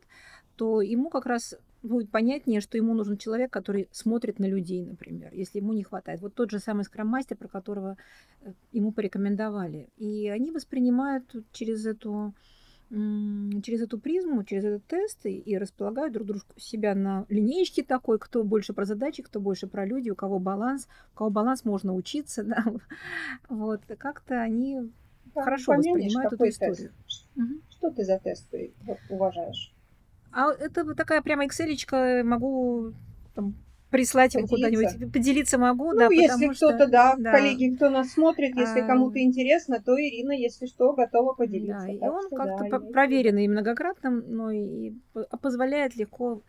то 0.55 0.81
ему 0.81 1.09
как 1.09 1.25
раз 1.25 1.55
будет 1.83 2.09
понятнее, 2.09 2.61
что 2.61 2.77
ему 2.77 2.93
нужен 2.93 3.17
человек, 3.17 3.51
который 3.51 3.89
смотрит 3.91 4.39
на 4.39 4.45
людей, 4.45 4.85
например, 4.85 5.33
если 5.33 5.59
ему 5.59 5.73
не 5.73 5.83
хватает. 5.83 6.21
Вот 6.21 6.33
тот 6.33 6.51
же 6.51 6.59
самый 6.59 6.85
скрам-мастер, 6.85 7.35
про 7.35 7.49
которого 7.49 7.97
э, 8.41 8.53
ему 8.71 8.93
порекомендовали. 8.93 9.89
И 9.97 10.27
они 10.29 10.51
воспринимают 10.51 11.35
через 11.51 11.85
эту 11.85 12.33
через 12.89 13.81
эту 13.81 13.99
призму, 13.99 14.43
через 14.43 14.63
этот 14.63 14.85
тест 14.85 15.25
и, 15.25 15.37
и 15.37 15.57
располагают 15.57 16.13
друг 16.13 16.27
дружку 16.27 16.59
себя 16.59 16.95
на 16.95 17.25
линеечке 17.29 17.83
такой, 17.83 18.17
кто 18.17 18.43
больше 18.43 18.73
про 18.73 18.85
задачи, 18.85 19.23
кто 19.23 19.39
больше 19.39 19.67
про 19.67 19.85
люди, 19.85 20.09
у 20.09 20.15
кого 20.15 20.39
баланс, 20.39 20.87
у 21.13 21.17
кого 21.17 21.29
баланс 21.29 21.65
можно 21.65 21.93
учиться, 21.93 22.43
да, 22.45 22.63
вот, 23.49 23.81
как-то 23.97 24.41
они 24.41 24.79
Да, 25.35 25.43
хорошо 25.43 25.73
воспринимают 25.73 26.33
эту 26.33 26.47
историю. 26.47 26.91
тест? 27.05 27.25
Мгм. 27.35 27.61
Что 27.69 27.91
ты 27.91 28.03
за 28.05 28.19
тест 28.19 28.49
ты 28.49 28.71
уважаешь? 29.09 29.73
А 30.31 30.51
это 30.51 30.93
такая 30.95 31.21
прямо 31.21 31.45
excel 31.45 32.23
могу 32.23 32.93
там, 33.33 33.53
прислать 33.89 34.35
его 34.35 34.47
куда-нибудь, 34.47 35.11
поделиться 35.11 35.57
могу, 35.57 35.91
Ну, 35.91 35.99
да, 35.99 36.07
если 36.11 36.47
кто-то, 36.47 36.77
что, 36.77 36.87
да, 36.87 37.15
да, 37.17 37.31
коллеги, 37.31 37.75
кто 37.75 37.89
нас 37.89 38.11
смотрит, 38.11 38.55
если 38.55 38.81
а, 38.81 38.87
кому-то 38.87 39.19
интересно, 39.19 39.81
то 39.83 39.95
Ирина, 39.95 40.31
если 40.31 40.65
что, 40.65 40.93
готова 40.93 41.33
да, 41.33 41.37
поделиться. 41.37 41.87
и 41.87 41.99
Так 41.99 42.13
он 42.13 42.27
что 42.27 42.35
как-то 42.35 42.69
да, 42.69 42.79
проверенный 42.79 43.47
многократно, 43.47 44.09
но 44.09 44.51
и 44.51 44.93
а 45.13 45.37
позволяет 45.37 45.95
легко 45.95 46.41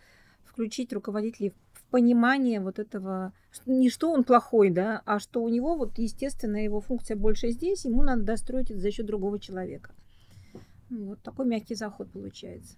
включить 0.44 0.92
руководителей 0.92 1.54
в 1.72 1.84
понимание 1.90 2.60
вот 2.60 2.78
этого, 2.78 3.32
не 3.66 3.90
что 3.90 4.10
он 4.10 4.24
плохой, 4.24 4.70
да, 4.70 5.02
а 5.06 5.20
что 5.20 5.42
у 5.42 5.48
него 5.48 5.76
вот 5.76 5.98
естественно 5.98 6.56
его 6.56 6.80
функция 6.80 7.16
больше 7.16 7.50
здесь, 7.50 7.84
ему 7.84 8.02
надо 8.02 8.22
достроить 8.22 8.70
это 8.70 8.80
за 8.80 8.90
счет 8.90 9.06
другого 9.06 9.38
человека. 9.38 9.94
Вот 10.90 11.22
такой 11.22 11.46
мягкий 11.46 11.74
заход 11.74 12.10
получается. 12.10 12.76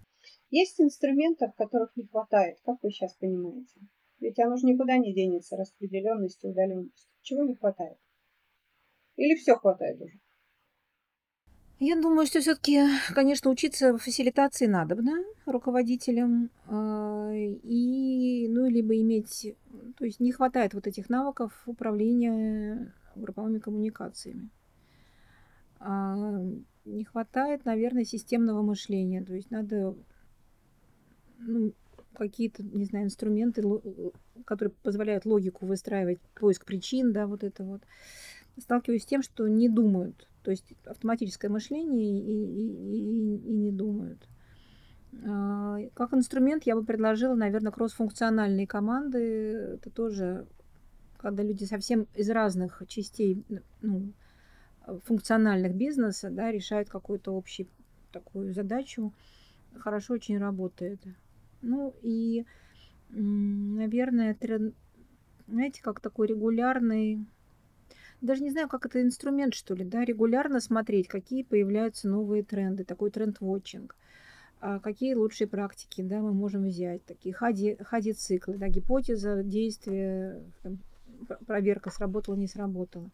Есть 0.49 0.79
инструментов, 0.79 1.55
которых 1.55 1.95
не 1.95 2.05
хватает, 2.05 2.57
как 2.65 2.77
вы 2.83 2.91
сейчас 2.91 3.15
понимаете? 3.15 3.79
Ведь 4.21 4.39
оно 4.39 4.55
же 4.55 4.67
никуда 4.67 4.97
не 4.97 5.13
денется, 5.13 5.57
распределенность 5.57 6.43
и 6.43 6.47
удаленность. 6.47 7.09
Чего 7.21 7.43
не 7.43 7.55
хватает? 7.55 7.97
Или 9.17 9.35
все 9.35 9.55
хватает 9.55 9.99
уже? 9.99 10.19
Я 11.79 11.99
думаю, 11.99 12.27
что 12.27 12.39
все-таки, 12.39 12.79
конечно, 13.15 13.49
учиться 13.49 13.97
фасилитации 13.97 14.67
надо, 14.67 14.95
да, 14.95 15.17
руководителям, 15.47 16.51
а, 16.67 17.31
и, 17.33 18.47
ну, 18.47 18.69
либо 18.69 18.95
иметь, 19.01 19.55
то 19.97 20.05
есть 20.05 20.19
не 20.19 20.31
хватает 20.31 20.75
вот 20.75 20.85
этих 20.85 21.09
навыков 21.09 21.63
управления 21.65 22.93
групповыми 23.15 23.57
коммуникациями. 23.57 24.51
А, 25.79 26.15
Не 26.85 27.03
хватает, 27.03 27.65
наверное, 27.65 28.03
системного 28.05 28.61
мышления, 28.61 29.23
то 29.23 29.33
есть 29.33 29.49
надо 29.49 29.95
ну, 31.39 31.73
какие-то, 32.15 32.63
не 32.63 32.85
знаю, 32.85 33.05
инструменты, 33.05 33.65
ло- 33.65 34.11
которые 34.45 34.73
позволяют 34.83 35.25
логику 35.25 35.65
выстраивать, 35.65 36.19
поиск 36.35 36.65
причин, 36.65 37.13
да, 37.13 37.27
вот 37.27 37.43
это 37.43 37.63
вот. 37.63 37.81
Сталкиваюсь 38.59 39.03
с 39.03 39.07
тем, 39.07 39.21
что 39.21 39.47
не 39.47 39.69
думают, 39.69 40.27
то 40.43 40.51
есть 40.51 40.73
автоматическое 40.85 41.49
мышление 41.49 42.19
и, 42.19 42.31
и- 42.31 42.97
и- 42.97 43.51
и 43.51 43.55
не 43.55 43.71
думают. 43.71 44.27
А, 45.25 45.77
Как 45.93 46.13
инструмент 46.13 46.63
я 46.65 46.75
бы 46.75 46.83
предложила, 46.83 47.35
наверное, 47.35 47.71
кроссфункциональные 47.71 48.67
команды. 48.67 49.19
Это 49.75 49.89
тоже, 49.89 50.47
когда 51.17 51.43
люди 51.43 51.63
совсем 51.65 52.07
из 52.13 52.29
разных 52.29 52.81
частей 52.87 53.43
ну, 53.81 54.13
функциональных 55.05 55.75
бизнеса 55.75 56.29
да, 56.29 56.51
решают 56.51 56.89
какую-то 56.89 57.35
общую 57.35 57.67
такую 58.11 58.53
задачу, 58.53 59.13
хорошо 59.77 60.13
очень 60.15 60.37
работает. 60.37 60.99
Ну 61.61 61.93
и, 62.01 62.45
наверное, 63.09 64.33
трен- 64.33 64.73
знаете, 65.47 65.81
как 65.81 65.99
такой 65.99 66.27
регулярный, 66.27 67.25
даже 68.21 68.43
не 68.43 68.51
знаю, 68.51 68.67
как 68.69 68.85
это 68.85 69.01
инструмент, 69.01 69.53
что 69.53 69.73
ли, 69.73 69.83
да, 69.83 70.05
регулярно 70.05 70.59
смотреть, 70.59 71.07
какие 71.07 71.43
появляются 71.43 72.07
новые 72.07 72.43
тренды, 72.43 72.83
такой 72.83 73.11
тренд-вотчинг, 73.11 73.95
а 74.59 74.79
какие 74.79 75.15
лучшие 75.15 75.47
практики, 75.47 76.01
да, 76.01 76.21
мы 76.21 76.33
можем 76.33 76.65
взять, 76.65 77.03
такие 77.05 77.33
ходи, 77.33 77.77
ходи-циклы, 77.81 78.57
да, 78.57 78.67
гипотеза, 78.67 79.43
действие, 79.43 80.43
проверка, 81.45 81.89
сработала, 81.89 82.35
не 82.35 82.47
сработала. 82.47 83.09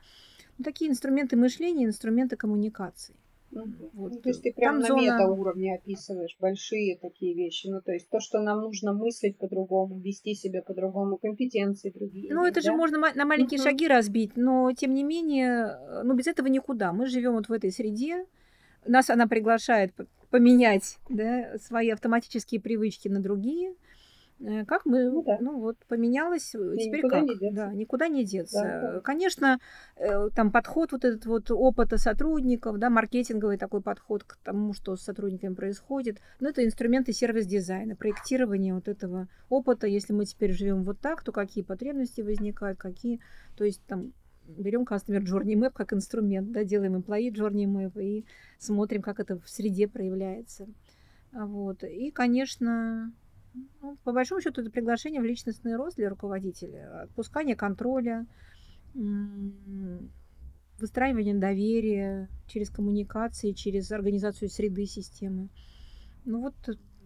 Ну, 0.57 0.63
такие 0.63 0.89
инструменты 0.89 1.35
мышления, 1.35 1.85
инструменты 1.85 2.35
коммуникации. 2.35 3.15
Мгм. 3.51 3.89
Вот, 3.93 4.11
Ну, 4.13 4.19
то 4.21 4.29
есть 4.29 4.43
ты 4.43 4.53
прям 4.53 4.73
там 4.75 4.81
на 4.81 4.87
зона- 4.87 5.01
метауровне 5.01 5.75
описываешь 5.75 6.35
большие 6.39 6.97
такие 6.97 7.33
вещи. 7.33 7.67
Ну, 7.67 7.81
то 7.81 7.91
есть 7.93 8.09
то, 8.09 8.19
что 8.19 8.39
нам 8.41 8.61
нужно 8.61 8.93
мыслить 8.93 9.37
по-другому, 9.37 9.99
вести 9.99 10.33
себя 10.35 10.61
по-другому, 10.61 11.17
компетенции 11.17 11.89
другие. 11.89 12.33
Ну, 12.33 12.45
это 12.45 12.61
же 12.61 12.69
да? 12.71 12.75
можно 12.75 12.99
ма- 12.99 13.13
на 13.15 13.25
маленькие 13.25 13.57
Мгм. 13.59 13.63
шаги 13.69 13.87
разбить, 13.87 14.35
но 14.35 14.71
тем 14.73 14.93
не 14.93 15.03
менее, 15.03 15.77
э, 15.79 16.03
ну, 16.03 16.13
без 16.13 16.27
этого 16.27 16.47
никуда. 16.47 16.91
Мы 16.91 17.05
живем 17.07 17.33
вот 17.33 17.47
в 17.47 17.51
этой 17.53 17.71
среде, 17.71 18.25
нас 18.85 19.09
она 19.09 19.27
приглашает 19.27 19.93
поменять 20.29 20.97
да, 21.09 21.57
свои 21.57 21.89
автоматические 21.89 22.59
привычки 22.59 23.07
на 23.07 23.21
другие. 23.21 23.71
Э, 23.71 23.73
Как 24.67 24.85
мы, 24.85 25.09
Ну 25.09 25.23
да. 25.23 25.37
ну 25.41 25.59
вот, 25.59 25.77
поменялось, 25.87 26.53
э, 26.53 26.75
И 26.75 26.85
теперь 26.85 26.99
никуда 26.99 27.19
как? 27.19 27.27
не 27.27 27.37
деться. 27.37 27.55
Да, 27.55 27.73
никуда 27.73 28.07
не 28.07 28.23
деться. 28.23 28.61
Да, 28.61 28.91
да. 28.93 28.99
Конечно, 29.01 29.59
э, 29.95 30.29
там 30.35 30.51
подход 30.51 30.91
вот 30.91 31.05
этот 31.05 31.25
вот 31.25 31.49
опыта 31.49 31.97
сотрудников, 31.97 32.77
да, 32.77 32.89
маркетинговый 32.91 33.57
такой 33.57 33.81
подход 33.81 34.23
к 34.23 34.37
тому, 34.43 34.73
что 34.73 34.95
с 34.95 35.01
сотрудниками 35.01 35.55
происходит. 35.55 36.19
Но 36.39 36.49
это 36.49 36.63
инструменты 36.63 37.13
сервис-дизайна, 37.13 37.95
проектирование 37.95 38.75
вот 38.75 38.87
этого 38.87 39.27
опыта. 39.49 39.87
Если 39.87 40.13
мы 40.13 40.25
теперь 40.25 40.51
живем 40.51 40.83
вот 40.83 40.99
так, 40.99 41.23
то 41.23 41.31
какие 41.31 41.63
потребности 41.63 42.21
возникают, 42.21 42.77
какие, 42.77 43.19
то 43.55 43.63
есть 43.63 43.81
там 43.87 44.13
берем 44.47 44.83
Customer 44.83 45.19
Journey 45.21 45.55
Map 45.55 45.71
как 45.73 45.93
инструмент, 45.93 46.51
да, 46.51 46.63
делаем 46.63 46.95
Employee 46.95 47.33
Journey 47.33 47.65
Map 47.65 47.99
и 48.01 48.25
смотрим, 48.59 49.01
как 49.01 49.19
это 49.19 49.39
в 49.39 49.49
среде 49.49 49.87
проявляется. 49.87 50.67
Вот. 51.33 51.83
И, 51.83 52.11
конечно, 52.11 53.11
ну, 53.81 53.97
по 54.03 54.13
большому 54.13 54.41
счету, 54.41 54.61
это 54.61 54.71
приглашение 54.71 55.21
в 55.21 55.25
личностный 55.25 55.75
рост 55.75 55.97
для 55.97 56.09
руководителя, 56.09 57.03
отпускание 57.03 57.55
контроля, 57.55 58.25
выстраивание 60.79 61.35
доверия 61.35 62.29
через 62.47 62.69
коммуникации, 62.69 63.51
через 63.51 63.91
организацию 63.91 64.49
среды 64.49 64.85
системы. 64.85 65.49
Ну 66.25 66.41
вот 66.41 66.55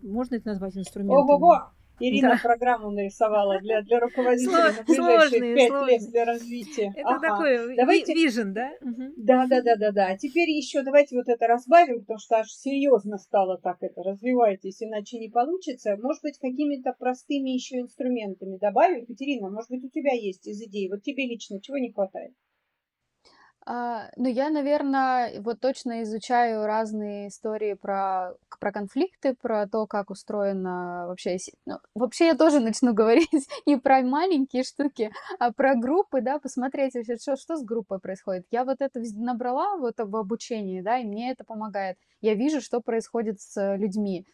можно 0.01 0.35
это 0.35 0.49
назвать 0.49 0.77
инструментами. 0.77 1.21
Ого-го! 1.21 1.71
Ирина 2.01 2.31
да. 2.31 2.39
программу 2.41 2.91
нарисовала 2.91 3.59
для, 3.59 3.81
для 3.81 3.99
руководителя 3.99 4.73
на 4.77 4.83
ближайшие 4.83 5.55
пять 5.55 5.87
лет 5.87 6.11
для 6.11 6.25
развития. 6.25 6.93
Это 6.95 7.09
ага. 7.09 7.27
такой 7.29 7.75
давайте... 7.75 8.13
вижен, 8.13 8.53
да? 8.53 8.71
Да, 9.17 9.45
да, 9.47 9.61
да, 9.61 9.75
да, 9.75 9.91
да. 9.91 10.07
А 10.07 10.17
теперь 10.17 10.49
еще 10.49 10.81
давайте 10.83 11.15
вот 11.15 11.27
это 11.27 11.47
разбавим, 11.47 12.01
потому 12.01 12.19
что 12.19 12.37
аж 12.37 12.51
серьезно 12.51 13.17
стало 13.17 13.57
так 13.57 13.77
это. 13.81 14.01
Развивайтесь, 14.03 14.81
иначе 14.81 15.19
не 15.19 15.29
получится. 15.29 15.97
Может 16.01 16.23
быть, 16.23 16.39
какими-то 16.39 16.93
простыми 16.97 17.51
еще 17.51 17.79
инструментами 17.79 18.57
добавим. 18.57 19.01
Екатерина, 19.01 19.49
может 19.49 19.69
быть, 19.69 19.83
у 19.83 19.89
тебя 19.89 20.13
есть 20.13 20.47
из 20.47 20.61
идей. 20.61 20.89
Вот 20.89 21.03
тебе 21.03 21.27
лично 21.27 21.61
чего 21.61 21.77
не 21.77 21.91
хватает? 21.91 22.33
А, 23.73 24.09
ну, 24.17 24.27
я, 24.27 24.49
наверное, 24.49 25.39
вот 25.39 25.61
точно 25.61 26.03
изучаю 26.03 26.65
разные 26.65 27.29
истории 27.29 27.73
про, 27.73 28.33
про 28.59 28.73
конфликты, 28.73 29.33
про 29.33 29.65
то, 29.65 29.87
как 29.87 30.09
устроена 30.09 31.05
вообще... 31.07 31.37
Ну, 31.65 31.77
вообще 31.95 32.25
я 32.25 32.35
тоже 32.35 32.59
начну 32.59 32.93
говорить 33.01 33.47
не 33.65 33.77
про 33.77 34.01
маленькие 34.01 34.63
штуки, 34.63 35.13
а 35.39 35.53
про 35.53 35.75
группы, 35.75 36.19
да, 36.19 36.37
посмотреть 36.37 36.95
вообще, 36.95 37.15
что, 37.15 37.37
что 37.37 37.55
с 37.55 37.63
группой 37.63 37.99
происходит. 37.99 38.45
Я 38.51 38.65
вот 38.65 38.81
это 38.81 38.99
набрала 39.15 39.77
вот 39.77 39.95
в 39.99 40.15
обучении, 40.17 40.81
да, 40.81 40.97
и 40.97 41.05
мне 41.05 41.31
это 41.31 41.45
помогает. 41.45 41.95
Я 42.19 42.33
вижу, 42.33 42.59
что 42.59 42.81
происходит 42.81 43.39
с 43.39 43.77
людьми. 43.77 44.25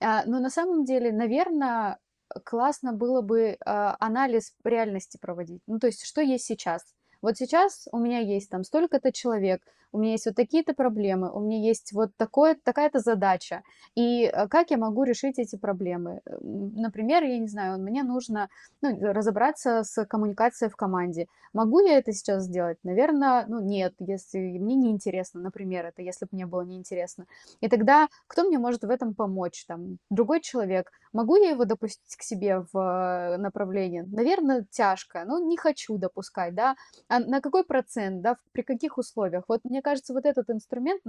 А, 0.00 0.24
но 0.24 0.40
на 0.40 0.48
самом 0.48 0.86
деле, 0.86 1.12
наверное, 1.12 1.98
классно 2.42 2.94
было 2.94 3.20
бы 3.20 3.58
а, 3.66 3.98
анализ 4.00 4.54
реальности 4.64 5.18
проводить. 5.20 5.60
Ну, 5.66 5.78
то 5.78 5.88
есть, 5.88 6.06
что 6.06 6.22
есть 6.22 6.46
сейчас 6.46 6.94
вот 7.22 7.36
сейчас 7.36 7.88
у 7.92 7.98
меня 7.98 8.20
есть 8.20 8.50
там 8.50 8.64
столько-то 8.64 9.12
человек, 9.12 9.62
у 9.92 9.98
меня 9.98 10.12
есть 10.12 10.26
вот 10.26 10.34
такие-то 10.34 10.74
проблемы, 10.74 11.30
у 11.32 11.40
меня 11.40 11.58
есть 11.58 11.92
вот 11.92 12.10
такое, 12.16 12.56
такая-то 12.62 12.98
задача. 13.00 13.62
И 13.94 14.24
э, 14.24 14.48
как 14.48 14.70
я 14.70 14.76
могу 14.76 15.04
решить 15.04 15.38
эти 15.38 15.56
проблемы? 15.56 16.20
Например, 16.40 17.22
я 17.24 17.38
не 17.38 17.48
знаю, 17.48 17.80
мне 17.80 18.02
нужно 18.02 18.48
ну, 18.82 18.98
разобраться 19.00 19.82
с 19.84 20.04
коммуникацией 20.04 20.70
в 20.70 20.76
команде. 20.76 21.26
Могу 21.54 21.80
я 21.80 21.96
это 21.96 22.12
сейчас 22.12 22.44
сделать? 22.44 22.76
Наверное, 22.82 23.46
ну 23.48 23.60
нет, 23.60 23.94
если 23.98 24.38
мне 24.38 24.74
не 24.74 24.90
интересно, 24.90 25.40
например, 25.40 25.86
это 25.86 26.02
если 26.02 26.26
бы 26.26 26.30
мне 26.32 26.46
было 26.46 26.62
неинтересно. 26.62 27.26
И 27.60 27.68
тогда 27.68 28.08
кто 28.26 28.44
мне 28.44 28.58
может 28.58 28.82
в 28.82 28.90
этом 28.90 29.14
помочь? 29.14 29.64
Там, 29.66 29.98
другой 30.10 30.40
человек. 30.40 30.90
Могу 31.12 31.36
я 31.36 31.50
его 31.50 31.64
допустить 31.64 32.16
к 32.16 32.22
себе 32.22 32.66
в 32.72 32.78
э, 32.78 33.38
направление? 33.38 34.04
Наверное, 34.04 34.66
тяжко. 34.70 35.24
Ну, 35.26 35.48
не 35.48 35.56
хочу 35.56 35.96
допускать, 35.96 36.54
да. 36.54 36.76
А 37.08 37.20
на 37.20 37.40
какой 37.40 37.64
процент, 37.64 38.22
да, 38.22 38.36
при 38.52 38.62
каких 38.62 38.98
условиях? 38.98 39.44
Вот 39.48 39.64
мне 39.64 39.82
кажется, 39.82 40.12
вот 40.12 40.26
этот 40.26 40.50
инструмент, 40.50 41.02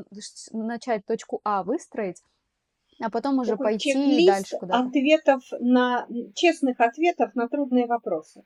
начать 0.52 1.06
точку 1.06 1.42
А 1.44 1.64
выстроить, 1.64 2.24
а 3.02 3.10
потом 3.10 3.40
уже 3.40 3.52
Такой 3.52 3.66
пойти 3.74 4.26
дальше 4.26 4.58
куда-то. 4.58 4.86
ответов 4.88 5.44
на 5.60 6.08
честных 6.36 6.80
ответов 6.80 7.36
на 7.36 7.48
трудные 7.50 7.86
вопросы. 7.88 8.44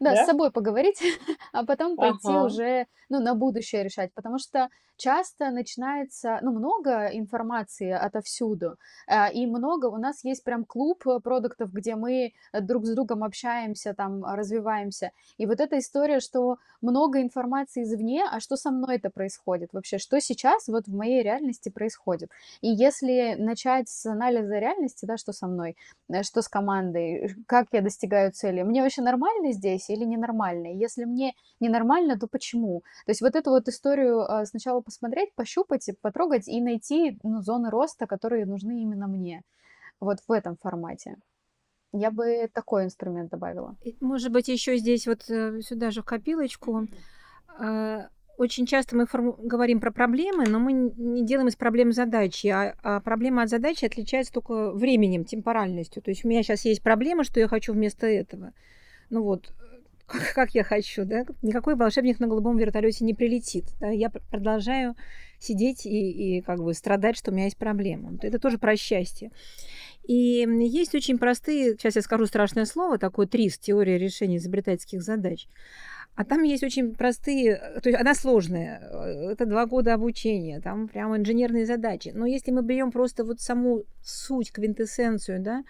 Да, 0.00 0.14
да? 0.14 0.24
с 0.24 0.26
собой 0.26 0.50
поговорить, 0.50 1.00
а 1.52 1.64
потом 1.64 1.96
пойти 1.96 2.28
ага. 2.28 2.44
уже, 2.44 2.86
ну, 3.10 3.20
на 3.20 3.34
будущее 3.34 3.84
решать, 3.84 4.12
потому 4.14 4.38
что 4.38 4.68
часто 4.96 5.50
начинается, 5.50 6.38
ну, 6.42 6.52
много 6.52 7.06
информации 7.06 7.90
отовсюду, 7.90 8.76
э, 9.06 9.32
и 9.32 9.46
много, 9.46 9.86
у 9.86 9.96
нас 9.96 10.24
есть 10.24 10.44
прям 10.44 10.64
клуб 10.64 11.06
э, 11.06 11.20
продуктов, 11.20 11.72
где 11.72 11.96
мы 11.96 12.32
друг 12.52 12.86
с 12.86 12.94
другом 12.94 13.24
общаемся, 13.24 13.94
там, 13.94 14.24
развиваемся, 14.24 15.12
и 15.38 15.46
вот 15.46 15.60
эта 15.60 15.78
история, 15.78 16.20
что 16.20 16.56
много 16.82 17.20
информации 17.20 17.82
извне, 17.82 18.24
а 18.30 18.40
что 18.40 18.56
со 18.56 18.70
мной 18.70 18.96
это 18.96 19.10
происходит 19.10 19.70
вообще, 19.72 19.98
что 19.98 20.20
сейчас 20.20 20.68
вот 20.68 20.86
в 20.86 20.94
моей 20.94 21.22
реальности 21.22 21.68
происходит, 21.70 22.30
и 22.60 22.68
если 22.68 23.36
начать 23.38 23.88
с 23.88 24.06
анализа 24.06 24.58
реальности, 24.58 25.06
да, 25.06 25.16
что 25.16 25.32
со 25.32 25.46
мной, 25.46 25.76
э, 26.08 26.22
что 26.22 26.40
с 26.42 26.48
командой, 26.48 27.34
как 27.46 27.66
я 27.72 27.80
достигаю 27.80 28.32
цели, 28.32 28.62
мне 28.62 28.82
вообще 28.82 29.02
нормально 29.02 29.52
здесь 29.52 29.89
или 29.90 30.04
ненормально, 30.04 30.72
и 30.72 30.78
если 30.78 31.04
мне 31.04 31.34
ненормально, 31.60 32.18
то 32.18 32.26
почему, 32.26 32.82
то 33.06 33.10
есть 33.10 33.20
вот 33.20 33.34
эту 33.34 33.50
вот 33.50 33.68
историю 33.68 34.26
сначала 34.46 34.80
посмотреть, 34.80 35.34
пощупать, 35.34 35.88
потрогать 36.00 36.48
и 36.48 36.60
найти 36.60 37.18
ну, 37.22 37.40
зоны 37.42 37.70
роста, 37.70 38.06
которые 38.06 38.46
нужны 38.46 38.82
именно 38.82 39.06
мне. 39.06 39.42
Вот 40.00 40.18
в 40.26 40.32
этом 40.32 40.56
формате. 40.56 41.16
Я 41.92 42.10
бы 42.10 42.48
такой 42.52 42.84
инструмент 42.84 43.30
добавила. 43.30 43.76
Может 44.00 44.32
быть, 44.32 44.48
еще 44.48 44.76
здесь 44.76 45.06
вот 45.06 45.28
э, 45.28 45.60
сюда 45.60 45.90
же 45.90 46.02
в 46.02 46.04
копилочку. 46.04 46.86
А, 47.58 48.08
очень 48.38 48.64
часто 48.64 48.96
мы 48.96 49.06
говорим 49.06 49.80
про 49.80 49.90
проблемы, 49.90 50.46
но 50.46 50.60
мы 50.60 50.72
не 50.72 51.26
делаем 51.26 51.48
из 51.48 51.56
проблем 51.56 51.92
задачи, 51.92 52.46
а, 52.46 52.74
а 52.82 53.00
проблема 53.00 53.42
от 53.42 53.50
задачи 53.50 53.84
отличается 53.84 54.32
только 54.32 54.70
временем, 54.70 55.24
темпоральностью. 55.24 56.00
То 56.00 56.10
есть 56.10 56.24
у 56.24 56.28
меня 56.28 56.42
сейчас 56.42 56.64
есть 56.64 56.82
проблема, 56.82 57.24
что 57.24 57.40
я 57.40 57.48
хочу 57.48 57.72
вместо 57.72 58.06
этого. 58.06 58.52
Ну 59.10 59.24
вот, 59.24 59.52
как, 60.10 60.32
как 60.34 60.54
я 60.54 60.64
хочу, 60.64 61.04
да, 61.04 61.24
никакой 61.42 61.76
волшебник 61.76 62.18
на 62.20 62.26
голубом 62.26 62.56
вертолете 62.56 63.04
не 63.04 63.14
прилетит. 63.14 63.64
Да? 63.80 63.88
Я 63.88 64.10
продолжаю 64.10 64.96
сидеть 65.38 65.86
и, 65.86 66.38
и 66.38 66.40
как 66.42 66.62
бы 66.62 66.74
страдать, 66.74 67.16
что 67.16 67.30
у 67.30 67.34
меня 67.34 67.44
есть 67.44 67.56
проблема. 67.56 68.18
Это 68.20 68.38
тоже 68.38 68.58
про 68.58 68.76
счастье. 68.76 69.30
И 70.04 70.46
есть 70.46 70.94
очень 70.94 71.18
простые, 71.18 71.72
сейчас 71.72 71.96
я 71.96 72.02
скажу 72.02 72.26
страшное 72.26 72.64
слово, 72.64 72.98
такое 72.98 73.26
ТРИС, 73.26 73.58
теория 73.58 73.98
решения 73.98 74.38
изобретательских 74.38 75.02
задач. 75.02 75.46
А 76.16 76.24
там 76.24 76.42
есть 76.42 76.64
очень 76.64 76.94
простые, 76.94 77.56
то 77.56 77.88
есть 77.88 77.98
она 77.98 78.14
сложная, 78.14 78.80
это 79.30 79.46
два 79.46 79.66
года 79.66 79.94
обучения, 79.94 80.60
там 80.60 80.88
прямо 80.88 81.16
инженерные 81.16 81.64
задачи. 81.64 82.10
Но 82.12 82.26
если 82.26 82.50
мы 82.50 82.62
берем 82.62 82.90
просто 82.90 83.24
вот 83.24 83.40
саму 83.40 83.84
суть, 84.02 84.50
квинтэссенцию, 84.50 85.40
да, 85.40 85.62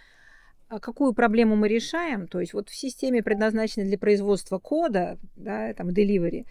какую 0.79 1.15
проблему 1.15 1.57
мы 1.57 1.69
решаем, 1.69 2.29
то 2.29 2.39
есть 2.39 2.53
вот 2.55 2.69
в 2.69 2.75
системе, 2.75 3.23
предназначенной 3.23 3.87
для 3.87 3.99
производства 3.99 4.59
кода, 4.59 5.19
да, 5.35 5.75
там, 5.75 5.89
delivery, 5.89 6.47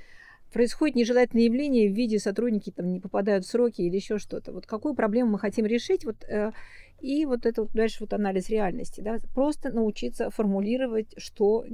происходит 0.52 0.96
нежелательное 0.96 1.46
явление 1.46 1.90
в 1.90 1.94
виде 1.94 2.20
сотрудники 2.20 2.72
там 2.72 2.92
не 2.92 3.00
попадают 3.00 3.46
в 3.46 3.50
сроки 3.50 3.82
или 3.82 3.96
еще 3.96 4.18
что-то. 4.18 4.52
Вот 4.52 4.66
какую 4.66 4.96
проблему 4.96 5.32
мы 5.32 5.40
хотим 5.40 5.66
решить, 5.66 6.06
вот, 6.06 6.24
э, 6.28 6.52
и 7.00 7.26
вот 7.26 7.46
это 7.46 7.62
вот 7.62 7.72
дальше 7.72 7.98
вот 8.02 8.14
анализ 8.14 8.50
реальности, 8.50 9.02
да, 9.02 9.20
просто 9.34 9.72
научиться 9.72 10.30
формулировать, 10.32 11.14
что 11.18 11.66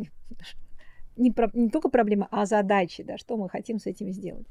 не, 1.18 1.32
про, 1.32 1.50
не 1.54 1.70
только 1.70 1.89
проблема, 1.89 2.28
а 2.32 2.46
задачи, 2.46 3.04
да, 3.04 3.18
что 3.18 3.38
мы 3.38 3.50
хотим 3.50 3.80
с 3.80 3.88
этим 3.88 4.12
сделать. 4.12 4.46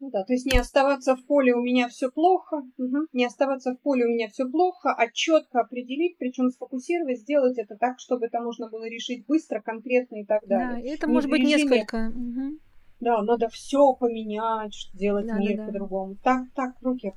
Ну 0.00 0.10
да, 0.10 0.22
то 0.22 0.32
есть 0.32 0.46
не 0.46 0.58
оставаться 0.58 1.16
в 1.16 1.26
поле 1.26 1.54
у 1.54 1.60
меня 1.60 1.88
все 1.88 2.10
плохо, 2.10 2.62
угу. 2.78 3.06
не 3.12 3.24
оставаться 3.24 3.74
в 3.74 3.80
поле 3.80 4.06
у 4.06 4.10
меня 4.10 4.28
все 4.28 4.48
плохо, 4.48 4.94
а 4.96 5.10
четко 5.10 5.60
определить, 5.60 6.18
причем 6.18 6.50
сфокусировать, 6.50 7.18
сделать 7.20 7.58
это 7.58 7.76
так, 7.76 7.98
чтобы 7.98 8.26
это 8.26 8.40
можно 8.40 8.68
было 8.70 8.88
решить 8.88 9.26
быстро, 9.26 9.60
конкретно 9.60 10.22
и 10.22 10.24
так 10.24 10.46
далее. 10.46 10.82
Да, 10.82 10.94
это 10.94 11.06
не 11.08 11.12
может 11.12 11.28
быть 11.28 11.42
несколько. 11.42 12.12
Угу. 12.14 12.58
Да, 13.00 13.22
надо 13.22 13.48
все 13.48 13.92
поменять, 13.94 14.90
делать 14.94 15.26
да, 15.26 15.38
мир 15.38 15.56
да, 15.56 15.66
по-другому. 15.66 16.16
Так, 16.22 16.46
так 16.54 16.74
руки. 16.80 17.12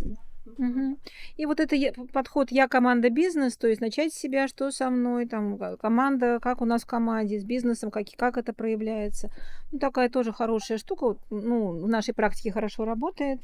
Да? 0.00 0.14
Угу. 0.56 0.98
И 1.36 1.46
вот 1.46 1.60
это 1.60 1.76
подход 2.12 2.50
«я 2.50 2.68
команда 2.68 3.10
бизнес», 3.10 3.56
то 3.56 3.66
есть 3.66 3.80
начать 3.80 4.12
себя, 4.12 4.48
что 4.48 4.70
со 4.70 4.90
мной, 4.90 5.26
там, 5.26 5.58
команда, 5.78 6.38
как 6.40 6.60
у 6.60 6.64
нас 6.64 6.82
в 6.82 6.86
команде, 6.86 7.38
с 7.38 7.44
бизнесом, 7.44 7.90
как, 7.90 8.06
как 8.16 8.36
это 8.36 8.52
проявляется. 8.52 9.30
Ну, 9.72 9.78
такая 9.78 10.08
тоже 10.08 10.32
хорошая 10.32 10.78
штука, 10.78 11.16
ну, 11.30 11.72
в 11.82 11.88
нашей 11.88 12.14
практике 12.14 12.52
хорошо 12.52 12.84
работает. 12.84 13.40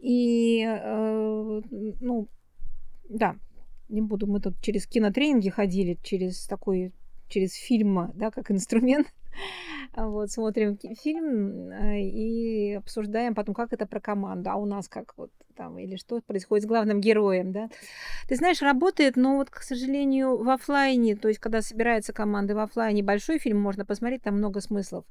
И, 0.00 0.64
э, 0.64 1.60
ну, 2.00 2.28
да, 3.08 3.36
не 3.88 4.00
буду, 4.00 4.26
мы 4.26 4.40
тут 4.40 4.60
через 4.62 4.86
кинотренинги 4.86 5.50
ходили, 5.50 5.98
через 6.02 6.46
такой, 6.46 6.92
через 7.28 7.54
фильм, 7.54 8.12
да, 8.14 8.30
как 8.30 8.50
инструмент. 8.50 9.08
Вот, 9.96 10.30
смотрим 10.30 10.78
фильм 11.02 11.70
э, 11.70 12.00
и 12.00 12.74
обсуждаем 12.74 13.34
потом, 13.34 13.54
как 13.54 13.72
это 13.72 13.86
про 13.86 14.00
команду, 14.00 14.50
а 14.50 14.56
у 14.56 14.66
нас 14.66 14.88
как 14.88 15.14
вот 15.16 15.30
там, 15.56 15.78
или 15.78 15.96
что 15.96 16.20
происходит 16.22 16.64
с 16.64 16.68
главным 16.68 17.00
героем, 17.00 17.52
да. 17.52 17.68
Ты 18.28 18.36
знаешь, 18.36 18.62
работает, 18.62 19.16
но 19.16 19.36
вот, 19.36 19.50
к 19.50 19.62
сожалению, 19.62 20.42
в 20.42 20.48
офлайне, 20.48 21.16
то 21.16 21.28
есть, 21.28 21.40
когда 21.40 21.60
собирается 21.60 22.12
команда 22.12 22.54
в 22.54 22.58
офлайне, 22.58 23.02
большой 23.02 23.38
фильм 23.38 23.60
можно 23.60 23.84
посмотреть, 23.84 24.22
там 24.22 24.36
много 24.36 24.60
смыслов. 24.60 25.04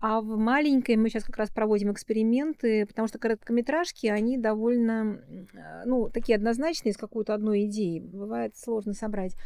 А 0.00 0.20
в 0.20 0.36
маленькой 0.36 0.96
мы 0.96 1.08
сейчас 1.08 1.24
как 1.24 1.36
раз 1.36 1.50
проводим 1.50 1.92
эксперименты, 1.92 2.84
потому 2.86 3.06
что 3.06 3.18
короткометражки, 3.18 4.08
они 4.08 4.38
довольно, 4.38 5.20
э, 5.28 5.82
ну, 5.84 6.10
такие 6.10 6.36
однозначные, 6.36 6.92
с 6.92 6.96
какой-то 6.96 7.34
одной 7.34 7.66
идеей. 7.66 8.00
Бывает 8.00 8.56
сложно 8.56 8.92
собрать. 8.92 9.36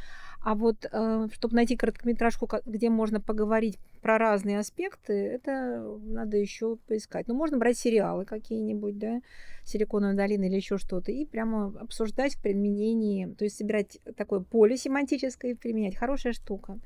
А 0.43 0.55
вот, 0.55 0.87
э, 0.91 1.29
чтобы 1.33 1.55
найти 1.55 1.77
короткометражку, 1.77 2.49
где 2.65 2.89
можно 2.89 3.21
поговорить 3.21 3.79
про 4.01 4.17
разные 4.17 4.59
аспекты, 4.59 5.13
это 5.13 5.99
надо 6.03 6.39
еще 6.39 6.77
поискать. 6.89 7.29
Ну, 7.29 7.35
можно 7.35 7.59
брать 7.59 7.77
сериалы 7.77 8.25
какие-нибудь, 8.25 8.99
да, 8.99 9.21
«Силиконовая 9.65 10.17
долина» 10.17 10.45
или 10.45 10.57
еще 10.57 10.79
что-то, 10.79 11.13
и 11.13 11.27
прямо 11.27 11.67
обсуждать 11.79 12.37
в 12.37 12.41
применении, 12.43 13.27
то 13.27 13.45
есть 13.45 13.59
собирать 13.59 13.99
такое 14.17 14.41
поле 14.41 14.79
семантическое 14.79 15.53
и 15.53 15.55
применять. 15.55 15.97
Хорошая 15.97 16.33
штука. 16.33 16.79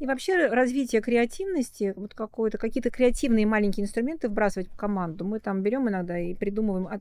И 0.00 0.06
вообще 0.06 0.46
развитие 0.46 1.00
креативности, 1.00 1.94
вот 1.96 2.14
какое-то, 2.14 2.58
какие-то 2.58 2.90
креативные 2.90 3.46
маленькие 3.46 3.84
инструменты 3.84 4.28
вбрасывать 4.28 4.68
в 4.68 4.76
команду. 4.76 5.24
Мы 5.24 5.38
там 5.38 5.62
берем 5.62 5.88
иногда 5.88 6.18
и 6.18 6.34
придумываем 6.34 6.88
от, 6.88 7.00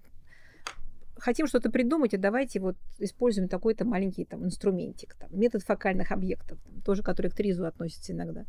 хотим 1.17 1.47
что-то 1.47 1.69
придумать, 1.69 2.13
а 2.13 2.17
давайте 2.17 2.59
вот 2.59 2.75
используем 2.99 3.47
такой-то 3.47 3.85
маленький 3.85 4.25
там 4.25 4.45
инструментик, 4.45 5.15
там, 5.15 5.29
метод 5.31 5.63
фокальных 5.63 6.11
объектов, 6.11 6.59
там, 6.63 6.81
тоже 6.81 7.03
который 7.03 7.31
к 7.31 7.35
тризу 7.35 7.65
относится 7.65 8.13
иногда. 8.13 8.45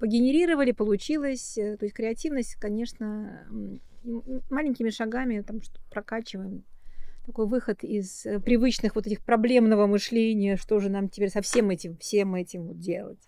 Погенерировали, 0.00 0.72
получилось. 0.72 1.56
Э, 1.58 1.76
то 1.76 1.84
есть 1.84 1.94
креативность, 1.94 2.54
конечно, 2.54 3.46
маленькими 4.50 4.90
шагами 4.90 5.40
там 5.40 5.60
прокачиваем. 5.90 6.64
Такой 7.26 7.46
выход 7.46 7.84
из 7.84 8.24
э, 8.24 8.40
привычных 8.40 8.94
вот 8.94 9.06
этих 9.06 9.22
проблемного 9.22 9.86
мышления, 9.86 10.56
что 10.56 10.78
же 10.78 10.88
нам 10.88 11.08
теперь 11.08 11.28
со 11.28 11.42
всем 11.42 11.68
этим, 11.70 11.96
всем 11.98 12.34
этим 12.34 12.68
вот 12.68 12.78
делать. 12.78 13.20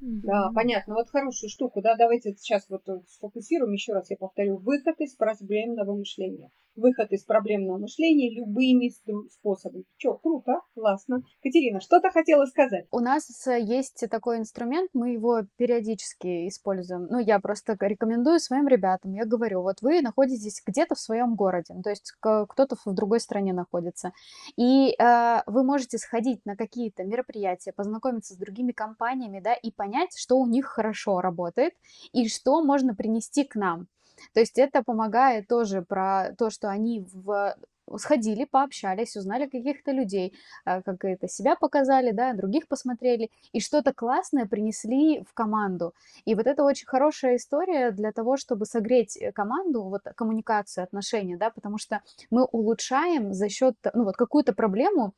Да, 0.00 0.50
понятно. 0.54 0.94
Вот 0.94 1.10
хорошую 1.10 1.50
штуку, 1.50 1.82
да, 1.82 1.94
давайте 1.96 2.32
сейчас 2.32 2.66
вот 2.70 2.82
сфокусируем, 3.08 3.72
еще 3.72 3.92
раз 3.92 4.08
я 4.10 4.16
повторю, 4.16 4.56
выход 4.56 4.98
из 5.00 5.14
проблемного 5.14 5.94
мышления 5.94 6.50
выход 6.80 7.12
из 7.12 7.24
проблемного 7.24 7.78
мышления 7.78 8.34
любыми 8.34 8.92
способами. 9.30 9.84
Че, 9.96 10.14
круто, 10.14 10.60
классно. 10.74 11.22
Катерина, 11.42 11.80
что-то 11.80 12.10
хотела 12.10 12.44
сказать? 12.46 12.86
У 12.90 13.00
нас 13.00 13.46
э, 13.46 13.60
есть 13.60 14.04
такой 14.10 14.38
инструмент, 14.38 14.90
мы 14.94 15.10
его 15.10 15.42
периодически 15.56 16.48
используем. 16.48 17.06
Ну, 17.10 17.18
я 17.18 17.38
просто 17.38 17.76
рекомендую 17.80 18.40
своим 18.40 18.68
ребятам. 18.68 19.12
Я 19.12 19.24
говорю, 19.24 19.62
вот 19.62 19.82
вы 19.82 20.00
находитесь 20.00 20.62
где-то 20.66 20.94
в 20.94 21.00
своем 21.00 21.34
городе, 21.34 21.74
то 21.82 21.90
есть 21.90 22.12
кто-то 22.20 22.76
в 22.84 22.94
другой 22.94 23.20
стране 23.20 23.52
находится, 23.52 24.12
и 24.56 24.94
э, 24.98 25.42
вы 25.46 25.64
можете 25.64 25.98
сходить 25.98 26.44
на 26.44 26.56
какие-то 26.56 27.04
мероприятия, 27.04 27.72
познакомиться 27.72 28.34
с 28.34 28.36
другими 28.36 28.72
компаниями, 28.72 29.40
да, 29.40 29.54
и 29.54 29.70
понять, 29.70 30.16
что 30.16 30.36
у 30.36 30.46
них 30.46 30.66
хорошо 30.66 31.20
работает 31.20 31.74
и 32.12 32.28
что 32.28 32.62
можно 32.62 32.94
принести 32.94 33.44
к 33.44 33.54
нам. 33.54 33.86
То 34.32 34.40
есть 34.40 34.58
это 34.58 34.82
помогает 34.82 35.48
тоже 35.48 35.82
про 35.82 36.34
то, 36.36 36.50
что 36.50 36.68
они 36.68 37.06
в 37.12 37.54
сходили, 37.98 38.44
пообщались, 38.44 39.16
узнали 39.16 39.46
каких-то 39.46 39.92
людей, 39.92 40.34
а, 40.64 40.82
как 40.82 41.04
это 41.04 41.28
себя 41.28 41.56
показали, 41.56 42.12
да, 42.12 42.32
других 42.34 42.68
посмотрели, 42.68 43.30
и 43.52 43.60
что-то 43.60 43.92
классное 43.92 44.46
принесли 44.46 45.24
в 45.28 45.34
команду. 45.34 45.94
И 46.24 46.34
вот 46.34 46.46
это 46.46 46.62
очень 46.62 46.86
хорошая 46.86 47.36
история 47.36 47.90
для 47.90 48.12
того, 48.12 48.36
чтобы 48.36 48.66
согреть 48.66 49.16
э, 49.16 49.32
команду, 49.32 49.82
вот 49.82 50.02
коммуникацию, 50.14 50.84
отношения, 50.84 51.36
да, 51.36 51.50
потому 51.50 51.78
что 51.78 52.02
мы 52.30 52.44
улучшаем 52.44 53.32
за 53.32 53.48
счет, 53.48 53.74
ну 53.94 54.04
вот 54.04 54.16
какую-то 54.16 54.52
проблему 54.52 55.14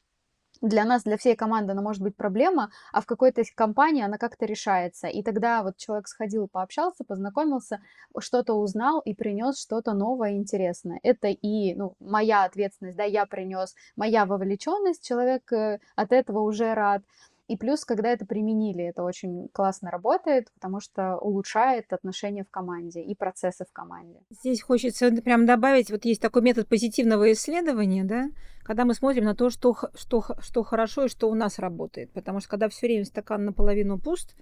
для 0.62 0.84
нас, 0.84 1.02
для 1.02 1.16
всей 1.16 1.36
команды 1.36 1.72
она 1.72 1.82
может 1.82 2.02
быть 2.02 2.16
проблема, 2.16 2.70
а 2.92 3.00
в 3.00 3.06
какой-то 3.06 3.42
компании 3.54 4.02
она 4.02 4.16
как-то 4.16 4.46
решается. 4.46 5.08
И 5.08 5.22
тогда 5.22 5.62
вот 5.62 5.76
человек 5.76 6.08
сходил, 6.08 6.48
пообщался, 6.48 7.04
познакомился, 7.04 7.80
что-то 8.18 8.54
узнал 8.54 9.00
и 9.00 9.14
принес 9.14 9.60
что-то 9.60 9.92
новое 9.92 10.32
и 10.32 10.36
интересное. 10.36 11.00
Это 11.02 11.28
и 11.28 11.74
ну, 11.74 11.94
моя 12.00 12.44
ответственность, 12.44 12.96
да, 12.96 13.04
я 13.04 13.26
принес, 13.26 13.74
моя 13.96 14.24
вовлеченность, 14.24 15.06
человек 15.06 15.52
э, 15.52 15.80
от 15.96 16.12
этого 16.12 16.40
уже 16.40 16.74
рад. 16.74 17.02
И 17.48 17.56
плюс, 17.56 17.84
когда 17.84 18.10
это 18.10 18.24
применили, 18.24 18.84
это 18.84 19.02
очень 19.02 19.48
классно 19.52 19.90
работает, 19.90 20.50
потому 20.54 20.80
что 20.80 21.16
улучшает 21.16 21.92
отношения 21.92 22.44
в 22.44 22.50
команде 22.50 23.02
и 23.02 23.14
процессы 23.14 23.64
в 23.64 23.72
команде. 23.72 24.20
Здесь 24.30 24.62
хочется 24.62 25.10
прям 25.10 25.44
добавить, 25.44 25.90
вот 25.90 26.04
есть 26.04 26.22
такой 26.22 26.42
метод 26.42 26.68
позитивного 26.68 27.32
исследования, 27.32 28.04
да, 28.04 28.30
когда 28.62 28.84
мы 28.84 28.94
смотрим 28.94 29.24
на 29.24 29.34
то, 29.34 29.50
что, 29.50 29.76
что, 29.94 30.24
что 30.40 30.62
хорошо 30.62 31.04
и 31.04 31.08
что 31.08 31.28
у 31.28 31.34
нас 31.34 31.58
работает. 31.58 32.12
Потому 32.12 32.40
что 32.40 32.48
когда 32.48 32.68
все 32.68 32.86
время 32.86 33.04
стакан 33.04 33.44
наполовину 33.44 33.98
пуст, 33.98 34.36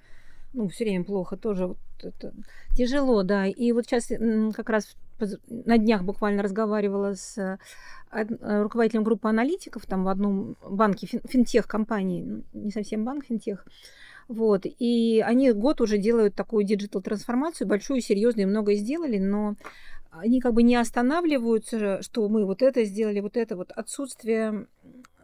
ну, 0.53 0.69
все 0.69 0.85
время 0.85 1.05
плохо, 1.05 1.37
тоже 1.37 1.69
вот 1.69 1.79
это 2.03 2.33
тяжело, 2.77 3.23
да. 3.23 3.47
И 3.47 3.73
вот 3.73 3.87
сейчас 3.87 4.09
как 4.55 4.69
раз 4.71 4.97
на 5.49 5.79
днях 5.79 6.03
буквально 6.03 6.43
разговаривала 6.43 7.15
с 7.15 7.37
э, 7.39 7.59
э, 8.13 8.63
руководителем 8.63 9.05
группы 9.05 9.29
аналитиков 9.29 9.85
там 9.87 10.05
в 10.05 10.09
одном 10.09 10.57
банке, 10.69 11.07
финтех-компании, 11.07 12.23
ну, 12.23 12.43
не 12.55 12.71
совсем 12.71 13.05
банк, 13.05 13.27
финтех, 13.27 13.67
вот, 14.29 14.63
и 14.65 15.23
они 15.27 15.53
год 15.53 15.81
уже 15.81 15.99
делают 15.99 16.35
такую 16.35 16.65
диджитал-трансформацию, 16.65 17.67
большую, 17.67 18.01
серьезную, 18.01 18.49
много 18.49 18.75
сделали, 18.75 19.19
но 19.19 19.57
они 20.11 20.41
как 20.41 20.55
бы 20.55 20.63
не 20.63 20.77
останавливаются, 20.77 22.03
что 22.03 22.29
мы 22.29 22.45
вот 22.45 22.63
это 22.63 22.85
сделали, 22.85 23.21
вот 23.21 23.37
это, 23.37 23.57
вот 23.57 23.73
отсутствие 23.73 24.67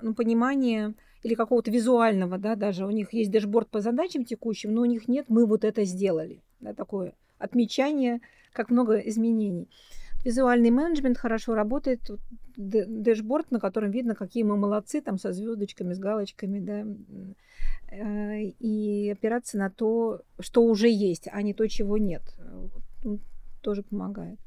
ну, 0.02 0.14
понимания 0.14 0.94
или 1.26 1.34
какого-то 1.34 1.72
визуального, 1.72 2.38
да, 2.38 2.54
даже 2.54 2.86
у 2.86 2.90
них 2.90 3.12
есть 3.12 3.32
дэшборд 3.32 3.68
по 3.68 3.80
задачам 3.80 4.24
текущим, 4.24 4.72
но 4.72 4.82
у 4.82 4.84
них 4.84 5.08
нет, 5.08 5.26
мы 5.28 5.44
вот 5.44 5.64
это 5.64 5.84
сделали, 5.84 6.40
да, 6.60 6.72
такое 6.72 7.14
отмечание, 7.38 8.20
как 8.52 8.70
много 8.70 8.98
изменений. 8.98 9.68
Визуальный 10.24 10.70
менеджмент 10.70 11.18
хорошо 11.18 11.56
работает, 11.56 12.00
дэшборд, 12.56 13.50
на 13.50 13.58
котором 13.58 13.90
видно, 13.90 14.14
какие 14.14 14.44
мы 14.44 14.56
молодцы, 14.56 15.00
там 15.00 15.18
со 15.18 15.32
звездочками, 15.32 15.94
с 15.94 15.98
галочками, 15.98 16.60
да, 16.60 16.84
э, 17.90 18.42
и 18.60 19.10
опираться 19.10 19.58
на 19.58 19.68
то, 19.68 20.20
что 20.38 20.62
уже 20.62 20.88
есть, 20.88 21.28
а 21.32 21.42
не 21.42 21.54
то, 21.54 21.68
чего 21.68 21.98
нет. 21.98 22.22
Тоже 23.62 23.82
помогает. 23.82 24.38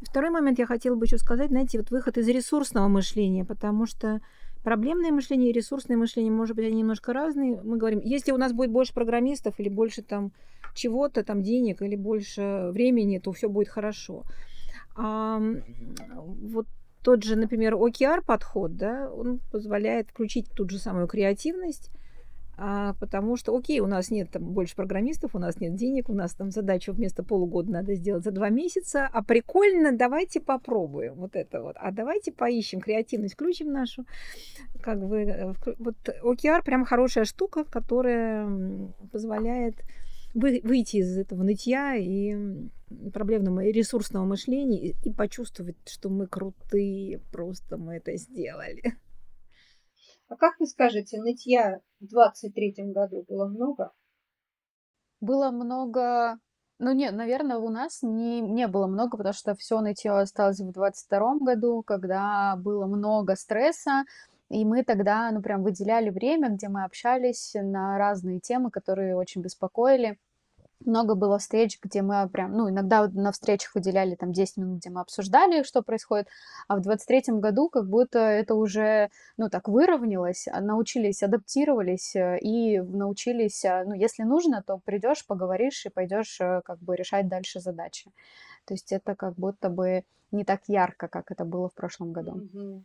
И 0.00 0.04
второй 0.04 0.30
момент 0.30 0.60
я 0.60 0.66
хотела 0.66 0.94
бы 0.94 1.04
еще 1.04 1.18
сказать, 1.18 1.48
знаете, 1.48 1.78
вот 1.78 1.90
выход 1.90 2.16
из 2.16 2.28
ресурсного 2.28 2.86
мышления, 2.86 3.44
потому 3.44 3.86
что 3.86 4.20
Проблемное 4.62 5.10
мышление 5.10 5.50
и 5.50 5.52
ресурсное 5.52 5.96
мышление, 5.96 6.32
может 6.32 6.54
быть, 6.54 6.66
они 6.66 6.76
немножко 6.76 7.12
разные. 7.12 7.60
Мы 7.62 7.78
говорим, 7.78 8.00
если 8.04 8.32
у 8.32 8.36
нас 8.36 8.52
будет 8.52 8.70
больше 8.70 8.94
программистов 8.94 9.58
или 9.58 9.68
больше 9.68 10.02
там 10.02 10.32
чего-то, 10.74 11.24
там 11.24 11.42
денег 11.42 11.82
или 11.82 11.96
больше 11.96 12.70
времени, 12.72 13.18
то 13.18 13.32
все 13.32 13.48
будет 13.48 13.68
хорошо. 13.68 14.22
А, 14.96 15.40
вот 16.16 16.66
тот 17.02 17.24
же, 17.24 17.36
например, 17.36 17.74
OKR 17.74 18.24
подход, 18.24 18.76
да, 18.76 19.10
он 19.10 19.40
позволяет 19.50 20.10
включить 20.10 20.48
ту 20.54 20.68
же 20.68 20.78
самую 20.78 21.08
креативность, 21.08 21.90
а, 22.56 22.94
потому 22.94 23.36
что, 23.36 23.56
окей, 23.56 23.80
у 23.80 23.86
нас 23.86 24.10
нет 24.10 24.30
там 24.30 24.42
больше 24.44 24.76
программистов, 24.76 25.34
у 25.34 25.38
нас 25.38 25.58
нет 25.60 25.74
денег, 25.74 26.08
у 26.08 26.14
нас 26.14 26.34
там 26.34 26.50
задачу 26.50 26.92
вместо 26.92 27.22
полугода 27.22 27.70
надо 27.72 27.94
сделать 27.94 28.24
за 28.24 28.30
два 28.30 28.50
месяца, 28.50 29.08
а 29.10 29.22
прикольно, 29.22 29.92
давайте 29.92 30.40
попробуем 30.40 31.14
вот 31.14 31.34
это 31.34 31.62
вот, 31.62 31.76
а 31.78 31.90
давайте 31.90 32.30
поищем 32.32 32.80
креативность, 32.80 33.34
включим 33.34 33.72
нашу, 33.72 34.04
как 34.82 35.00
бы, 35.00 35.20
э, 35.22 35.52
вот 35.78 35.96
OKR 36.22 36.62
прям 36.62 36.84
хорошая 36.84 37.24
штука, 37.24 37.64
которая 37.64 38.48
позволяет 39.10 39.76
вы, 40.34 40.60
выйти 40.62 40.96
из 40.98 41.16
этого 41.16 41.42
нытья 41.42 41.94
и 41.96 42.36
проблемного 43.12 43.60
и 43.60 43.72
ресурсного 43.72 44.24
мышления 44.24 44.78
и, 44.78 44.94
и 45.04 45.12
почувствовать, 45.12 45.76
что 45.86 46.10
мы 46.10 46.26
крутые, 46.26 47.20
просто 47.30 47.76
мы 47.76 47.94
это 47.94 48.16
сделали. 48.16 48.94
А 50.32 50.36
как 50.36 50.58
вы 50.58 50.66
скажете, 50.66 51.20
нытья 51.20 51.80
в 52.00 52.04
23-м 52.04 52.92
году 52.92 53.22
было 53.28 53.46
много? 53.46 53.92
Было 55.20 55.50
много... 55.50 56.38
Ну, 56.78 56.92
нет, 56.94 57.12
наверное, 57.12 57.58
у 57.58 57.68
нас 57.68 57.98
не, 58.00 58.40
не 58.40 58.66
было 58.66 58.86
много, 58.86 59.18
потому 59.18 59.34
что 59.34 59.54
все 59.54 59.82
нытье 59.82 60.12
осталось 60.12 60.58
в 60.58 60.72
22 60.72 61.36
году, 61.40 61.82
когда 61.82 62.56
было 62.56 62.86
много 62.86 63.36
стресса, 63.36 64.04
и 64.48 64.64
мы 64.64 64.84
тогда, 64.84 65.30
ну, 65.32 65.42
прям 65.42 65.62
выделяли 65.62 66.08
время, 66.08 66.48
где 66.48 66.70
мы 66.70 66.84
общались 66.84 67.52
на 67.54 67.98
разные 67.98 68.40
темы, 68.40 68.70
которые 68.70 69.14
очень 69.14 69.42
беспокоили 69.42 70.18
много 70.86 71.14
было 71.14 71.38
встреч, 71.38 71.78
где 71.82 72.02
мы 72.02 72.28
прям, 72.28 72.52
ну, 72.56 72.68
иногда 72.68 73.08
на 73.08 73.32
встречах 73.32 73.74
выделяли 73.74 74.14
там 74.14 74.32
10 74.32 74.56
минут, 74.56 74.78
где 74.78 74.90
мы 74.90 75.00
обсуждали, 75.00 75.62
что 75.62 75.82
происходит, 75.82 76.28
а 76.68 76.76
в 76.76 76.80
23-м 76.80 77.40
году 77.40 77.68
как 77.68 77.88
будто 77.88 78.18
это 78.18 78.54
уже, 78.54 79.10
ну, 79.36 79.48
так 79.48 79.68
выровнялось, 79.68 80.48
а 80.48 80.60
научились, 80.60 81.22
адаптировались 81.22 82.16
э, 82.16 82.38
и 82.40 82.80
научились, 82.80 83.64
э, 83.64 83.84
ну, 83.84 83.94
если 83.94 84.22
нужно, 84.22 84.62
то 84.66 84.78
придешь, 84.84 85.26
поговоришь 85.26 85.86
и 85.86 85.90
пойдешь 85.90 86.40
э, 86.40 86.62
как 86.64 86.78
бы 86.78 86.96
решать 86.96 87.28
дальше 87.28 87.60
задачи. 87.60 88.10
То 88.64 88.74
есть 88.74 88.92
это 88.92 89.14
как 89.14 89.34
будто 89.34 89.68
бы 89.68 90.04
не 90.30 90.44
так 90.44 90.62
ярко, 90.66 91.08
как 91.08 91.30
это 91.30 91.44
было 91.44 91.68
в 91.68 91.74
прошлом 91.74 92.12
году. 92.12 92.32
Mm-hmm. 92.36 92.82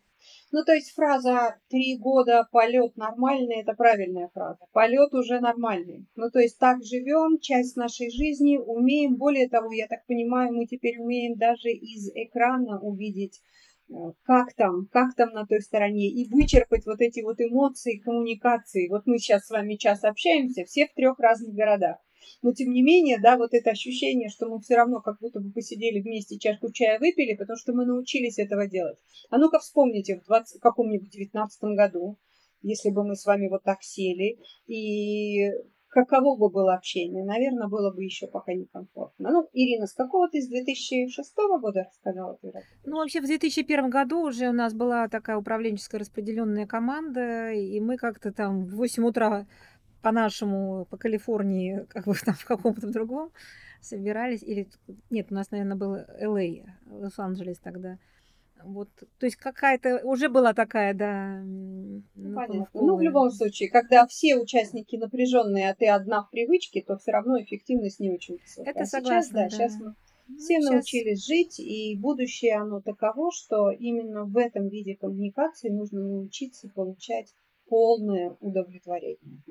Ну, 0.51 0.63
то 0.63 0.71
есть 0.73 0.93
фраза 0.93 1.59
«три 1.69 1.97
года 1.97 2.47
полет 2.51 2.95
нормальный»– 2.95 3.61
это 3.61 3.73
правильная 3.73 4.29
фраза. 4.33 4.65
Полет 4.71 5.13
уже 5.13 5.41
нормальный. 5.41 6.07
Ну, 6.15 6.29
то 6.31 6.39
есть 6.39 6.57
так 6.57 6.83
живем, 6.83 7.39
часть 7.39 7.75
нашей 7.75 8.09
жизни, 8.09 8.57
умеем. 8.57 9.17
Более 9.17 9.49
того, 9.49 9.73
я 9.73 9.87
так 9.87 10.05
понимаю, 10.05 10.53
мы 10.53 10.65
теперь 10.65 10.99
умеем 10.99 11.35
даже 11.37 11.69
из 11.69 12.09
экрана 12.13 12.79
увидеть 12.79 13.41
э, 13.89 13.93
как 14.23 14.53
там, 14.53 14.87
как 14.89 15.15
там 15.15 15.31
на 15.31 15.45
той 15.45 15.61
стороне, 15.61 16.07
и 16.09 16.29
вычерпать 16.29 16.85
вот 16.85 17.01
эти 17.01 17.21
вот 17.21 17.41
эмоции, 17.41 17.99
коммуникации. 17.99 18.87
Вот 18.87 19.05
мы 19.05 19.17
сейчас 19.17 19.47
с 19.47 19.49
вами 19.49 19.75
час 19.75 20.05
общаемся, 20.05 20.63
все 20.63 20.87
в 20.87 20.93
трех 20.93 21.19
разных 21.19 21.53
городах. 21.53 21.97
Но 22.41 22.53
тем 22.53 22.71
не 22.71 22.81
менее, 22.81 23.19
да, 23.21 23.37
вот 23.37 23.53
это 23.53 23.71
ощущение, 23.71 24.29
что 24.29 24.47
мы 24.47 24.59
все 24.59 24.75
равно 24.75 25.01
как 25.01 25.19
будто 25.19 25.39
бы 25.39 25.51
посидели 25.51 26.01
вместе, 26.01 26.37
чашку 26.37 26.71
чая 26.71 26.99
выпили, 26.99 27.35
потому 27.35 27.57
что 27.57 27.73
мы 27.73 27.85
научились 27.85 28.39
этого 28.39 28.67
делать. 28.67 28.97
А 29.29 29.37
ну-ка 29.37 29.59
вспомните, 29.59 30.19
в 30.19 30.25
20, 30.25 30.59
каком-нибудь 30.61 31.09
19 31.09 31.63
году, 31.75 32.17
если 32.61 32.89
бы 32.89 33.05
мы 33.05 33.15
с 33.15 33.25
вами 33.25 33.47
вот 33.49 33.63
так 33.63 33.81
сели, 33.81 34.39
и 34.67 35.49
каково 35.89 36.37
бы 36.37 36.49
было 36.49 36.75
общение? 36.75 37.23
Наверное, 37.25 37.67
было 37.67 37.93
бы 37.93 38.03
еще 38.03 38.27
пока 38.27 38.53
некомфортно. 38.53 39.31
Ну, 39.31 39.47
Ирина, 39.53 39.87
с 39.87 39.93
какого 39.93 40.29
ты, 40.29 40.41
с 40.41 40.47
2006 40.47 41.35
года 41.59 41.85
рассказала 41.85 42.37
ты? 42.41 42.51
Ну, 42.85 42.97
вообще 42.97 43.21
в 43.21 43.25
2001 43.25 43.89
году 43.89 44.21
уже 44.21 44.49
у 44.49 44.53
нас 44.53 44.73
была 44.73 45.07
такая 45.07 45.37
управленческая 45.37 45.99
распределенная 45.99 46.67
команда, 46.67 47.51
и 47.51 47.79
мы 47.79 47.97
как-то 47.97 48.31
там 48.31 48.65
в 48.65 48.75
8 48.75 49.05
утра 49.05 49.47
по-нашему, 50.07 50.85
по 50.85 50.95
Калифорнии, 50.95 51.85
как 51.89 52.05
бы 52.05 52.13
там 52.25 52.33
в 52.35 52.45
каком-то 52.45 52.87
другом 52.87 53.31
собирались. 53.81 54.41
Или 54.41 54.69
нет, 55.09 55.27
у 55.31 55.35
нас, 55.35 55.51
наверное, 55.51 55.75
был 55.75 55.95
Л.А., 55.95 56.77
Лос-Анджелес 56.89 57.59
тогда. 57.59 57.97
Вот, 58.63 58.89
то 59.19 59.25
есть 59.25 59.35
какая-то 59.35 60.01
уже 60.05 60.29
была 60.29 60.53
такая, 60.53 60.93
да. 60.93 61.41
Ну, 61.43 62.35
понятно. 62.35 62.67
Ну, 62.73 62.95
в 62.95 63.01
любом 63.01 63.29
случае, 63.31 63.69
когда 63.69 64.07
все 64.07 64.37
участники 64.37 64.95
напряженные, 64.95 65.69
а 65.69 65.75
ты 65.75 65.87
одна 65.89 66.23
в 66.23 66.31
привычке, 66.31 66.81
то 66.81 66.97
все 66.97 67.11
равно 67.11 67.39
эффективность 67.41 67.99
не 67.99 68.09
очень 68.09 68.37
высокая. 68.37 68.73
Это 68.73 68.85
согласна, 68.85 69.21
сейчас, 69.21 69.31
да, 69.31 69.43
да. 69.43 69.49
сейчас 69.49 69.79
мы 69.79 69.95
ну, 70.27 70.37
все 70.37 70.55
сейчас... 70.55 70.71
научились 70.71 71.25
жить, 71.25 71.59
и 71.59 71.99
будущее 71.99 72.55
оно 72.55 72.79
таково, 72.79 73.31
что 73.31 73.71
именно 73.71 74.23
в 74.23 74.37
этом 74.37 74.69
виде 74.69 74.95
коммуникации 74.95 75.69
нужно 75.69 75.99
научиться 75.99 76.69
получать 76.69 77.33
полное 77.67 78.35
удовлетворение. 78.39 79.41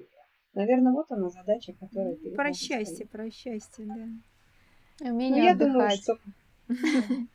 Наверное, 0.57 0.95
вот 0.95 1.13
она 1.13 1.29
задача, 1.29 1.75
которая 1.75 2.17
перед 2.17 2.35
Про 2.35 2.55
счастье, 2.55 3.07
про 3.07 3.31
счастье, 3.31 3.85
да. 3.85 5.11
Умение 5.11 5.43
ну, 5.43 5.45
я 5.45 5.53
отдыхать. 5.53 5.71
Думаю, 5.71 5.91
что 5.91 6.19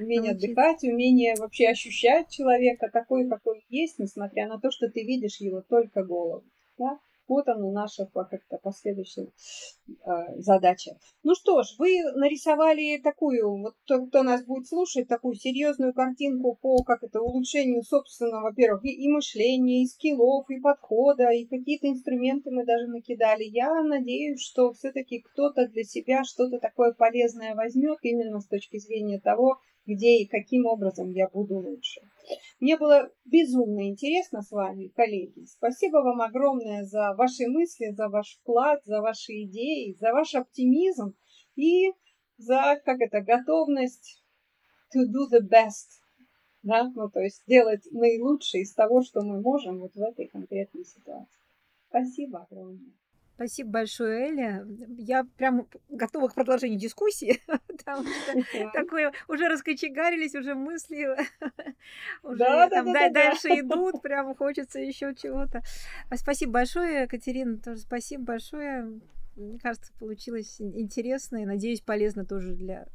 умение 0.00 0.32
отдыхать, 0.32 0.82
умение 0.82 1.36
вообще 1.38 1.68
ощущать 1.68 2.30
человека 2.30 2.90
такой, 2.92 3.28
какой 3.28 3.64
есть, 3.68 4.00
несмотря 4.00 4.48
на 4.48 4.58
то, 4.58 4.72
что 4.72 4.88
ты 4.90 5.04
видишь 5.04 5.40
его 5.40 5.62
только 5.62 6.02
голову. 6.02 6.42
Да? 6.76 6.98
Вот 7.26 7.48
она 7.48 7.70
наша 7.70 8.06
как-то 8.06 8.58
последующая 8.62 9.28
задача. 10.36 10.92
Ну 11.22 11.34
что 11.34 11.62
ж, 11.62 11.74
вы 11.78 12.02
нарисовали 12.14 13.00
такую, 13.02 13.62
вот 13.62 13.74
кто, 13.84 14.06
кто 14.06 14.22
нас 14.22 14.44
будет 14.44 14.66
слушать, 14.66 15.08
такую 15.08 15.34
серьезную 15.34 15.94
картинку 15.94 16.58
по 16.60 16.82
как 16.84 17.02
это 17.02 17.20
улучшению 17.20 17.82
собственного, 17.82 18.44
во-первых, 18.44 18.84
и, 18.84 18.90
и 18.90 19.08
мышления, 19.08 19.82
и 19.82 19.86
скиллов, 19.86 20.48
и 20.50 20.60
подхода, 20.60 21.30
и 21.30 21.46
какие-то 21.46 21.88
инструменты 21.88 22.50
мы 22.50 22.64
даже 22.64 22.86
накидали. 22.88 23.44
Я 23.44 23.82
надеюсь, 23.82 24.40
что 24.40 24.72
все-таки 24.72 25.20
кто-то 25.20 25.68
для 25.68 25.84
себя 25.84 26.24
что-то 26.24 26.58
такое 26.58 26.92
полезное 26.92 27.54
возьмет 27.54 27.98
именно 28.02 28.40
с 28.40 28.46
точки 28.46 28.78
зрения 28.78 29.20
того, 29.20 29.58
где 29.86 30.18
и 30.18 30.26
каким 30.26 30.66
образом 30.66 31.10
я 31.10 31.28
буду 31.28 31.56
лучше. 31.56 32.00
Мне 32.60 32.78
было 32.78 33.10
безумно 33.24 33.88
интересно 33.88 34.42
с 34.42 34.50
вами, 34.50 34.88
коллеги. 34.88 35.44
Спасибо 35.46 35.98
вам 35.98 36.22
огромное 36.22 36.84
за 36.84 37.14
ваши 37.14 37.46
мысли, 37.48 37.90
за 37.92 38.08
ваш 38.08 38.38
вклад, 38.40 38.80
за 38.84 39.00
ваши 39.00 39.32
идеи, 39.42 39.96
за 40.00 40.12
ваш 40.12 40.34
оптимизм 40.34 41.14
и 41.56 41.92
за, 42.38 42.80
как 42.84 43.00
это, 43.00 43.20
готовность 43.20 44.22
to 44.94 45.02
do 45.02 45.30
the 45.30 45.40
best. 45.40 46.00
Да? 46.62 46.90
Ну, 46.94 47.10
то 47.10 47.20
есть 47.20 47.42
сделать 47.42 47.86
наилучшее 47.90 48.62
из 48.62 48.72
того, 48.72 49.02
что 49.02 49.20
мы 49.20 49.40
можем 49.40 49.80
вот 49.80 49.94
в 49.94 50.00
этой 50.00 50.28
конкретной 50.28 50.84
ситуации. 50.84 51.40
Спасибо 51.88 52.46
огромное. 52.50 52.94
Спасибо 53.34 53.70
большое, 53.70 54.28
Эля. 54.28 54.66
Я 54.96 55.24
прям 55.36 55.66
готова 55.88 56.28
к 56.28 56.34
продолжению 56.34 56.78
дискуссии, 56.78 57.40
потому 57.66 58.06
что 58.06 58.70
такое 58.72 59.12
уже 59.26 59.48
раскочегарились, 59.48 60.36
уже 60.36 60.54
мысли 60.54 61.06
уже 62.22 62.38
там 62.38 62.92
да, 62.92 62.92
да, 62.92 63.10
дальше 63.10 63.48
идут, 63.48 64.02
прям 64.02 64.36
хочется 64.36 64.78
еще 64.78 65.14
чего-то. 65.16 65.62
А 66.10 66.16
спасибо 66.16 66.52
большое, 66.52 67.02
Екатерина, 67.02 67.58
тоже 67.58 67.80
спасибо 67.80 68.24
большое. 68.24 69.00
Мне 69.34 69.58
кажется, 69.58 69.92
получилось 69.98 70.60
интересно 70.60 71.38
и, 71.38 71.44
надеюсь, 71.44 71.80
полезно 71.80 72.24
тоже 72.24 72.54
для 72.54 72.86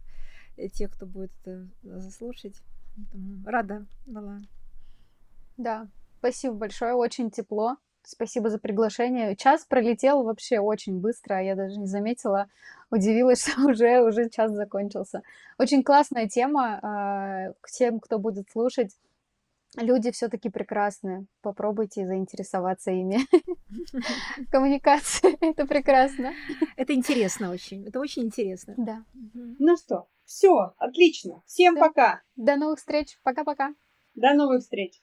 тех, 0.74 0.92
кто 0.92 1.06
будет 1.06 1.32
это 1.42 1.68
заслушать. 1.84 2.56
Рада 3.46 3.86
была. 4.06 4.42
Да, 5.58 5.90
спасибо 6.20 6.56
большое, 6.56 6.94
очень 6.94 7.30
тепло. 7.30 7.78
Спасибо 8.12 8.50
за 8.50 8.58
приглашение. 8.58 9.36
Час 9.36 9.66
пролетел 9.66 10.24
вообще 10.24 10.60
очень 10.60 11.00
быстро, 11.00 11.36
а 11.36 11.42
я 11.42 11.56
даже 11.56 11.78
не 11.78 11.86
заметила. 11.86 12.48
Удивилась, 12.90 13.46
что 13.46 13.62
уже, 13.70 14.02
уже 14.02 14.30
час 14.32 14.52
закончился. 14.52 15.22
Очень 15.60 15.84
классная 15.84 16.28
тема. 16.28 16.80
А, 16.82 17.54
к 17.62 17.70
тем, 17.70 18.00
кто 18.00 18.18
будет 18.18 18.50
слушать, 18.50 18.98
люди 19.78 20.10
все-таки 20.10 20.50
прекрасные. 20.50 21.28
Попробуйте 21.42 22.08
заинтересоваться 22.08 22.90
ими. 22.90 23.20
Коммуникация 24.52 25.38
это 25.40 25.68
прекрасно. 25.68 26.34
Это 26.78 26.96
интересно 26.96 27.52
очень. 27.52 27.88
Это 27.88 28.00
очень 28.00 28.24
интересно. 28.24 28.74
Да. 28.76 29.04
Ну 29.36 29.78
что, 29.78 30.08
все, 30.26 30.74
отлично. 30.80 31.44
Всем 31.46 31.78
пока. 31.78 32.24
До 32.36 32.56
новых 32.56 32.80
встреч. 32.80 33.20
Пока-пока. 33.22 33.76
До 34.16 34.34
новых 34.34 34.64
встреч. 34.64 35.00